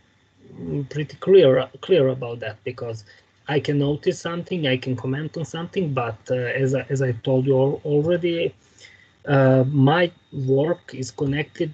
pretty 0.90 1.18
clear 1.18 1.70
clear 1.82 2.08
about 2.10 2.40
that 2.40 2.58
because 2.64 3.04
I 3.50 3.60
can 3.60 3.80
notice 3.80 4.20
something, 4.20 4.68
I 4.68 4.78
can 4.78 4.96
comment 4.96 5.38
on 5.38 5.46
something, 5.46 5.94
but 5.94 6.18
uh, 6.30 6.36
as 6.36 6.76
I, 6.76 6.86
as 6.90 7.02
I 7.02 7.14
told 7.24 7.46
you 7.46 7.56
already, 7.56 8.54
uh, 9.26 9.64
my 9.68 10.12
work 10.34 10.94
is 10.94 11.12
connected 11.12 11.74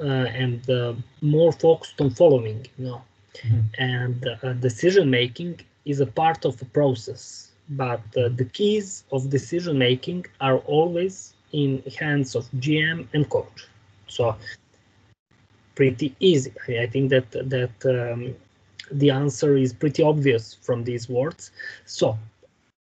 uh, 0.00 0.26
and 0.42 0.68
uh, 0.68 0.94
more 1.20 1.52
focused 1.52 2.00
on 2.00 2.10
following, 2.10 2.66
you 2.76 2.86
know, 2.86 3.02
mm-hmm. 3.34 3.60
and 3.78 4.28
uh, 4.42 4.52
decision 4.54 5.08
making 5.08 5.60
is 5.84 6.00
a 6.00 6.06
part 6.06 6.44
of 6.44 6.56
the 6.58 6.64
process. 6.66 7.52
But 7.70 8.02
uh, 8.16 8.28
the 8.28 8.48
keys 8.52 9.04
of 9.12 9.30
decision 9.30 9.78
making 9.78 10.26
are 10.40 10.58
always 10.58 11.34
in 11.52 11.82
hands 11.98 12.34
of 12.34 12.50
GM 12.52 13.06
and 13.14 13.28
coach. 13.30 13.66
So 14.08 14.36
pretty 15.76 16.14
easy. 16.18 16.52
I 16.68 16.86
think 16.86 17.10
that 17.10 17.30
that 17.54 17.76
um, 17.86 18.34
the 18.90 19.10
answer 19.10 19.56
is 19.56 19.72
pretty 19.72 20.02
obvious 20.02 20.54
from 20.54 20.84
these 20.84 21.08
words. 21.08 21.52
So 21.84 22.18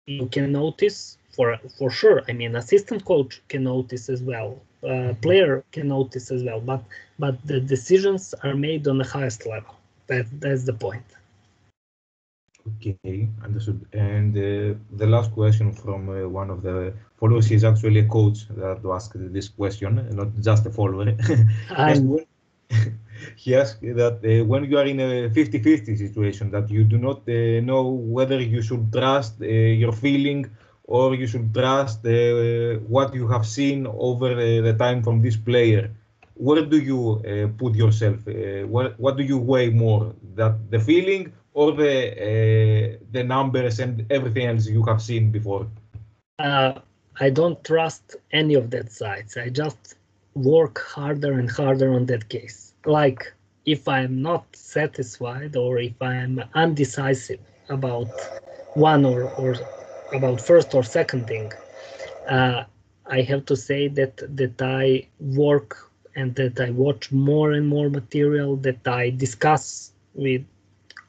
you 0.06 0.26
can 0.26 0.52
notice 0.52 1.18
for 1.30 1.58
for 1.78 1.90
sure. 1.90 2.22
I 2.28 2.32
mean, 2.32 2.56
assistant 2.56 3.04
coach 3.04 3.42
can 3.48 3.64
notice 3.64 4.08
as 4.08 4.22
well. 4.22 4.62
Uh, 4.88 5.14
player 5.22 5.64
can 5.72 5.88
notice 5.88 6.30
as 6.30 6.42
well. 6.42 6.60
But 6.60 6.82
but 7.18 7.34
the 7.46 7.60
decisions 7.60 8.34
are 8.42 8.54
made 8.54 8.86
on 8.88 8.98
the 8.98 9.04
highest 9.04 9.46
level. 9.46 9.74
That 10.06 10.26
that's 10.40 10.64
the 10.64 10.74
point. 10.74 11.04
Okay, 12.66 13.28
understood. 13.42 13.86
And 13.92 14.34
uh, 14.36 14.78
the 14.96 15.06
last 15.06 15.32
question 15.32 15.72
from 15.72 16.08
uh, 16.08 16.28
one 16.28 16.48
of 16.50 16.62
the 16.62 16.94
followers 17.18 17.50
is 17.50 17.62
actually 17.62 18.00
a 18.00 18.08
coach 18.08 18.48
that 18.48 18.80
asked 18.90 19.12
this 19.32 19.48
question, 19.48 20.08
not 20.16 20.28
just 20.40 20.64
a 20.66 20.70
follower. 20.70 21.14
he 23.36 23.54
asked 23.54 23.80
that 23.82 24.16
uh, 24.24 24.44
when 24.44 24.64
you 24.64 24.78
are 24.78 24.86
in 24.86 25.00
a 25.00 25.28
50-50 25.30 25.96
situation, 25.98 26.50
that 26.50 26.70
you 26.70 26.84
do 26.84 26.98
not 26.98 27.28
uh, 27.28 27.60
know 27.60 27.88
whether 27.88 28.40
you 28.40 28.62
should 28.62 28.92
trust 28.92 29.40
uh, 29.40 29.46
your 29.46 29.92
feeling 29.92 30.50
or 30.84 31.14
you 31.14 31.26
should 31.26 31.52
trust 31.54 32.04
uh, 32.06 32.74
what 32.88 33.14
you 33.14 33.26
have 33.28 33.46
seen 33.46 33.86
over 33.86 34.32
uh, 34.32 34.60
the 34.62 34.74
time 34.78 35.02
from 35.02 35.22
this 35.22 35.36
player. 35.36 35.90
Where 36.34 36.64
do 36.64 36.78
you 36.78 37.22
uh, 37.22 37.48
put 37.58 37.74
yourself? 37.74 38.18
what, 38.66 38.98
what 38.98 39.16
do 39.16 39.22
you 39.22 39.38
weigh 39.38 39.70
more, 39.70 40.12
that 40.34 40.70
the 40.70 40.80
feeling 40.80 41.32
or 41.52 41.70
the 41.72 42.98
the 43.12 43.22
numbers 43.22 43.78
and 43.78 44.04
everything 44.10 44.46
else 44.46 44.66
you 44.66 44.82
have 44.82 45.00
seen 45.00 45.30
before? 45.30 45.68
I 47.20 47.30
don't 47.30 47.62
trust 47.62 48.16
any 48.32 48.54
of 48.54 48.70
that 48.70 48.90
sides. 48.90 49.36
I 49.36 49.48
just 49.48 49.94
work 50.34 50.78
harder 50.80 51.32
and 51.32 51.50
harder 51.50 51.92
on 51.92 52.06
that 52.06 52.28
case. 52.28 52.74
Like 52.84 53.34
if 53.64 53.88
I'm 53.88 54.22
not 54.22 54.44
satisfied 54.56 55.56
or 55.56 55.78
if 55.78 56.00
I'm 56.02 56.42
undecisive 56.54 57.40
about 57.68 58.30
one 58.74 59.04
or, 59.04 59.30
or 59.36 59.54
about 60.12 60.40
first 60.40 60.74
or 60.74 60.82
second 60.82 61.26
thing, 61.26 61.52
uh, 62.28 62.64
I 63.06 63.22
have 63.22 63.44
to 63.46 63.56
say 63.56 63.88
that 63.88 64.16
that 64.36 64.60
I 64.62 65.08
work 65.20 65.76
and 66.16 66.34
that 66.36 66.60
I 66.60 66.70
watch 66.70 67.12
more 67.12 67.52
and 67.52 67.66
more 67.68 67.88
material 67.90 68.56
that 68.56 68.86
I 68.86 69.10
discuss 69.10 69.92
with 70.14 70.42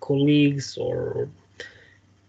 colleagues 0.01 0.78
or 0.78 1.30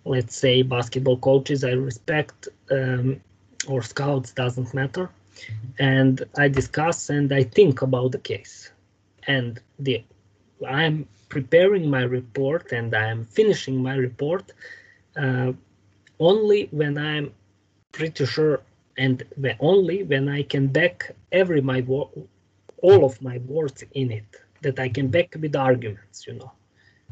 let's 0.04 0.36
say 0.36 0.62
basketball 0.62 1.18
coaches 1.18 1.64
I 1.64 1.72
respect 1.72 2.48
um, 2.70 3.20
or 3.68 3.82
scouts 3.82 4.32
doesn't 4.32 4.74
matter 4.74 5.10
and 5.78 6.24
I 6.36 6.48
discuss 6.48 7.10
and 7.10 7.32
I 7.32 7.42
think 7.44 7.82
about 7.82 8.12
the 8.12 8.18
case 8.18 8.70
and 9.26 9.60
the 9.78 10.02
I'm 10.66 11.06
preparing 11.28 11.90
my 11.90 12.02
report 12.02 12.72
and 12.72 12.94
I'm 12.94 13.24
finishing 13.24 13.82
my 13.82 13.96
report 13.96 14.52
uh, 15.16 15.52
only 16.18 16.68
when 16.70 16.96
I'm 16.96 17.32
pretty 17.92 18.26
sure 18.26 18.60
and 18.96 19.22
only 19.60 20.02
when 20.02 20.28
I 20.28 20.42
can 20.42 20.68
back 20.68 21.14
every 21.32 21.60
my 21.60 21.84
all 22.82 23.04
of 23.04 23.20
my 23.20 23.38
words 23.38 23.84
in 23.92 24.10
it 24.10 24.40
that 24.62 24.78
I 24.78 24.88
can 24.88 25.08
back 25.08 25.36
with 25.38 25.54
arguments, 25.54 26.26
you 26.26 26.34
know. 26.34 26.52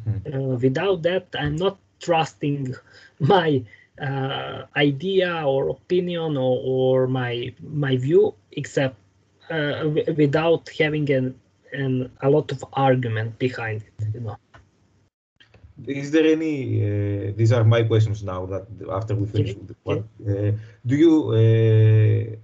Mm-hmm. 0.08 0.34
Uh, 0.34 0.56
without 0.56 1.02
that, 1.02 1.26
I'm 1.38 1.56
not 1.56 1.78
trusting 2.00 2.74
my 3.18 3.62
uh, 4.00 4.64
idea 4.76 5.42
or 5.46 5.68
opinion 5.68 6.36
or, 6.36 6.60
or 6.64 7.06
my 7.06 7.54
my 7.62 7.96
view, 7.96 8.34
except 8.52 8.96
uh, 9.50 9.88
without 10.16 10.68
having 10.78 11.10
an 11.10 11.34
and 11.74 12.10
a 12.22 12.30
lot 12.30 12.50
of 12.52 12.64
argument 12.72 13.38
behind 13.38 13.82
it 13.82 14.06
you 14.14 14.20
know 14.20 14.36
is 15.86 16.10
there 16.12 16.26
any 16.36 16.54
uh, 16.88 17.32
these 17.36 17.52
are 17.52 17.64
my 17.64 17.82
questions 17.82 18.22
now 18.22 18.46
that 18.46 18.64
after 18.98 19.14
we 19.14 19.26
finish 19.26 19.50
okay. 19.50 19.58
with 19.58 19.68
the 19.68 19.76
one 19.82 20.02
uh, 20.30 20.52
do 20.86 20.94
you 21.04 21.12
uh, 21.40 22.36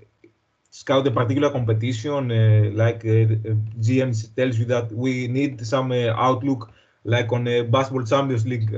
scout 0.70 1.06
a 1.06 1.10
particular 1.10 1.50
competition 1.50 2.30
uh, 2.32 2.70
like 2.82 3.00
uh, 3.04 3.54
gm 3.84 4.10
tells 4.34 4.58
you 4.58 4.64
that 4.64 4.90
we 4.92 5.28
need 5.28 5.64
some 5.64 5.92
uh, 5.92 6.26
outlook 6.28 6.72
like 7.04 7.32
on 7.32 7.46
a 7.46 7.62
basketball 7.62 8.04
champions 8.04 8.44
league 8.46 8.70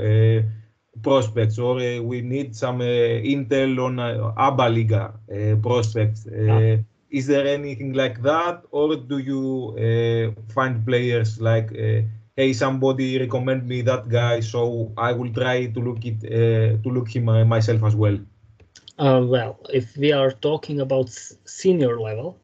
prospects 1.00 1.58
or 1.58 1.76
we 2.02 2.20
need 2.20 2.54
some 2.54 2.80
intel 2.80 3.78
on 3.86 3.98
uh, 3.98 4.32
aba 4.36 4.68
liga 4.68 5.12
prospects. 5.62 6.26
Yeah. 6.30 6.76
is 7.10 7.26
there 7.26 7.46
anything 7.46 7.92
like 7.92 8.22
that 8.22 8.64
or 8.70 8.96
do 8.96 9.18
you 9.18 9.42
uh, 9.76 10.52
find 10.52 10.84
players 10.86 11.40
like 11.40 11.70
uh, 11.72 12.00
hey 12.36 12.52
somebody 12.52 13.18
recommend 13.18 13.66
me 13.68 13.82
that 13.82 14.08
guy 14.08 14.40
so 14.40 14.90
i 14.96 15.12
will 15.12 15.32
try 15.32 15.66
to 15.66 15.80
look 15.80 16.04
it 16.04 16.18
uh, 16.24 16.76
to 16.82 16.88
look 16.96 17.08
him 17.14 17.28
uh, 17.28 17.44
myself 17.44 17.82
as 17.84 17.94
well? 17.94 18.18
Uh, 18.98 19.22
well 19.34 19.58
if 19.72 19.96
we 19.96 20.12
are 20.12 20.30
talking 20.30 20.80
about 20.80 21.08
senior 21.44 22.00
level 22.00 22.38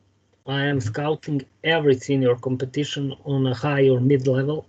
i 0.46 0.60
am 0.72 0.80
scouting 0.80 1.40
every 1.64 1.94
senior 1.94 2.34
competition 2.36 3.14
on 3.24 3.46
a 3.46 3.54
high 3.54 3.88
or 3.88 4.00
mid 4.00 4.26
level 4.26 4.66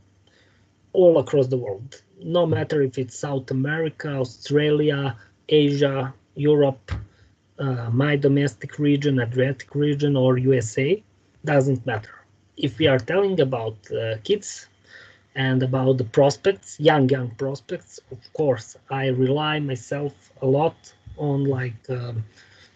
all 0.93 1.17
across 1.19 1.47
the 1.47 1.57
world 1.57 2.01
no 2.23 2.45
matter 2.45 2.81
if 2.81 2.97
it's 2.97 3.17
south 3.17 3.51
america 3.51 4.09
australia 4.09 5.15
asia 5.49 6.13
europe 6.35 6.91
uh, 7.59 7.89
my 7.91 8.15
domestic 8.15 8.79
region, 8.79 9.19
Adriatic 9.19 9.75
region, 9.75 10.15
or 10.15 10.37
USA, 10.37 11.03
doesn't 11.43 11.85
matter. 11.85 12.15
If 12.55 12.77
we 12.77 12.87
are 12.87 12.99
telling 12.99 13.39
about 13.41 13.75
uh, 13.91 14.15
kids 14.23 14.67
and 15.35 15.61
about 15.61 15.97
the 15.97 16.05
prospects, 16.05 16.79
young, 16.79 17.09
young 17.09 17.31
prospects, 17.31 17.99
of 18.11 18.33
course, 18.33 18.77
I 18.89 19.07
rely 19.07 19.59
myself 19.59 20.31
a 20.41 20.47
lot 20.47 20.93
on 21.17 21.43
like 21.45 21.89
um, 21.89 22.23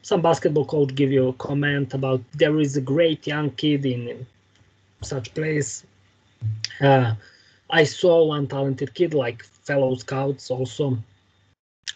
some 0.01 0.21
basketball 0.21 0.65
coach 0.65 0.93
give 0.95 1.11
you 1.11 1.29
a 1.29 1.33
comment 1.33 1.93
about 1.93 2.21
there 2.33 2.59
is 2.59 2.75
a 2.75 2.81
great 2.81 3.25
young 3.25 3.51
kid 3.51 3.85
in 3.85 4.25
such 5.01 5.33
place. 5.33 5.85
Uh, 6.81 7.15
I 7.73 7.83
saw 7.85 8.23
one 8.25 8.45
talented 8.47 8.93
kid 8.93 9.15
like 9.15 9.43
fellow 9.43 9.95
scouts 9.95 10.51
also, 10.51 10.99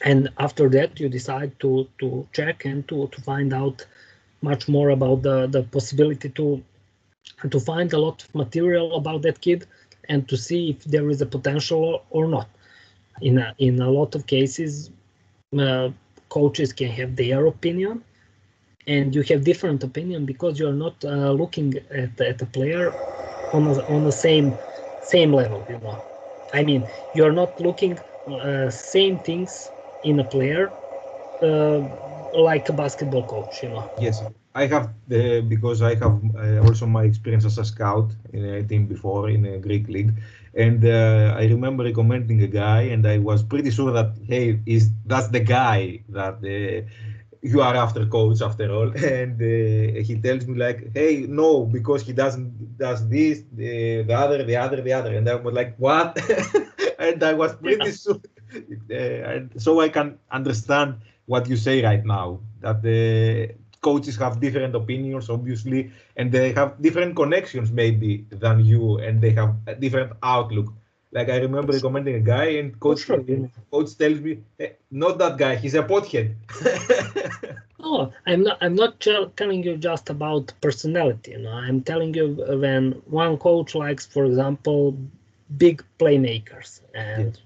and 0.01 0.28
after 0.39 0.67
that 0.69 0.99
you 0.99 1.07
decide 1.07 1.51
to 1.59 1.88
to 1.99 2.28
check 2.34 2.65
and 2.65 2.88
to 2.89 3.07
to 3.13 3.21
find 3.21 3.53
out 3.53 3.86
much 4.41 4.67
more 4.67 4.89
about 4.89 5.21
the 5.21 5.38
the 5.55 5.61
possibility 5.75 6.30
to 6.39 6.63
to 7.53 7.59
find 7.59 7.93
a 7.93 7.99
lot 8.05 8.23
of 8.23 8.34
material 8.34 8.95
about 8.95 9.21
that 9.21 9.39
kid 9.39 9.67
and 10.09 10.28
to 10.30 10.36
see 10.36 10.61
if 10.71 10.84
there 10.86 11.09
is 11.13 11.21
a 11.21 11.25
potential 11.38 12.03
or 12.09 12.28
not. 12.28 12.49
In 13.21 13.38
a, 13.38 13.53
in 13.57 13.80
a 13.82 13.89
lot 13.89 14.15
of 14.15 14.25
cases, 14.25 14.89
uh, 15.59 15.89
coaches 16.30 16.71
can 16.73 16.91
have 16.99 17.15
their 17.15 17.45
opinion, 17.45 18.03
and 18.88 19.13
you 19.15 19.21
have 19.30 19.43
different 19.43 19.84
opinion 19.84 20.25
because 20.25 20.59
you're 20.59 20.80
not 20.86 20.95
uh, 21.03 21.32
looking 21.41 21.69
at, 21.91 22.19
at 22.21 22.41
a 22.41 22.45
player 22.45 22.95
on 23.51 23.67
a, 23.67 23.73
on 23.95 24.03
the 24.03 24.11
same 24.11 24.59
same 25.08 25.32
level. 25.34 25.66
You 25.70 25.80
know, 25.80 25.97
I 26.53 26.64
mean, 26.64 26.88
you're 27.14 27.34
not 27.34 27.60
looking 27.60 27.97
uh, 28.43 28.70
same 28.70 29.20
things 29.20 29.72
in 30.03 30.20
a 30.20 30.24
player 30.24 30.74
uh, 31.41 31.82
like 32.34 32.70
a 32.70 32.74
basketball 32.74 33.26
coach. 33.26 33.64
You 33.64 33.70
know. 33.70 33.86
Yes, 33.97 34.24
I 34.55 34.68
have 34.68 34.89
the 35.08 35.41
because 35.41 35.82
I 35.82 35.95
have 35.95 36.16
uh, 36.36 36.60
also 36.68 36.86
my 36.88 37.03
experience 37.03 37.45
as 37.45 37.58
a 37.58 37.66
scout 37.66 38.12
in 38.34 38.43
a 38.45 38.64
team 38.64 38.88
before 38.88 39.30
in 39.30 39.45
a 39.45 39.60
Greek 39.60 39.88
league, 39.88 40.14
and 40.53 40.84
uh, 40.86 41.36
I 41.38 41.45
remember 41.47 41.84
recommending 41.84 42.41
a 42.43 42.47
guy, 42.47 42.82
and 42.93 43.05
I 43.05 43.18
was 43.20 43.43
pretty 43.43 43.72
sure 43.72 43.91
that 43.93 44.12
hey, 44.28 44.60
is 44.66 44.89
that's 45.05 45.30
the 45.30 45.39
guy 45.41 46.01
that 46.10 46.36
uh, 46.43 46.88
you 47.42 47.62
are 47.62 47.76
after, 47.76 48.06
coach, 48.06 48.42
after 48.42 48.72
all, 48.72 48.90
and 49.04 49.42
uh, 49.42 50.02
he 50.02 50.20
tells 50.24 50.46
me 50.48 50.58
like, 50.58 50.92
hey, 50.94 51.26
no, 51.28 51.66
because 51.66 52.04
he 52.04 52.14
doesn't 52.14 52.78
does 52.78 53.08
this, 53.10 53.44
the, 53.54 54.04
the 54.04 54.14
other, 54.14 54.44
the 54.44 54.56
other, 54.56 54.82
the 54.82 54.94
other, 54.94 55.16
and 55.16 55.28
I 55.30 55.36
was 55.36 55.54
like, 55.54 55.76
what? 55.78 56.18
and 57.00 57.24
I 57.24 57.34
was 57.34 57.56
pretty 57.56 57.92
sure, 57.92 58.20
uh, 58.90 58.94
and 58.94 59.62
so 59.62 59.80
I 59.80 59.90
can 59.90 60.18
understand 60.32 60.96
what 61.26 61.48
you 61.50 61.58
say 61.58 61.84
right 61.84 62.06
now 62.06 62.40
that 62.62 62.82
the 62.82 63.52
coaches 63.82 64.16
have 64.18 64.40
different 64.40 64.76
opinions, 64.76 65.30
obviously, 65.30 65.92
and 66.16 66.32
they 66.32 66.52
have 66.54 66.82
different 66.82 67.16
connections 67.16 67.72
maybe 67.72 68.26
than 68.30 68.66
you, 68.66 68.98
and 69.00 69.22
they 69.22 69.32
have 69.32 69.56
a 69.68 69.76
different 69.76 70.14
outlook. 70.24 70.74
Like 71.12 71.30
I 71.30 71.38
remember 71.38 71.74
recommending 71.74 72.16
a 72.16 72.20
guy, 72.20 72.45
and 72.60 72.80
coach 72.80 73.05
Sure, 73.05 73.24
coach 73.72 73.97
tells 73.97 74.20
me, 74.20 74.39
hey, 74.58 74.76
not 74.91 75.18
that 75.20 75.38
guy, 75.38 75.55
he's 75.55 75.76
a 75.76 75.84
pothead. 75.84 76.36
No, 77.80 78.14
I'm 78.26 78.43
not. 78.43 78.58
I'm 78.62 78.76
not 78.76 78.99
telling 79.36 79.64
you 79.64 79.78
just 79.78 80.10
about 80.10 80.53
personality. 80.62 81.32
You 81.32 81.39
know, 81.39 81.51
I'm 81.51 81.82
telling 81.82 82.14
you 82.14 82.28
when 82.66 82.93
one 83.05 83.38
coach 83.38 83.76
likes, 83.76 84.05
for 84.05 84.26
example, 84.26 84.97
big 85.58 85.84
playmakers, 85.99 86.82
and 86.93 87.38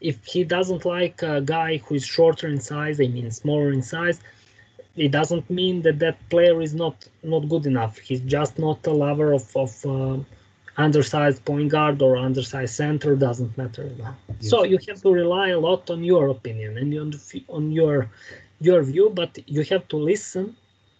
if 0.00 0.24
he 0.24 0.44
doesn't 0.44 0.84
like 0.84 1.22
a 1.22 1.40
guy 1.40 1.78
who 1.78 1.94
is 1.96 2.04
shorter 2.04 2.48
in 2.48 2.60
size, 2.60 3.00
I 3.00 3.08
mean 3.08 3.30
smaller 3.30 3.70
in 3.72 3.82
size, 3.82 4.20
it 4.96 5.10
doesn't 5.10 5.48
mean 5.50 5.82
that 5.82 5.98
that 6.00 6.16
player 6.30 6.60
is 6.62 6.74
not 6.74 7.08
not 7.22 7.48
good 7.48 7.66
enough. 7.66 7.98
He's 7.98 8.20
just 8.20 8.58
not 8.58 8.86
a 8.86 8.92
lover 8.92 9.32
of 9.32 9.46
of 9.56 9.72
uh, 9.86 10.18
undersized 10.76 11.44
point 11.44 11.70
guard 11.70 12.00
or 12.02 12.16
undersized 12.16 12.74
center. 12.74 13.14
Doesn't 13.16 13.56
matter. 13.56 13.84
Know? 13.98 14.14
So 14.40 14.64
you 14.64 14.78
have 14.88 15.00
to 15.02 15.10
rely 15.10 15.48
a 15.50 15.58
lot 15.58 15.90
on 15.90 16.02
your 16.04 16.28
opinion 16.28 16.76
and 16.78 16.94
on 16.98 17.10
the, 17.10 17.44
on 17.48 17.70
your 17.72 18.08
your 18.60 18.82
view, 18.82 19.10
but 19.14 19.38
you 19.46 19.62
have 19.70 19.86
to 19.88 19.96
listen 19.96 20.54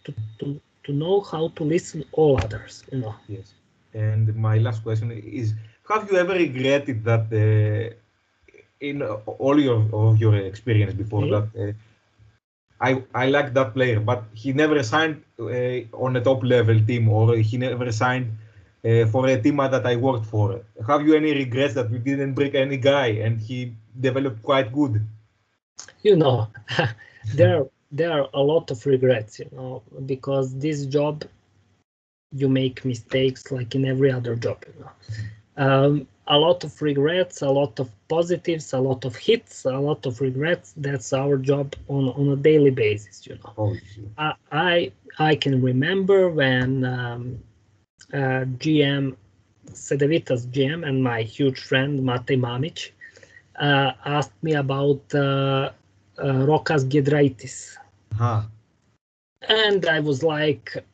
to, 0.05 0.13
to 0.39 0.61
to 0.85 0.93
know 0.93 1.21
how 1.21 1.49
to 1.57 1.65
listen 1.65 2.05
all 2.13 2.39
others. 2.45 2.83
You 2.93 2.99
know. 3.01 3.15
Yes. 3.29 3.55
And 3.95 4.35
my 4.37 4.59
last 4.59 4.83
question 4.83 5.11
is: 5.13 5.55
Have 5.89 6.11
you 6.11 6.17
ever 6.19 6.35
regretted 6.35 7.05
that 7.05 7.25
uh, 7.33 7.95
in 8.81 9.03
all 9.03 9.59
your 9.61 9.79
of 9.93 10.19
your 10.21 10.35
experience 10.37 10.95
before 10.95 11.25
Mhm. 11.25 11.31
that? 11.35 11.47
Uh, 11.63 11.73
I 12.81 13.03
I 13.15 13.27
like 13.29 13.53
that 13.55 13.75
player, 13.75 14.01
but 14.01 14.25
he 14.35 14.53
never 14.53 14.83
signed 14.83 15.23
uh, 15.41 15.81
on 16.07 16.17
a 16.17 16.21
top 16.21 16.43
level 16.43 16.79
team, 16.89 17.09
or 17.09 17.37
he 17.37 17.57
never 17.59 17.91
signed 17.93 18.29
for 19.13 19.27
a 19.27 19.41
team 19.41 19.57
that 19.57 19.87
I 19.87 19.97
worked 19.97 20.27
for. 20.27 20.61
Have 20.87 21.07
you 21.07 21.15
any 21.15 21.33
regrets 21.35 21.75
that 21.75 21.91
we 21.91 21.99
didn't 21.99 22.35
bring 22.35 22.55
any 22.55 22.77
guy 22.77 23.09
and 23.25 23.41
he 23.41 23.75
developed 24.01 24.43
quite 24.43 24.73
good? 24.73 25.05
you 26.03 26.17
know 26.17 26.49
there 27.35 27.67
there 27.93 28.13
are 28.13 28.29
a 28.35 28.43
lot 28.53 28.71
of 28.71 28.85
regrets 28.87 29.39
you 29.39 29.49
know 29.53 29.83
because 30.07 30.59
this 30.59 30.87
job 30.87 31.25
you 32.33 32.49
make 32.49 32.85
mistakes 32.85 33.51
like 33.51 33.75
in 33.75 33.85
every 33.85 34.11
other 34.11 34.35
job 34.37 34.59
you 34.69 34.75
know 34.81 34.93
um, 35.65 36.07
a 36.27 36.39
lot 36.39 36.65
of 36.65 36.83
regrets 36.83 37.43
a 37.43 37.49
lot 37.49 37.79
of 37.81 37.89
positives 38.09 38.73
a 38.73 38.79
lot 38.79 39.05
of 39.05 39.15
hits 39.17 39.65
a 39.65 39.79
lot 39.89 40.05
of 40.07 40.21
regrets 40.21 40.75
that's 40.77 41.13
our 41.13 41.37
job 41.37 41.75
on 41.89 42.09
on 42.21 42.29
a 42.37 42.37
daily 42.37 42.71
basis 42.71 43.27
you 43.27 43.35
know 43.43 43.53
Obviously. 43.57 44.09
I 44.19 44.33
I, 44.53 44.93
I 45.19 45.37
can 45.37 45.63
remember 45.63 46.29
when 46.29 46.85
um, 46.85 47.39
uh, 48.13 48.45
GM 48.59 49.17
Cedevita's 49.73 50.47
GM 50.47 50.87
and 50.87 51.03
my 51.03 51.23
huge 51.23 51.61
friend 51.61 52.03
Mate 52.03 52.39
Mamic 52.39 52.91
uh, 53.59 53.93
asked 54.05 54.43
me 54.43 54.55
about 54.55 55.03
uh, 55.15 55.71
uh, 56.19 56.47
Rokas 56.47 56.85
Giedraitis. 56.89 57.77
Huh. 58.17 58.43
And 59.49 59.87
I 59.87 60.01
was 60.01 60.23
like, 60.23 60.85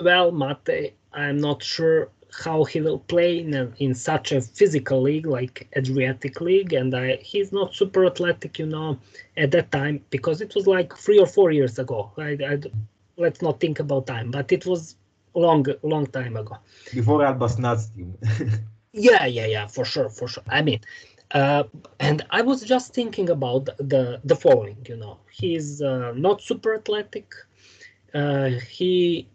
well, 0.00 0.32
Mate, 0.32 0.94
I'm 1.12 1.38
not 1.38 1.62
sure 1.62 2.08
how 2.44 2.64
he 2.64 2.80
will 2.80 2.98
play 2.98 3.38
in, 3.38 3.72
in 3.78 3.94
such 3.94 4.32
a 4.32 4.40
physical 4.40 5.00
league 5.00 5.26
like 5.26 5.68
Adriatic 5.76 6.40
League. 6.40 6.72
And 6.72 6.94
I, 6.94 7.16
he's 7.16 7.52
not 7.52 7.74
super 7.74 8.04
athletic, 8.04 8.58
you 8.58 8.66
know, 8.66 8.98
at 9.36 9.52
that 9.52 9.72
time, 9.72 10.04
because 10.10 10.40
it 10.40 10.54
was 10.54 10.66
like 10.66 10.94
three 10.96 11.18
or 11.18 11.26
four 11.26 11.50
years 11.50 11.78
ago. 11.78 12.10
I, 12.18 12.36
I, 12.46 12.58
let's 13.16 13.40
not 13.40 13.60
think 13.60 13.78
about 13.78 14.06
time, 14.06 14.30
but 14.30 14.52
it 14.52 14.66
was 14.66 14.96
long, 15.36 15.64
long 15.82 16.06
time 16.06 16.36
ago. 16.36 16.56
Before 16.92 17.20
Albasnat's 17.20 17.90
team. 17.90 18.16
Yeah, 18.98 19.26
yeah, 19.26 19.44
yeah, 19.44 19.66
for 19.66 19.84
sure, 19.84 20.08
for 20.08 20.26
sure. 20.26 20.42
I 20.48 20.62
mean, 20.62 20.80
uh, 21.32 21.64
and 22.00 22.24
I 22.30 22.40
was 22.40 22.62
just 22.62 22.94
thinking 22.94 23.28
about 23.28 23.66
the 23.76 24.20
the 24.24 24.34
following. 24.34 24.78
You 24.88 24.96
know, 24.96 25.18
he's 25.30 25.82
uh, 25.82 26.12
not 26.16 26.40
super 26.40 26.74
athletic. 26.74 27.26
Uh, 28.14 28.48
he, 28.76 29.28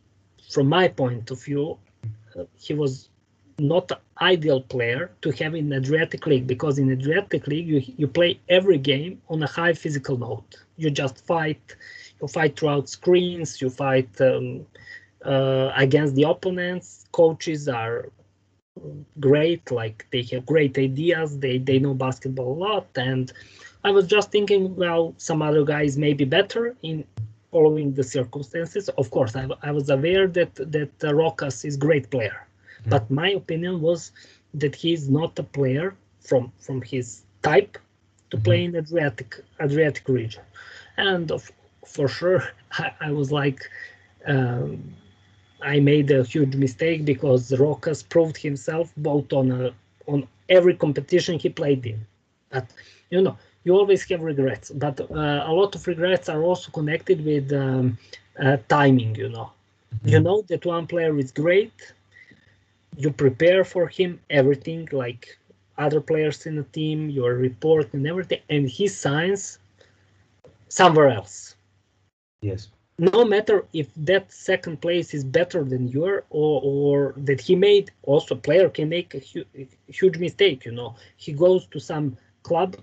from 0.50 0.68
my 0.68 0.88
point 0.88 1.30
of 1.30 1.44
view, 1.44 1.78
uh, 2.36 2.46
he 2.58 2.74
was 2.74 3.10
not 3.60 3.92
an 3.92 3.98
ideal 4.20 4.62
player 4.62 5.12
to 5.22 5.30
have 5.32 5.54
in 5.54 5.72
Adriatic 5.72 6.26
League 6.26 6.48
because 6.48 6.80
in 6.80 6.92
Adriatic 6.92 7.46
League 7.46 7.68
you 7.68 7.82
you 7.98 8.08
play 8.08 8.40
every 8.50 8.80
game 8.80 9.22
on 9.30 9.44
a 9.44 9.48
high 9.48 9.74
physical 9.74 10.18
note. 10.18 10.56
You 10.78 10.90
just 10.90 11.24
fight, 11.28 11.76
you 12.20 12.28
fight 12.28 12.58
throughout 12.58 12.90
screens, 12.90 13.62
you 13.62 13.70
fight 13.70 14.10
um, 14.22 14.66
uh, 15.26 15.72
against 15.76 16.16
the 16.16 16.24
opponents. 16.24 17.06
Coaches 17.12 17.68
are 17.68 18.10
great 19.20 19.70
like 19.70 20.08
they 20.12 20.24
have 20.24 20.46
great 20.46 20.78
ideas 20.78 21.38
they 21.40 21.58
they 21.58 21.78
know 21.78 21.94
basketball 21.94 22.54
a 22.54 22.60
lot 22.68 22.88
and 22.96 23.34
i 23.84 23.92
was 23.92 24.08
just 24.08 24.32
thinking 24.32 24.74
well 24.78 25.14
some 25.18 25.42
other 25.42 25.64
guys 25.66 25.98
may 25.98 26.14
be 26.14 26.24
better 26.24 26.74
in 26.82 27.04
following 27.52 27.94
the 27.94 28.04
circumstances. 28.04 28.88
Of 28.98 29.12
course 29.12 29.36
i, 29.36 29.46
I 29.62 29.72
was 29.72 29.90
aware 29.90 30.26
that 30.28 30.56
that 30.56 30.94
uh, 31.04 31.12
rokas 31.12 31.66
is 31.66 31.76
great 31.76 32.10
player 32.10 32.48
but 32.88 33.12
my 33.12 33.32
opinion 33.32 33.82
was 33.82 34.12
that 34.54 34.76
he's 34.76 35.10
not 35.10 35.38
a 35.40 35.44
player 35.44 35.96
from 36.20 36.52
from 36.60 36.82
his 36.82 37.24
type 37.42 37.78
to 38.30 38.38
play 38.38 38.64
in 38.64 38.76
adriatic 38.76 39.44
adriatic 39.60 40.08
region. 40.08 40.44
And 40.98 41.32
of, 41.32 41.52
for 41.86 42.08
sure 42.08 42.44
I, 42.72 42.92
I 43.02 43.12
was 43.12 43.32
like 43.32 43.70
um, 44.26 44.94
I 45.64 45.80
made 45.80 46.12
a 46.12 46.24
huge 46.24 46.56
mistake 46.56 47.06
because 47.06 47.52
Rokas 47.52 48.08
proved 48.08 48.38
himself 48.38 48.94
both 48.98 49.32
on 49.34 49.52
a, 49.52 49.74
on 50.08 50.28
every 50.50 50.76
competition 50.76 51.40
he 51.40 51.50
played 51.50 51.86
in. 51.86 52.00
But 52.52 52.66
you 53.10 53.22
know, 53.22 53.38
you 53.64 53.74
always 53.74 54.04
have 54.10 54.22
regrets. 54.22 54.72
But 54.72 55.00
uh, 55.02 55.44
a 55.48 55.54
lot 55.54 55.76
of 55.76 55.88
regrets 55.88 56.30
are 56.30 56.42
also 56.44 56.72
connected 56.72 57.24
with 57.26 57.52
um, 57.54 57.98
uh, 58.40 58.58
timing. 58.68 59.16
You 59.16 59.30
know, 59.30 59.52
you 60.04 60.20
know 60.20 60.42
that 60.50 60.66
one 60.66 60.88
player 60.88 61.18
is 61.18 61.32
great. 61.32 61.94
You 62.98 63.12
prepare 63.12 63.64
for 63.64 63.88
him 63.88 64.20
everything 64.30 64.88
like 64.92 65.38
other 65.78 66.02
players 66.02 66.46
in 66.46 66.56
the 66.56 66.64
team, 66.64 67.10
your 67.10 67.34
report 67.36 67.94
and 67.94 68.06
everything, 68.08 68.42
and 68.50 68.68
he 68.70 68.88
signs 68.88 69.60
somewhere 70.70 71.10
else 71.10 71.56
yes. 72.42 72.72
No 73.02 73.26
matter 73.26 73.66
if 73.74 73.88
that 73.96 74.32
second 74.32 74.80
place 74.80 75.12
is 75.16 75.24
better 75.24 75.64
than 75.64 75.88
your 75.88 76.24
or, 76.30 76.62
or 76.64 77.14
that 77.18 77.42
he 77.42 77.56
made 77.56 77.90
also 78.04 78.36
player 78.36 78.70
can 78.70 78.88
make 78.90 79.16
a 79.16 79.20
hu- 79.20 79.66
huge 79.88 80.18
mistake 80.20 80.64
you 80.66 80.72
know 80.72 80.96
he 81.18 81.34
goes 81.34 81.66
to 81.66 81.80
some 81.80 82.16
club 82.44 82.76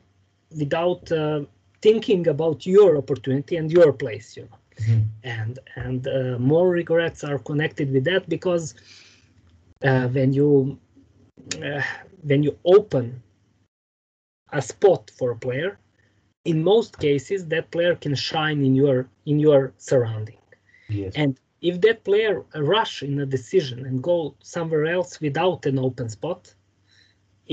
without 0.59 1.11
uh, 1.13 1.41
thinking 1.83 2.27
about 2.27 2.67
your 2.67 2.97
opportunity 2.97 3.57
and 3.57 3.71
your 3.71 3.93
place 3.93 4.37
you 4.37 4.43
know 4.43 4.59
mm-hmm. 4.81 5.03
and 5.23 5.61
and 5.77 6.09
uh, 6.09 6.37
more 6.39 6.69
regrets 6.69 7.23
are 7.23 7.39
connected 7.39 7.93
with 7.93 8.03
that 8.03 8.29
because 8.29 8.75
uh, 9.85 10.09
when 10.09 10.33
you 10.33 10.77
uh, 11.65 11.83
when 12.25 12.43
you 12.43 12.59
open 12.65 13.23
a 14.53 14.61
spot 14.61 15.13
for 15.17 15.31
a 15.31 15.37
player 15.37 15.79
in 16.51 16.65
most 16.65 16.99
cases 16.99 17.41
that 17.53 17.71
player 17.75 17.95
can 18.05 18.15
shine 18.15 18.61
in 18.69 18.75
your 18.83 18.99
in 19.27 19.37
your 19.47 19.61
surrounding 19.77 20.41
yes. 20.89 21.13
and 21.15 21.39
if 21.61 21.75
that 21.85 21.99
player 22.09 22.35
rush 22.75 23.03
in 23.03 23.21
a 23.21 23.27
decision 23.27 23.79
and 23.89 24.03
go 24.03 24.35
somewhere 24.55 24.87
else 24.97 25.21
without 25.21 25.61
an 25.67 25.79
open 25.79 26.09
spot 26.09 26.55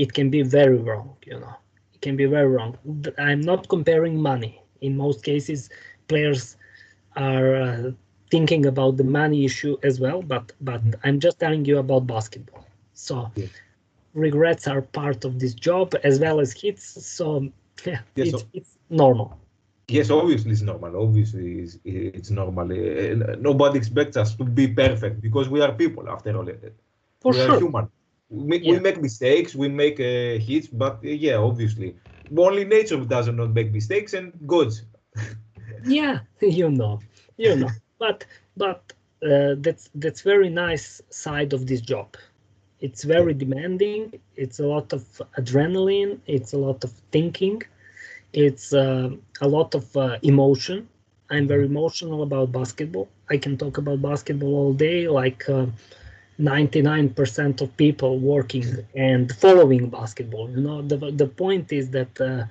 it 0.02 0.12
can 0.16 0.28
be 0.36 0.42
very 0.58 0.78
wrong 0.86 1.08
you 1.30 1.38
know 1.42 1.54
it 1.94 2.00
can 2.00 2.16
be 2.22 2.26
very 2.36 2.50
wrong 2.54 2.72
i'm 3.18 3.42
not 3.52 3.68
comparing 3.68 4.16
money 4.32 4.54
in 4.80 4.96
most 4.96 5.22
cases 5.30 5.68
players 6.08 6.56
are 7.16 7.50
uh, 7.66 7.90
thinking 8.30 8.64
about 8.66 8.96
the 8.96 9.08
money 9.20 9.44
issue 9.44 9.76
as 9.82 10.00
well 10.04 10.22
but 10.22 10.52
but 10.60 10.80
mm-hmm. 10.82 11.06
i'm 11.08 11.18
just 11.26 11.38
telling 11.38 11.64
you 11.64 11.76
about 11.84 12.06
basketball 12.06 12.66
so 12.94 13.30
yeah. 13.34 13.46
regrets 14.14 14.66
are 14.66 14.82
part 15.00 15.24
of 15.28 15.38
this 15.42 15.54
job 15.68 15.94
as 16.02 16.18
well 16.24 16.40
as 16.40 16.50
hits 16.62 16.84
so 17.16 17.26
yeah 17.84 18.00
yes, 18.14 18.28
it's, 18.28 18.42
so 18.42 18.48
it's 18.52 18.78
normal. 18.90 19.38
yes 19.88 20.10
obviously 20.10 20.52
it's 20.52 20.62
normal. 20.62 21.02
Obviously 21.02 21.60
it's, 21.60 21.78
it's 21.84 22.30
normal. 22.30 22.70
Uh, 22.70 23.36
nobody 23.40 23.78
expects 23.78 24.16
us 24.16 24.34
to 24.36 24.44
be 24.44 24.68
perfect 24.68 25.20
because 25.20 25.48
we 25.48 25.60
are 25.60 25.72
people 25.72 26.08
after 26.08 26.36
all. 26.36 26.48
For 27.20 27.32
we 27.32 27.38
sure. 27.38 27.52
are 27.52 27.58
human. 27.58 27.88
We 28.28 28.44
make, 28.44 28.64
yeah. 28.64 28.72
we 28.72 28.80
make 28.80 29.00
mistakes 29.00 29.54
we 29.54 29.68
make 29.68 30.00
uh, 30.00 30.38
hits 30.44 30.68
but 30.68 30.94
uh, 31.04 31.08
yeah 31.08 31.36
obviously. 31.36 31.96
Only 32.36 32.64
nature 32.64 32.98
does 33.04 33.28
not 33.28 33.50
make 33.50 33.72
mistakes 33.72 34.12
and 34.14 34.32
goods 34.46 34.82
yeah 35.84 36.20
you 36.40 36.70
know 36.70 37.00
you 37.36 37.56
know. 37.56 37.70
But 37.98 38.26
but 38.56 38.92
uh, 39.22 39.54
that's 39.58 39.90
that's 39.94 40.22
very 40.22 40.50
nice 40.50 41.00
side 41.10 41.52
of 41.52 41.66
this 41.66 41.80
job 41.80 42.16
it's 42.80 43.04
very 43.04 43.34
demanding. 43.34 44.20
It's 44.36 44.58
a 44.60 44.66
lot 44.66 44.92
of 44.92 45.02
adrenaline. 45.38 46.18
It's 46.26 46.52
a 46.52 46.58
lot 46.58 46.84
of 46.84 46.92
thinking. 47.12 47.62
It's 48.32 48.72
uh, 48.72 49.10
a 49.40 49.48
lot 49.48 49.74
of 49.74 49.96
uh, 49.96 50.18
emotion. 50.22 50.88
I'm 51.30 51.48
very 51.48 51.64
emotional 51.66 52.22
about 52.22 52.52
basketball. 52.52 53.08
I 53.30 53.36
can 53.38 53.56
talk 53.56 53.78
about 53.78 54.02
basketball 54.02 54.54
all 54.54 54.72
day 54.74 55.08
like 55.08 55.44
99% 56.38 57.60
uh, 57.60 57.64
of 57.64 57.76
people 57.76 58.18
working 58.18 58.66
and 58.94 59.32
following 59.32 59.88
basketball 59.88 60.50
you 60.50 60.60
know? 60.60 60.82
The, 60.82 60.96
the 61.10 61.26
point 61.26 61.72
is 61.72 61.90
that 61.90 62.20
uh, 62.20 62.44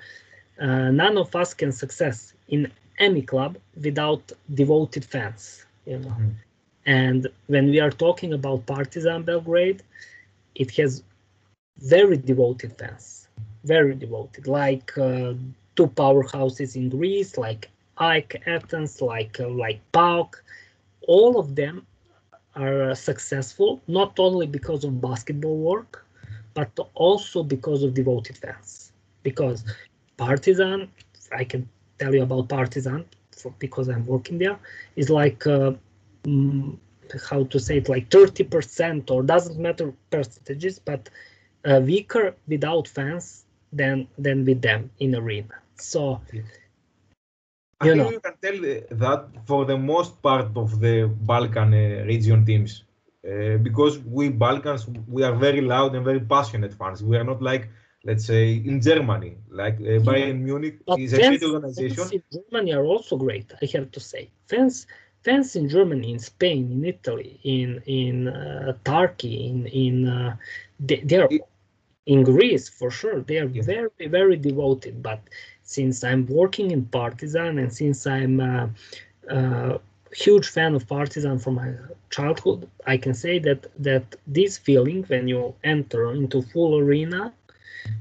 uh, 0.62 0.92
none 0.92 1.18
of 1.18 1.36
us 1.36 1.54
can 1.54 1.72
success 1.72 2.34
in 2.50 2.72
any 2.98 3.22
club 3.22 3.58
without 3.82 4.32
devoted 4.54 5.06
fans 5.06 5.66
you 5.86 6.00
know? 6.00 6.16
Mm. 6.20 6.32
and 6.86 7.28
when 7.48 7.66
we 7.70 7.80
are 7.80 7.92
talking 7.92 8.34
about 8.34 8.66
partizan 8.66 9.24
belgrade 9.24 9.82
it 10.56 10.72
has 10.72 11.04
very 11.78 12.18
devoted 12.18 12.78
fans 12.78 13.28
very 13.64 13.96
devoted 13.96 14.48
like 14.48 14.98
uh, 14.98 15.34
two 15.76 15.88
powerhouses 15.88 16.76
in 16.76 16.90
greece 16.90 17.38
like 17.38 17.70
AEK 18.00 18.42
athens 18.48 19.02
like 19.02 19.40
uh, 19.40 19.50
like 19.50 19.80
paok 19.92 20.36
all 21.08 21.40
of 21.40 21.56
them 21.56 21.86
are 22.56 22.92
uh, 22.92 22.96
successful 22.96 23.82
not 23.88 24.18
only 24.20 24.48
because 24.48 24.84
of 24.84 25.02
basketball 25.02 25.58
work 25.58 26.06
but 26.54 26.72
also 26.94 27.44
because 27.44 27.84
of 27.84 27.94
devoted 27.94 28.38
fans. 28.38 28.94
Because 29.24 29.66
partizan 30.18 30.90
i 31.34 31.44
can 31.44 31.68
tell 32.00 32.14
you 32.14 32.24
about 32.24 32.48
Partizan 32.50 33.06
for, 33.32 33.54
because 33.60 33.88
I'm 33.90 34.06
working 34.06 34.38
there 34.38 34.58
is 34.96 35.10
like 35.10 35.46
uh, 35.48 35.72
how 37.30 37.44
to 37.46 37.60
say 37.60 37.78
it 37.78 37.90
like 37.90 38.10
30% 38.10 39.12
or 39.12 39.24
doesn't 39.24 39.60
matter 39.60 39.94
percentages 40.10 40.80
but 40.80 41.10
uh, 41.66 41.82
weaker 41.84 42.36
without 42.48 42.88
fans 42.88 43.46
than 43.72 44.08
than 44.18 44.46
with 44.46 44.62
them 44.62 44.90
in 45.00 45.12
the 45.12 45.20
arena 45.20 45.56
so 45.76 46.22
I 47.82 47.86
think 47.86 47.98
know. 47.98 48.12
you 48.12 48.20
can 48.20 48.36
tell 48.46 48.60
that 49.04 49.28
for 49.46 49.66
the 49.66 49.78
most 49.78 50.22
part 50.22 50.56
of 50.56 50.80
the 50.80 51.12
Balkan 51.32 51.74
uh, 51.74 52.06
region 52.06 52.46
teams 52.46 52.84
uh, 53.28 53.58
because 53.58 54.00
we 54.00 54.30
Balkans 54.30 54.88
we 55.08 55.24
are 55.24 55.36
very 55.36 55.62
loud 55.62 55.96
and 55.96 56.06
very 56.06 56.22
passionate 56.22 56.74
fans 56.74 57.04
we 57.04 57.18
are 57.18 57.24
not 57.24 57.42
like 57.42 57.70
let's 58.06 58.26
say 58.26 58.54
in 58.54 58.80
Germany, 58.80 59.38
like 59.50 59.76
uh, 59.76 60.00
Bayern 60.08 60.40
Munich 60.40 60.78
but 60.86 61.00
is 61.00 61.14
a 61.14 61.18
great 61.18 61.44
organization. 61.44 62.22
Germany 62.32 62.74
are 62.74 62.86
also 62.86 63.18
great, 63.18 63.52
I 63.62 63.66
have 63.74 63.92
to 63.92 64.00
say. 64.00 64.30
Fans, 64.48 64.88
fans 65.26 65.56
in 65.56 65.68
Germany, 65.68 66.12
in 66.14 66.20
Spain, 66.20 66.64
in 66.72 66.86
Italy, 66.86 67.40
in 67.44 67.82
in 68.02 68.28
uh, 68.28 68.74
Turkey, 68.86 69.36
in 69.50 69.58
in 69.84 69.96
uh, 70.08 70.36
they, 70.88 71.00
they, 71.10 71.18
are 71.18 71.30
in 72.06 72.24
Greece 72.24 72.70
for 72.70 72.90
sure. 73.00 73.22
They 73.22 73.38
are 73.44 73.50
very 73.74 74.08
very 74.18 74.38
devoted. 74.50 74.96
But 75.10 75.22
since 75.64 76.04
I'm 76.10 76.24
working 76.28 76.68
in 76.76 76.82
Partizan 76.86 77.54
and 77.62 77.72
since 77.82 78.00
I'm 78.06 78.40
a, 78.40 78.70
a 79.30 79.80
huge 80.24 80.48
fan 80.56 80.76
of 80.76 80.88
Partizan 80.88 81.40
from 81.40 81.56
my 81.56 81.70
childhood, 82.16 82.70
I 82.94 82.98
can 83.04 83.16
say 83.24 83.40
that 83.48 83.62
that 83.88 84.06
this 84.38 84.54
feeling 84.68 85.00
when 85.12 85.28
you 85.28 85.42
enter 85.64 86.02
into 86.14 86.38
full 86.54 86.74
arena 86.84 87.34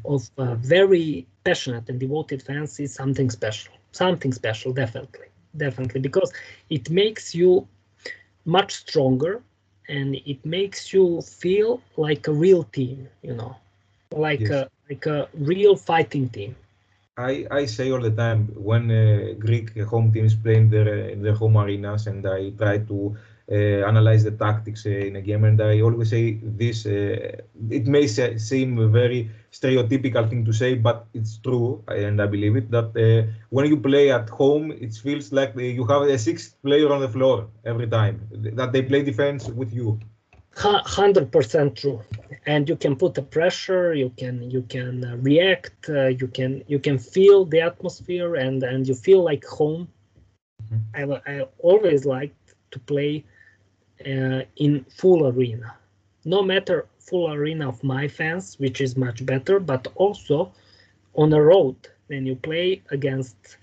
of 0.04 0.20
uh, 0.38 0.54
very 0.56 1.26
passionate 1.44 1.88
and 1.90 1.98
devoted 2.00 2.42
fans 2.42 2.80
is 2.80 2.94
something 2.94 3.30
special. 3.30 3.72
Something 3.92 4.32
special, 4.32 4.72
definitely, 4.72 5.28
definitely, 5.56 6.00
because 6.00 6.32
it 6.70 6.90
makes 6.90 7.34
you 7.34 7.66
much 8.44 8.74
stronger 8.74 9.42
and 9.88 10.16
it 10.26 10.44
makes 10.44 10.92
you 10.92 11.20
feel 11.22 11.80
like 11.96 12.26
a 12.28 12.32
real 12.32 12.64
team. 12.64 13.08
You 13.22 13.34
know, 13.34 13.56
like 14.12 14.40
yes. 14.40 14.50
a 14.50 14.70
like 14.88 15.06
a 15.06 15.28
real 15.34 15.76
fighting 15.76 16.28
team. 16.28 16.56
I, 17.16 17.46
I 17.50 17.66
say 17.66 17.92
all 17.92 18.00
the 18.00 18.10
time 18.10 18.48
when 18.56 18.90
uh, 18.90 19.34
Greek 19.38 19.78
home 19.82 20.10
teams 20.12 20.34
play 20.34 20.56
in 20.56 20.68
their 20.68 21.08
in 21.08 21.22
their 21.22 21.34
home 21.34 21.56
arenas, 21.56 22.06
and 22.06 22.26
I 22.26 22.50
try 22.50 22.78
to 22.78 23.16
analyze 23.52 24.24
the 24.24 24.30
tactics 24.30 24.86
uh, 24.86 24.90
in 24.90 25.16
a 25.16 25.20
game. 25.20 25.44
And 25.44 25.60
I 25.60 25.80
always 25.80 26.10
say 26.10 26.38
this, 26.42 26.86
uh, 26.86 27.42
it 27.70 27.86
may 27.86 28.06
seem 28.06 28.78
a 28.78 28.88
very 28.88 29.30
stereotypical 29.52 30.28
thing 30.28 30.44
to 30.44 30.52
say, 30.52 30.74
but 30.74 31.06
it's 31.14 31.38
true, 31.38 31.82
and 31.88 32.20
I 32.20 32.26
believe 32.26 32.56
it, 32.56 32.70
that 32.70 33.28
when 33.50 33.66
you 33.66 33.76
play 33.76 34.10
at 34.10 34.28
home, 34.28 34.72
it 34.72 34.94
feels 34.94 35.32
like 35.32 35.54
you 35.56 35.86
have 35.86 36.02
a 36.02 36.18
sixth 36.18 36.60
player 36.62 36.92
on 36.92 37.00
the 37.00 37.08
floor 37.08 37.48
every 37.64 37.86
time, 37.86 38.20
that 38.32 38.72
they 38.72 38.82
play 38.82 39.02
defense 39.02 39.48
with 39.48 39.72
you. 39.72 40.00
100% 40.56 41.74
true 41.74 42.00
and 42.46 42.68
you 42.68 42.76
can 42.76 42.94
put 42.94 43.14
the 43.14 43.22
pressure 43.22 43.92
you 43.92 44.10
can 44.16 44.48
you 44.50 44.62
can 44.62 45.04
uh, 45.04 45.16
react 45.16 45.88
uh, 45.88 46.06
you 46.06 46.28
can 46.28 46.62
you 46.68 46.78
can 46.78 46.96
feel 46.96 47.44
the 47.44 47.60
atmosphere 47.60 48.36
and 48.36 48.62
and 48.62 48.86
you 48.86 48.94
feel 48.94 49.22
like 49.24 49.44
home 49.44 49.88
mm-hmm. 50.72 51.12
I, 51.12 51.32
I 51.32 51.46
always 51.58 52.04
liked 52.04 52.54
to 52.70 52.78
play 52.78 53.24
uh, 53.26 53.33
in 54.00 54.84
full 54.88 55.26
arena. 55.28 55.74
No 56.24 56.42
matter 56.42 56.86
full 56.98 57.30
arena 57.32 57.68
of 57.68 57.82
my 57.84 58.08
fans, 58.08 58.58
which 58.58 58.80
is 58.80 58.96
much 58.96 59.24
better, 59.24 59.60
but 59.60 59.86
also 59.96 60.52
on 61.14 61.32
a 61.32 61.42
road 61.42 61.76
when 62.06 62.26
you 62.26 62.36
play 62.36 62.82
against 62.90 63.58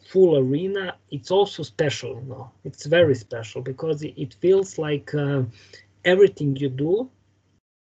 full 0.00 0.38
arena, 0.38 0.96
it's 1.10 1.30
also 1.30 1.62
special. 1.62 2.22
No, 2.26 2.50
it's 2.64 2.86
very 2.86 3.14
special 3.14 3.62
because 3.62 4.02
it 4.02 4.34
feels 4.40 4.78
like 4.78 5.14
uh, 5.14 5.42
everything 6.04 6.56
you 6.56 6.68
do 6.68 7.10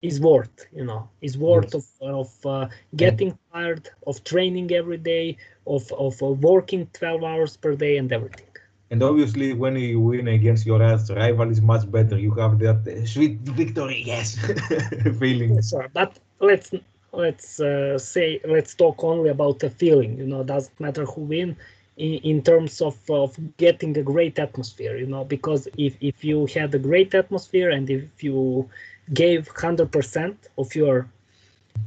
is 0.01 0.19
worth 0.19 0.65
you 0.73 0.83
know 0.83 1.07
is 1.21 1.37
worth 1.37 1.73
yes. 1.73 1.95
of, 2.01 2.15
of 2.19 2.45
uh, 2.45 2.67
getting 2.95 3.37
tired 3.53 3.89
of 4.07 4.23
training 4.23 4.71
every 4.71 4.97
day 4.97 5.37
of, 5.67 5.91
of 5.93 6.21
uh, 6.23 6.27
working 6.27 6.87
12 6.93 7.23
hours 7.23 7.55
per 7.57 7.75
day 7.75 7.97
and 7.97 8.11
everything 8.11 8.50
and 8.91 9.03
obviously, 9.03 9.53
when 9.53 9.75
you 9.77 10.01
win 10.01 10.27
against 10.27 10.65
your 10.67 10.79
rival, 10.79 11.49
is 11.51 11.61
much 11.61 11.89
better. 11.91 12.17
You 12.19 12.31
have 12.35 12.59
that 12.59 13.05
sweet 13.07 13.39
victory, 13.41 14.03
yes, 14.05 14.37
feeling. 15.19 15.55
Yes, 15.55 15.69
sir. 15.71 15.89
But 15.93 16.19
let's 16.39 16.71
let's 17.13 17.59
uh, 17.61 17.97
say 17.97 18.41
let's 18.45 18.75
talk 18.75 19.03
only 19.03 19.29
about 19.29 19.59
the 19.59 19.69
feeling. 19.69 20.17
You 20.17 20.27
know, 20.27 20.43
doesn't 20.43 20.79
matter 20.79 21.05
who 21.05 21.21
win 21.21 21.57
in, 21.97 22.15
in 22.31 22.41
terms 22.43 22.81
of 22.81 22.97
of 23.09 23.37
getting 23.57 23.97
a 23.97 24.03
great 24.03 24.39
atmosphere. 24.39 24.97
You 24.97 25.07
know, 25.07 25.23
because 25.25 25.67
if 25.77 25.97
if 26.01 26.23
you 26.23 26.47
had 26.47 26.73
a 26.75 26.79
great 26.79 27.13
atmosphere 27.15 27.69
and 27.71 27.89
if 27.89 28.23
you 28.23 28.69
gave 29.13 29.47
hundred 29.55 29.91
percent 29.91 30.37
of 30.57 30.75
your 30.75 31.07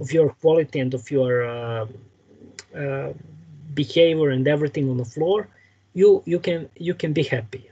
of 0.01 0.13
your 0.13 0.31
quality 0.43 0.81
and 0.81 0.95
of 0.95 1.11
your 1.11 1.45
uh, 1.47 1.87
uh, 2.77 3.13
behavior 3.75 4.31
and 4.31 4.47
everything 4.49 4.89
on 4.91 4.99
the 4.99 5.05
floor 5.05 5.49
you 5.95 6.23
you 6.27 6.39
can 6.39 6.69
you 6.77 6.95
can 6.95 7.13
be 7.13 7.23
happy 7.23 7.71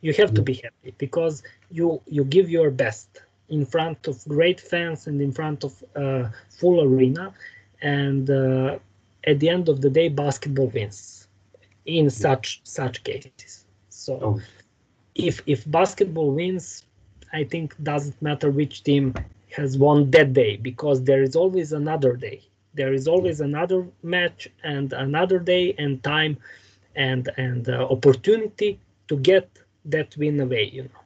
you 0.00 0.12
have 0.14 0.32
to 0.34 0.42
be 0.42 0.54
happy 0.54 0.94
because 0.98 1.42
you 1.70 2.00
you 2.06 2.24
give 2.24 2.48
your 2.48 2.70
best 2.70 3.20
in 3.48 3.64
front 3.64 4.06
of 4.06 4.24
great 4.28 4.60
fans 4.60 5.06
and 5.06 5.20
in 5.20 5.32
front 5.32 5.64
of 5.64 5.84
uh, 5.96 6.28
full 6.50 6.82
arena. 6.82 7.32
And 7.82 8.28
uh, 8.28 8.78
at 9.26 9.40
the 9.40 9.48
end 9.48 9.68
of 9.68 9.80
the 9.80 9.90
day 9.90 10.08
basketball 10.08 10.68
wins 10.68 11.28
in 11.86 12.10
such 12.10 12.60
such 12.64 13.02
cases. 13.04 13.64
So 13.88 14.20
oh. 14.22 14.40
if 15.14 15.42
if 15.46 15.68
basketball 15.70 16.30
wins, 16.32 16.84
I 17.32 17.44
think 17.44 17.74
doesn't 17.82 18.20
matter 18.22 18.50
which 18.50 18.84
team 18.84 19.14
has 19.56 19.78
won 19.78 20.10
that 20.10 20.32
day 20.32 20.56
because 20.56 21.02
there 21.02 21.22
is 21.22 21.34
always 21.34 21.72
another 21.72 22.14
day. 22.14 22.42
There 22.74 22.92
is 22.92 23.08
always 23.08 23.40
another 23.40 23.86
match 24.02 24.48
and 24.62 24.92
another 24.92 25.38
day 25.38 25.74
and 25.78 26.02
time 26.04 26.36
and 26.96 27.28
and 27.36 27.68
uh, 27.68 27.86
opportunity 27.90 28.80
to 29.08 29.16
get 29.16 29.48
that 29.84 30.16
win 30.16 30.40
away. 30.40 30.70
You 30.72 30.84
know. 30.84 31.00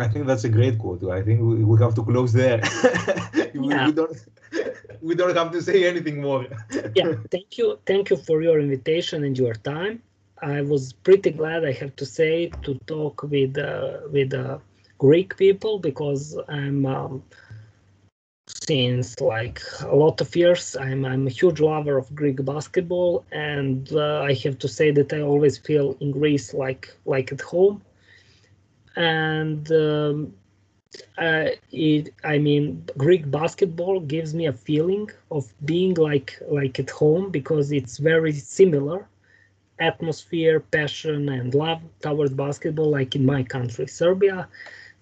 I 0.00 0.08
think 0.08 0.26
that's 0.26 0.42
a 0.44 0.48
great 0.48 0.78
quote. 0.78 1.04
I 1.04 1.22
think 1.22 1.40
we, 1.40 1.62
we 1.62 1.80
have 1.80 1.94
to 1.94 2.02
close 2.02 2.32
there. 2.32 2.60
we, 3.54 3.68
yeah. 3.68 3.86
we, 3.86 3.92
don't 3.92 4.28
we 5.02 5.14
don't 5.14 5.36
have 5.36 5.52
to 5.52 5.62
say 5.62 5.84
anything 5.86 6.20
more. 6.20 6.46
yeah, 6.96 7.12
thank 7.30 7.58
you, 7.58 7.78
thank 7.86 8.10
you 8.10 8.16
for 8.16 8.42
your 8.42 8.58
invitation 8.58 9.22
and 9.22 9.38
your 9.38 9.54
time. 9.54 10.02
I 10.42 10.62
was 10.62 10.92
pretty 10.92 11.30
glad, 11.30 11.64
I 11.64 11.72
have 11.72 11.94
to 11.96 12.06
say, 12.06 12.50
to 12.62 12.74
talk 12.86 13.22
with 13.22 13.56
uh, 13.56 14.00
with 14.10 14.34
uh, 14.34 14.58
Greek 14.98 15.36
people 15.36 15.78
because 15.78 16.38
I'm 16.48 16.86
um, 16.86 17.22
since 18.68 19.20
like 19.20 19.60
a 19.82 19.94
lot 19.96 20.20
of 20.20 20.34
years. 20.36 20.76
I'm 20.76 21.04
I'm 21.04 21.26
a 21.26 21.30
huge 21.30 21.60
lover 21.60 21.98
of 21.98 22.14
Greek 22.14 22.44
basketball, 22.44 23.24
and 23.32 23.92
uh, 23.92 24.22
I 24.22 24.34
have 24.44 24.58
to 24.60 24.68
say 24.68 24.90
that 24.92 25.12
I 25.12 25.20
always 25.20 25.58
feel 25.58 25.96
in 26.00 26.10
Greece 26.12 26.54
like 26.54 26.94
like 27.06 27.32
at 27.32 27.40
home 27.40 27.82
and 28.96 29.70
um, 29.72 30.34
uh, 31.18 31.48
it, 31.72 32.14
I 32.24 32.38
mean, 32.38 32.84
Greek 32.96 33.30
basketball 33.30 34.00
gives 34.00 34.34
me 34.34 34.46
a 34.46 34.52
feeling 34.52 35.10
of 35.30 35.52
being 35.64 35.94
like 35.94 36.40
like 36.48 36.78
at 36.78 36.90
home 36.90 37.30
because 37.30 37.72
it's 37.72 37.98
very 37.98 38.32
similar 38.32 39.08
atmosphere, 39.80 40.60
passion, 40.60 41.28
and 41.28 41.54
love 41.54 41.82
towards 42.00 42.32
basketball, 42.32 42.90
like 42.90 43.16
in 43.16 43.26
my 43.26 43.42
country, 43.42 43.86
Serbia, 43.88 44.48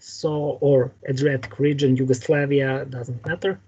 so 0.02 0.58
or 0.60 0.92
Adriatic 1.08 1.58
region, 1.58 1.96
Yugoslavia, 1.96 2.84
doesn't 2.86 3.24
matter. 3.26 3.60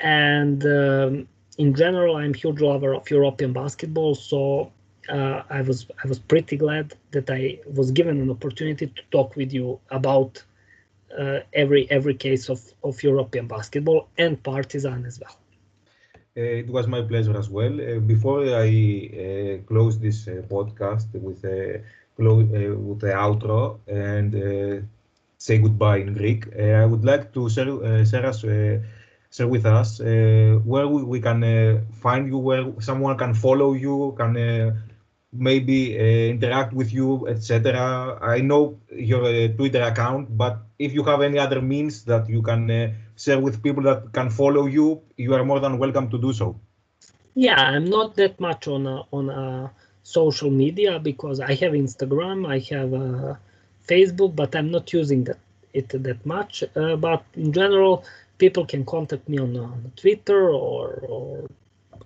And 0.00 0.64
um, 0.64 1.28
in 1.56 1.74
general, 1.74 2.16
I'm 2.16 2.34
huge 2.34 2.60
lover 2.60 2.94
of 2.94 3.10
European 3.10 3.52
basketball, 3.52 4.14
so 4.14 4.70
uh, 5.08 5.42
I 5.48 5.62
was 5.62 5.86
I 6.04 6.08
was 6.08 6.18
pretty 6.18 6.56
glad 6.56 6.94
that 7.12 7.30
I 7.30 7.58
was 7.74 7.90
given 7.90 8.20
an 8.20 8.30
opportunity 8.30 8.86
to 8.86 9.02
talk 9.10 9.34
with 9.36 9.52
you 9.52 9.80
about 9.90 10.42
uh, 11.18 11.40
every 11.54 11.90
every 11.90 12.14
case 12.14 12.48
of, 12.48 12.60
of 12.84 13.02
European 13.02 13.46
basketball 13.48 14.08
and 14.18 14.40
Partizan 14.42 15.06
as 15.06 15.18
well. 15.20 15.36
Uh, 16.36 16.40
it 16.62 16.68
was 16.68 16.86
my 16.86 17.02
pleasure 17.02 17.36
as 17.36 17.48
well. 17.48 17.74
Uh, 17.80 17.98
before 17.98 18.44
I 18.44 18.68
uh, 18.68 19.66
close 19.66 19.98
this 19.98 20.26
podcast 20.26 21.08
with 21.14 21.44
a 21.44 21.82
with 22.18 23.00
the 23.00 23.12
outro 23.26 23.78
and 23.86 24.34
say 25.38 25.58
goodbye 25.58 25.98
in 25.98 26.14
Greek, 26.14 26.54
I 26.56 26.84
would 26.84 27.04
like 27.04 27.32
to 27.34 27.48
share, 27.48 28.04
share 28.04 28.26
us 28.26 28.44
share 29.30 29.48
with 29.48 29.66
us 29.66 30.00
uh, 30.00 30.58
where 30.64 30.88
we, 30.88 31.02
we 31.02 31.20
can 31.20 31.44
uh, 31.44 31.80
find 31.92 32.28
you, 32.28 32.38
where 32.38 32.72
someone 32.80 33.16
can 33.16 33.34
follow 33.34 33.74
you, 33.74 34.14
can 34.16 34.36
uh, 34.36 34.76
maybe 35.32 35.98
uh, 35.98 36.02
interact 36.32 36.72
with 36.72 36.92
you, 36.92 37.28
etc. 37.28 38.18
I 38.22 38.40
know 38.40 38.80
your 38.90 39.24
uh, 39.24 39.48
Twitter 39.48 39.82
account, 39.82 40.36
but 40.36 40.58
if 40.78 40.92
you 40.92 41.02
have 41.04 41.20
any 41.20 41.38
other 41.38 41.60
means 41.60 42.04
that 42.04 42.28
you 42.28 42.42
can 42.42 42.70
uh, 42.70 42.92
share 43.16 43.38
with 43.38 43.62
people 43.62 43.82
that 43.84 44.12
can 44.12 44.30
follow 44.30 44.66
you, 44.66 45.02
you 45.16 45.34
are 45.34 45.44
more 45.44 45.60
than 45.60 45.78
welcome 45.78 46.08
to 46.10 46.18
do 46.18 46.32
so. 46.32 46.58
Yeah, 47.34 47.60
I'm 47.60 47.84
not 47.84 48.16
that 48.16 48.40
much 48.40 48.66
on 48.66 48.86
uh, 48.86 49.02
on 49.12 49.30
uh, 49.30 49.68
social 50.02 50.50
media 50.50 50.98
because 50.98 51.38
I 51.40 51.54
have 51.54 51.72
Instagram, 51.72 52.48
I 52.48 52.58
have 52.74 52.94
uh, 52.94 53.34
Facebook, 53.88 54.36
but 54.36 54.54
I'm 54.54 54.70
not 54.70 54.92
using 54.92 55.24
that 55.24 55.38
it 55.74 55.88
that 55.90 56.24
much. 56.24 56.64
but 56.74 57.22
in 57.34 57.52
general, 57.52 58.04
people 58.38 58.64
can 58.64 58.84
contact 58.84 59.28
me 59.28 59.38
on, 59.38 59.56
on 59.56 59.92
Twitter 59.96 60.50
or, 60.50 61.04
or 61.08 61.48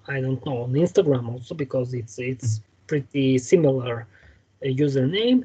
I 0.09 0.20
don't 0.20 0.45
know 0.45 0.62
on 0.64 0.72
Instagram 0.72 1.28
also 1.28 1.55
because 1.55 1.95
it's 1.95 2.18
it's 2.18 2.61
pretty 2.87 3.39
similar 3.39 4.07
uh, 4.64 4.66
username. 4.66 5.45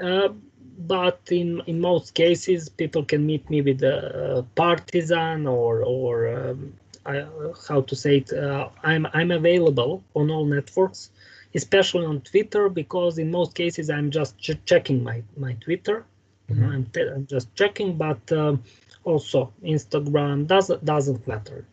Uh, 0.00 0.28
but 0.76 1.20
in, 1.30 1.62
in 1.66 1.80
most 1.80 2.14
cases, 2.14 2.68
people 2.68 3.04
can 3.04 3.24
meet 3.24 3.48
me 3.48 3.62
with 3.62 3.82
a 3.82 4.44
Partizan 4.56 5.46
or 5.46 5.82
or 5.82 6.14
um, 6.36 6.74
I, 7.06 7.24
how 7.68 7.82
to 7.82 7.94
say 7.94 8.18
it. 8.18 8.32
Uh, 8.32 8.68
I'm 8.82 9.06
I'm 9.12 9.30
available 9.30 10.02
on 10.14 10.30
all 10.30 10.44
networks, 10.44 11.10
especially 11.54 12.04
on 12.04 12.20
Twitter 12.20 12.68
because 12.68 13.18
in 13.18 13.30
most 13.30 13.54
cases 13.54 13.90
I'm 13.90 14.10
just 14.10 14.38
ch 14.38 14.50
checking 14.64 15.02
my 15.02 15.22
my 15.36 15.54
Twitter. 15.54 16.04
Mm-hmm. 16.50 16.64
I'm, 16.64 16.90
I'm, 17.14 17.26
just 17.26 17.54
checking, 17.54 17.96
but 17.96 18.20
um, 18.32 18.62
also 19.04 19.52
Instagram 19.62 20.46
doesn't 20.46 20.84
doesn't 20.84 21.26
matter. 21.26 21.66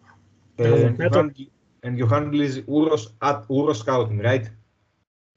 Doesn't 0.58 0.98
matter. 0.98 1.32
And 1.84 1.98
your 1.98 2.08
handle 2.08 2.40
is 2.42 2.60
Uros 2.60 3.12
at 3.22 3.48
Uros 3.50 3.80
Scouting, 3.80 4.20
right? 4.20 4.48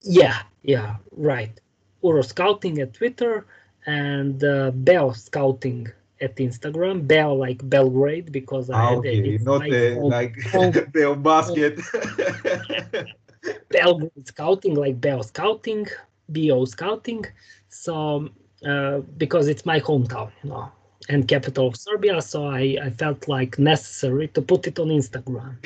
Yeah, 0.03 0.43
yeah, 0.63 0.97
right. 1.13 1.59
Uro 2.03 2.23
Scouting 2.23 2.79
at 2.81 2.93
Twitter 2.93 3.47
and 3.87 4.45
uh, 4.45 4.71
Bell 4.73 5.15
Scouting 5.15 5.89
at 6.21 6.37
Instagram. 6.37 7.07
Bell 7.07 7.37
like 7.37 7.67
Belgrade 7.69 8.31
because 8.31 8.69
I 8.69 8.79
ah, 8.79 8.95
okay. 8.97 9.39
not 9.39 9.63
the, 9.63 9.99
like 10.01 10.93
Bell 10.93 11.17
Basket. 11.17 11.81
Belgrade 13.71 14.27
Scouting 14.27 14.75
like 14.75 15.01
Bell 15.01 15.23
Scouting, 15.23 15.87
BO 16.29 16.65
Scouting. 16.65 17.25
So 17.69 18.29
uh, 18.67 18.99
because 19.19 19.49
it's 19.49 19.67
my 19.67 19.81
hometown, 19.81 20.31
you 20.43 20.51
know, 20.51 20.71
and 21.09 21.29
capital 21.29 21.69
of 21.69 21.77
Serbia, 21.77 22.23
so 22.23 22.47
I, 22.47 22.79
I 22.83 22.91
felt 22.91 23.29
like 23.29 23.59
necessary 23.59 24.29
to 24.29 24.41
put 24.41 24.67
it 24.67 24.79
on 24.79 24.89
Instagram. 24.89 25.57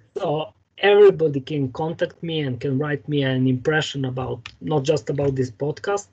so 0.16 0.52
everybody 0.78 1.40
can 1.40 1.72
contact 1.72 2.22
me 2.22 2.40
and 2.40 2.60
can 2.60 2.78
write 2.78 3.06
me 3.08 3.22
an 3.22 3.46
impression 3.46 4.04
about 4.04 4.48
not 4.60 4.82
just 4.82 5.10
about 5.10 5.34
this 5.34 5.50
podcast 5.50 6.08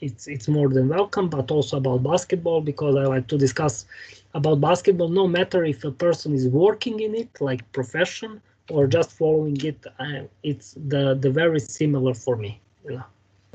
it's 0.00 0.26
it's 0.28 0.48
more 0.48 0.68
than 0.68 0.88
welcome 0.88 1.28
but 1.28 1.50
also 1.50 1.76
about 1.78 2.02
basketball 2.02 2.60
because 2.60 2.94
i 2.96 3.04
like 3.04 3.26
to 3.26 3.36
discuss 3.36 3.86
about 4.34 4.60
basketball 4.60 5.08
no 5.08 5.26
matter 5.26 5.64
if 5.64 5.84
a 5.84 5.90
person 5.90 6.32
is 6.32 6.46
working 6.48 7.00
in 7.00 7.14
it 7.14 7.28
like 7.40 7.60
profession 7.72 8.40
or 8.70 8.86
just 8.86 9.10
following 9.20 9.58
it 9.64 9.80
uh, 9.98 10.22
it's 10.42 10.68
the 10.92 11.02
the 11.24 11.30
very 11.30 11.60
similar 11.60 12.14
for 12.14 12.36
me 12.36 12.60
you 12.84 12.92
know. 12.96 13.06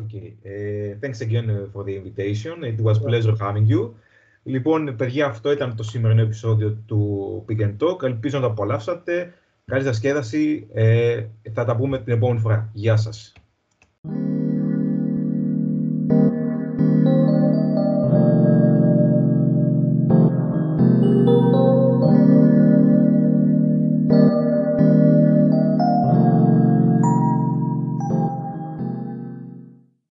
okay 0.03 0.27
uh, 0.49 0.97
thanks 1.01 1.21
again 1.21 1.49
uh, 1.49 1.67
for 1.73 1.83
the 1.83 1.95
invitation 1.95 2.63
it 2.63 2.79
was 2.87 2.97
pleasure 2.99 3.35
having 3.35 3.65
you 3.65 3.95
Λοιπόν, 4.43 4.95
παιδιά, 4.95 5.25
αυτό 5.25 5.51
ήταν 5.51 5.75
το 5.75 5.83
σημερινό 5.83 6.21
επεισόδιο 6.21 6.77
του 6.85 7.45
Pick 7.49 7.61
and 7.61 7.75
Talk. 7.77 8.03
Ελπίζω 8.03 8.39
να 8.39 8.45
το 8.45 8.51
απολαύσατε. 8.51 9.33
Καλή 9.65 9.83
σας 9.83 9.95
σκέδαση. 9.95 10.67
Ε, 10.73 11.25
θα 11.53 11.65
τα 11.65 11.75
πούμε 11.75 11.99
την 11.99 12.13
επόμενη 12.13 12.39
φορά. 12.39 12.69
Γεια 12.73 12.97
σας. 12.97 13.33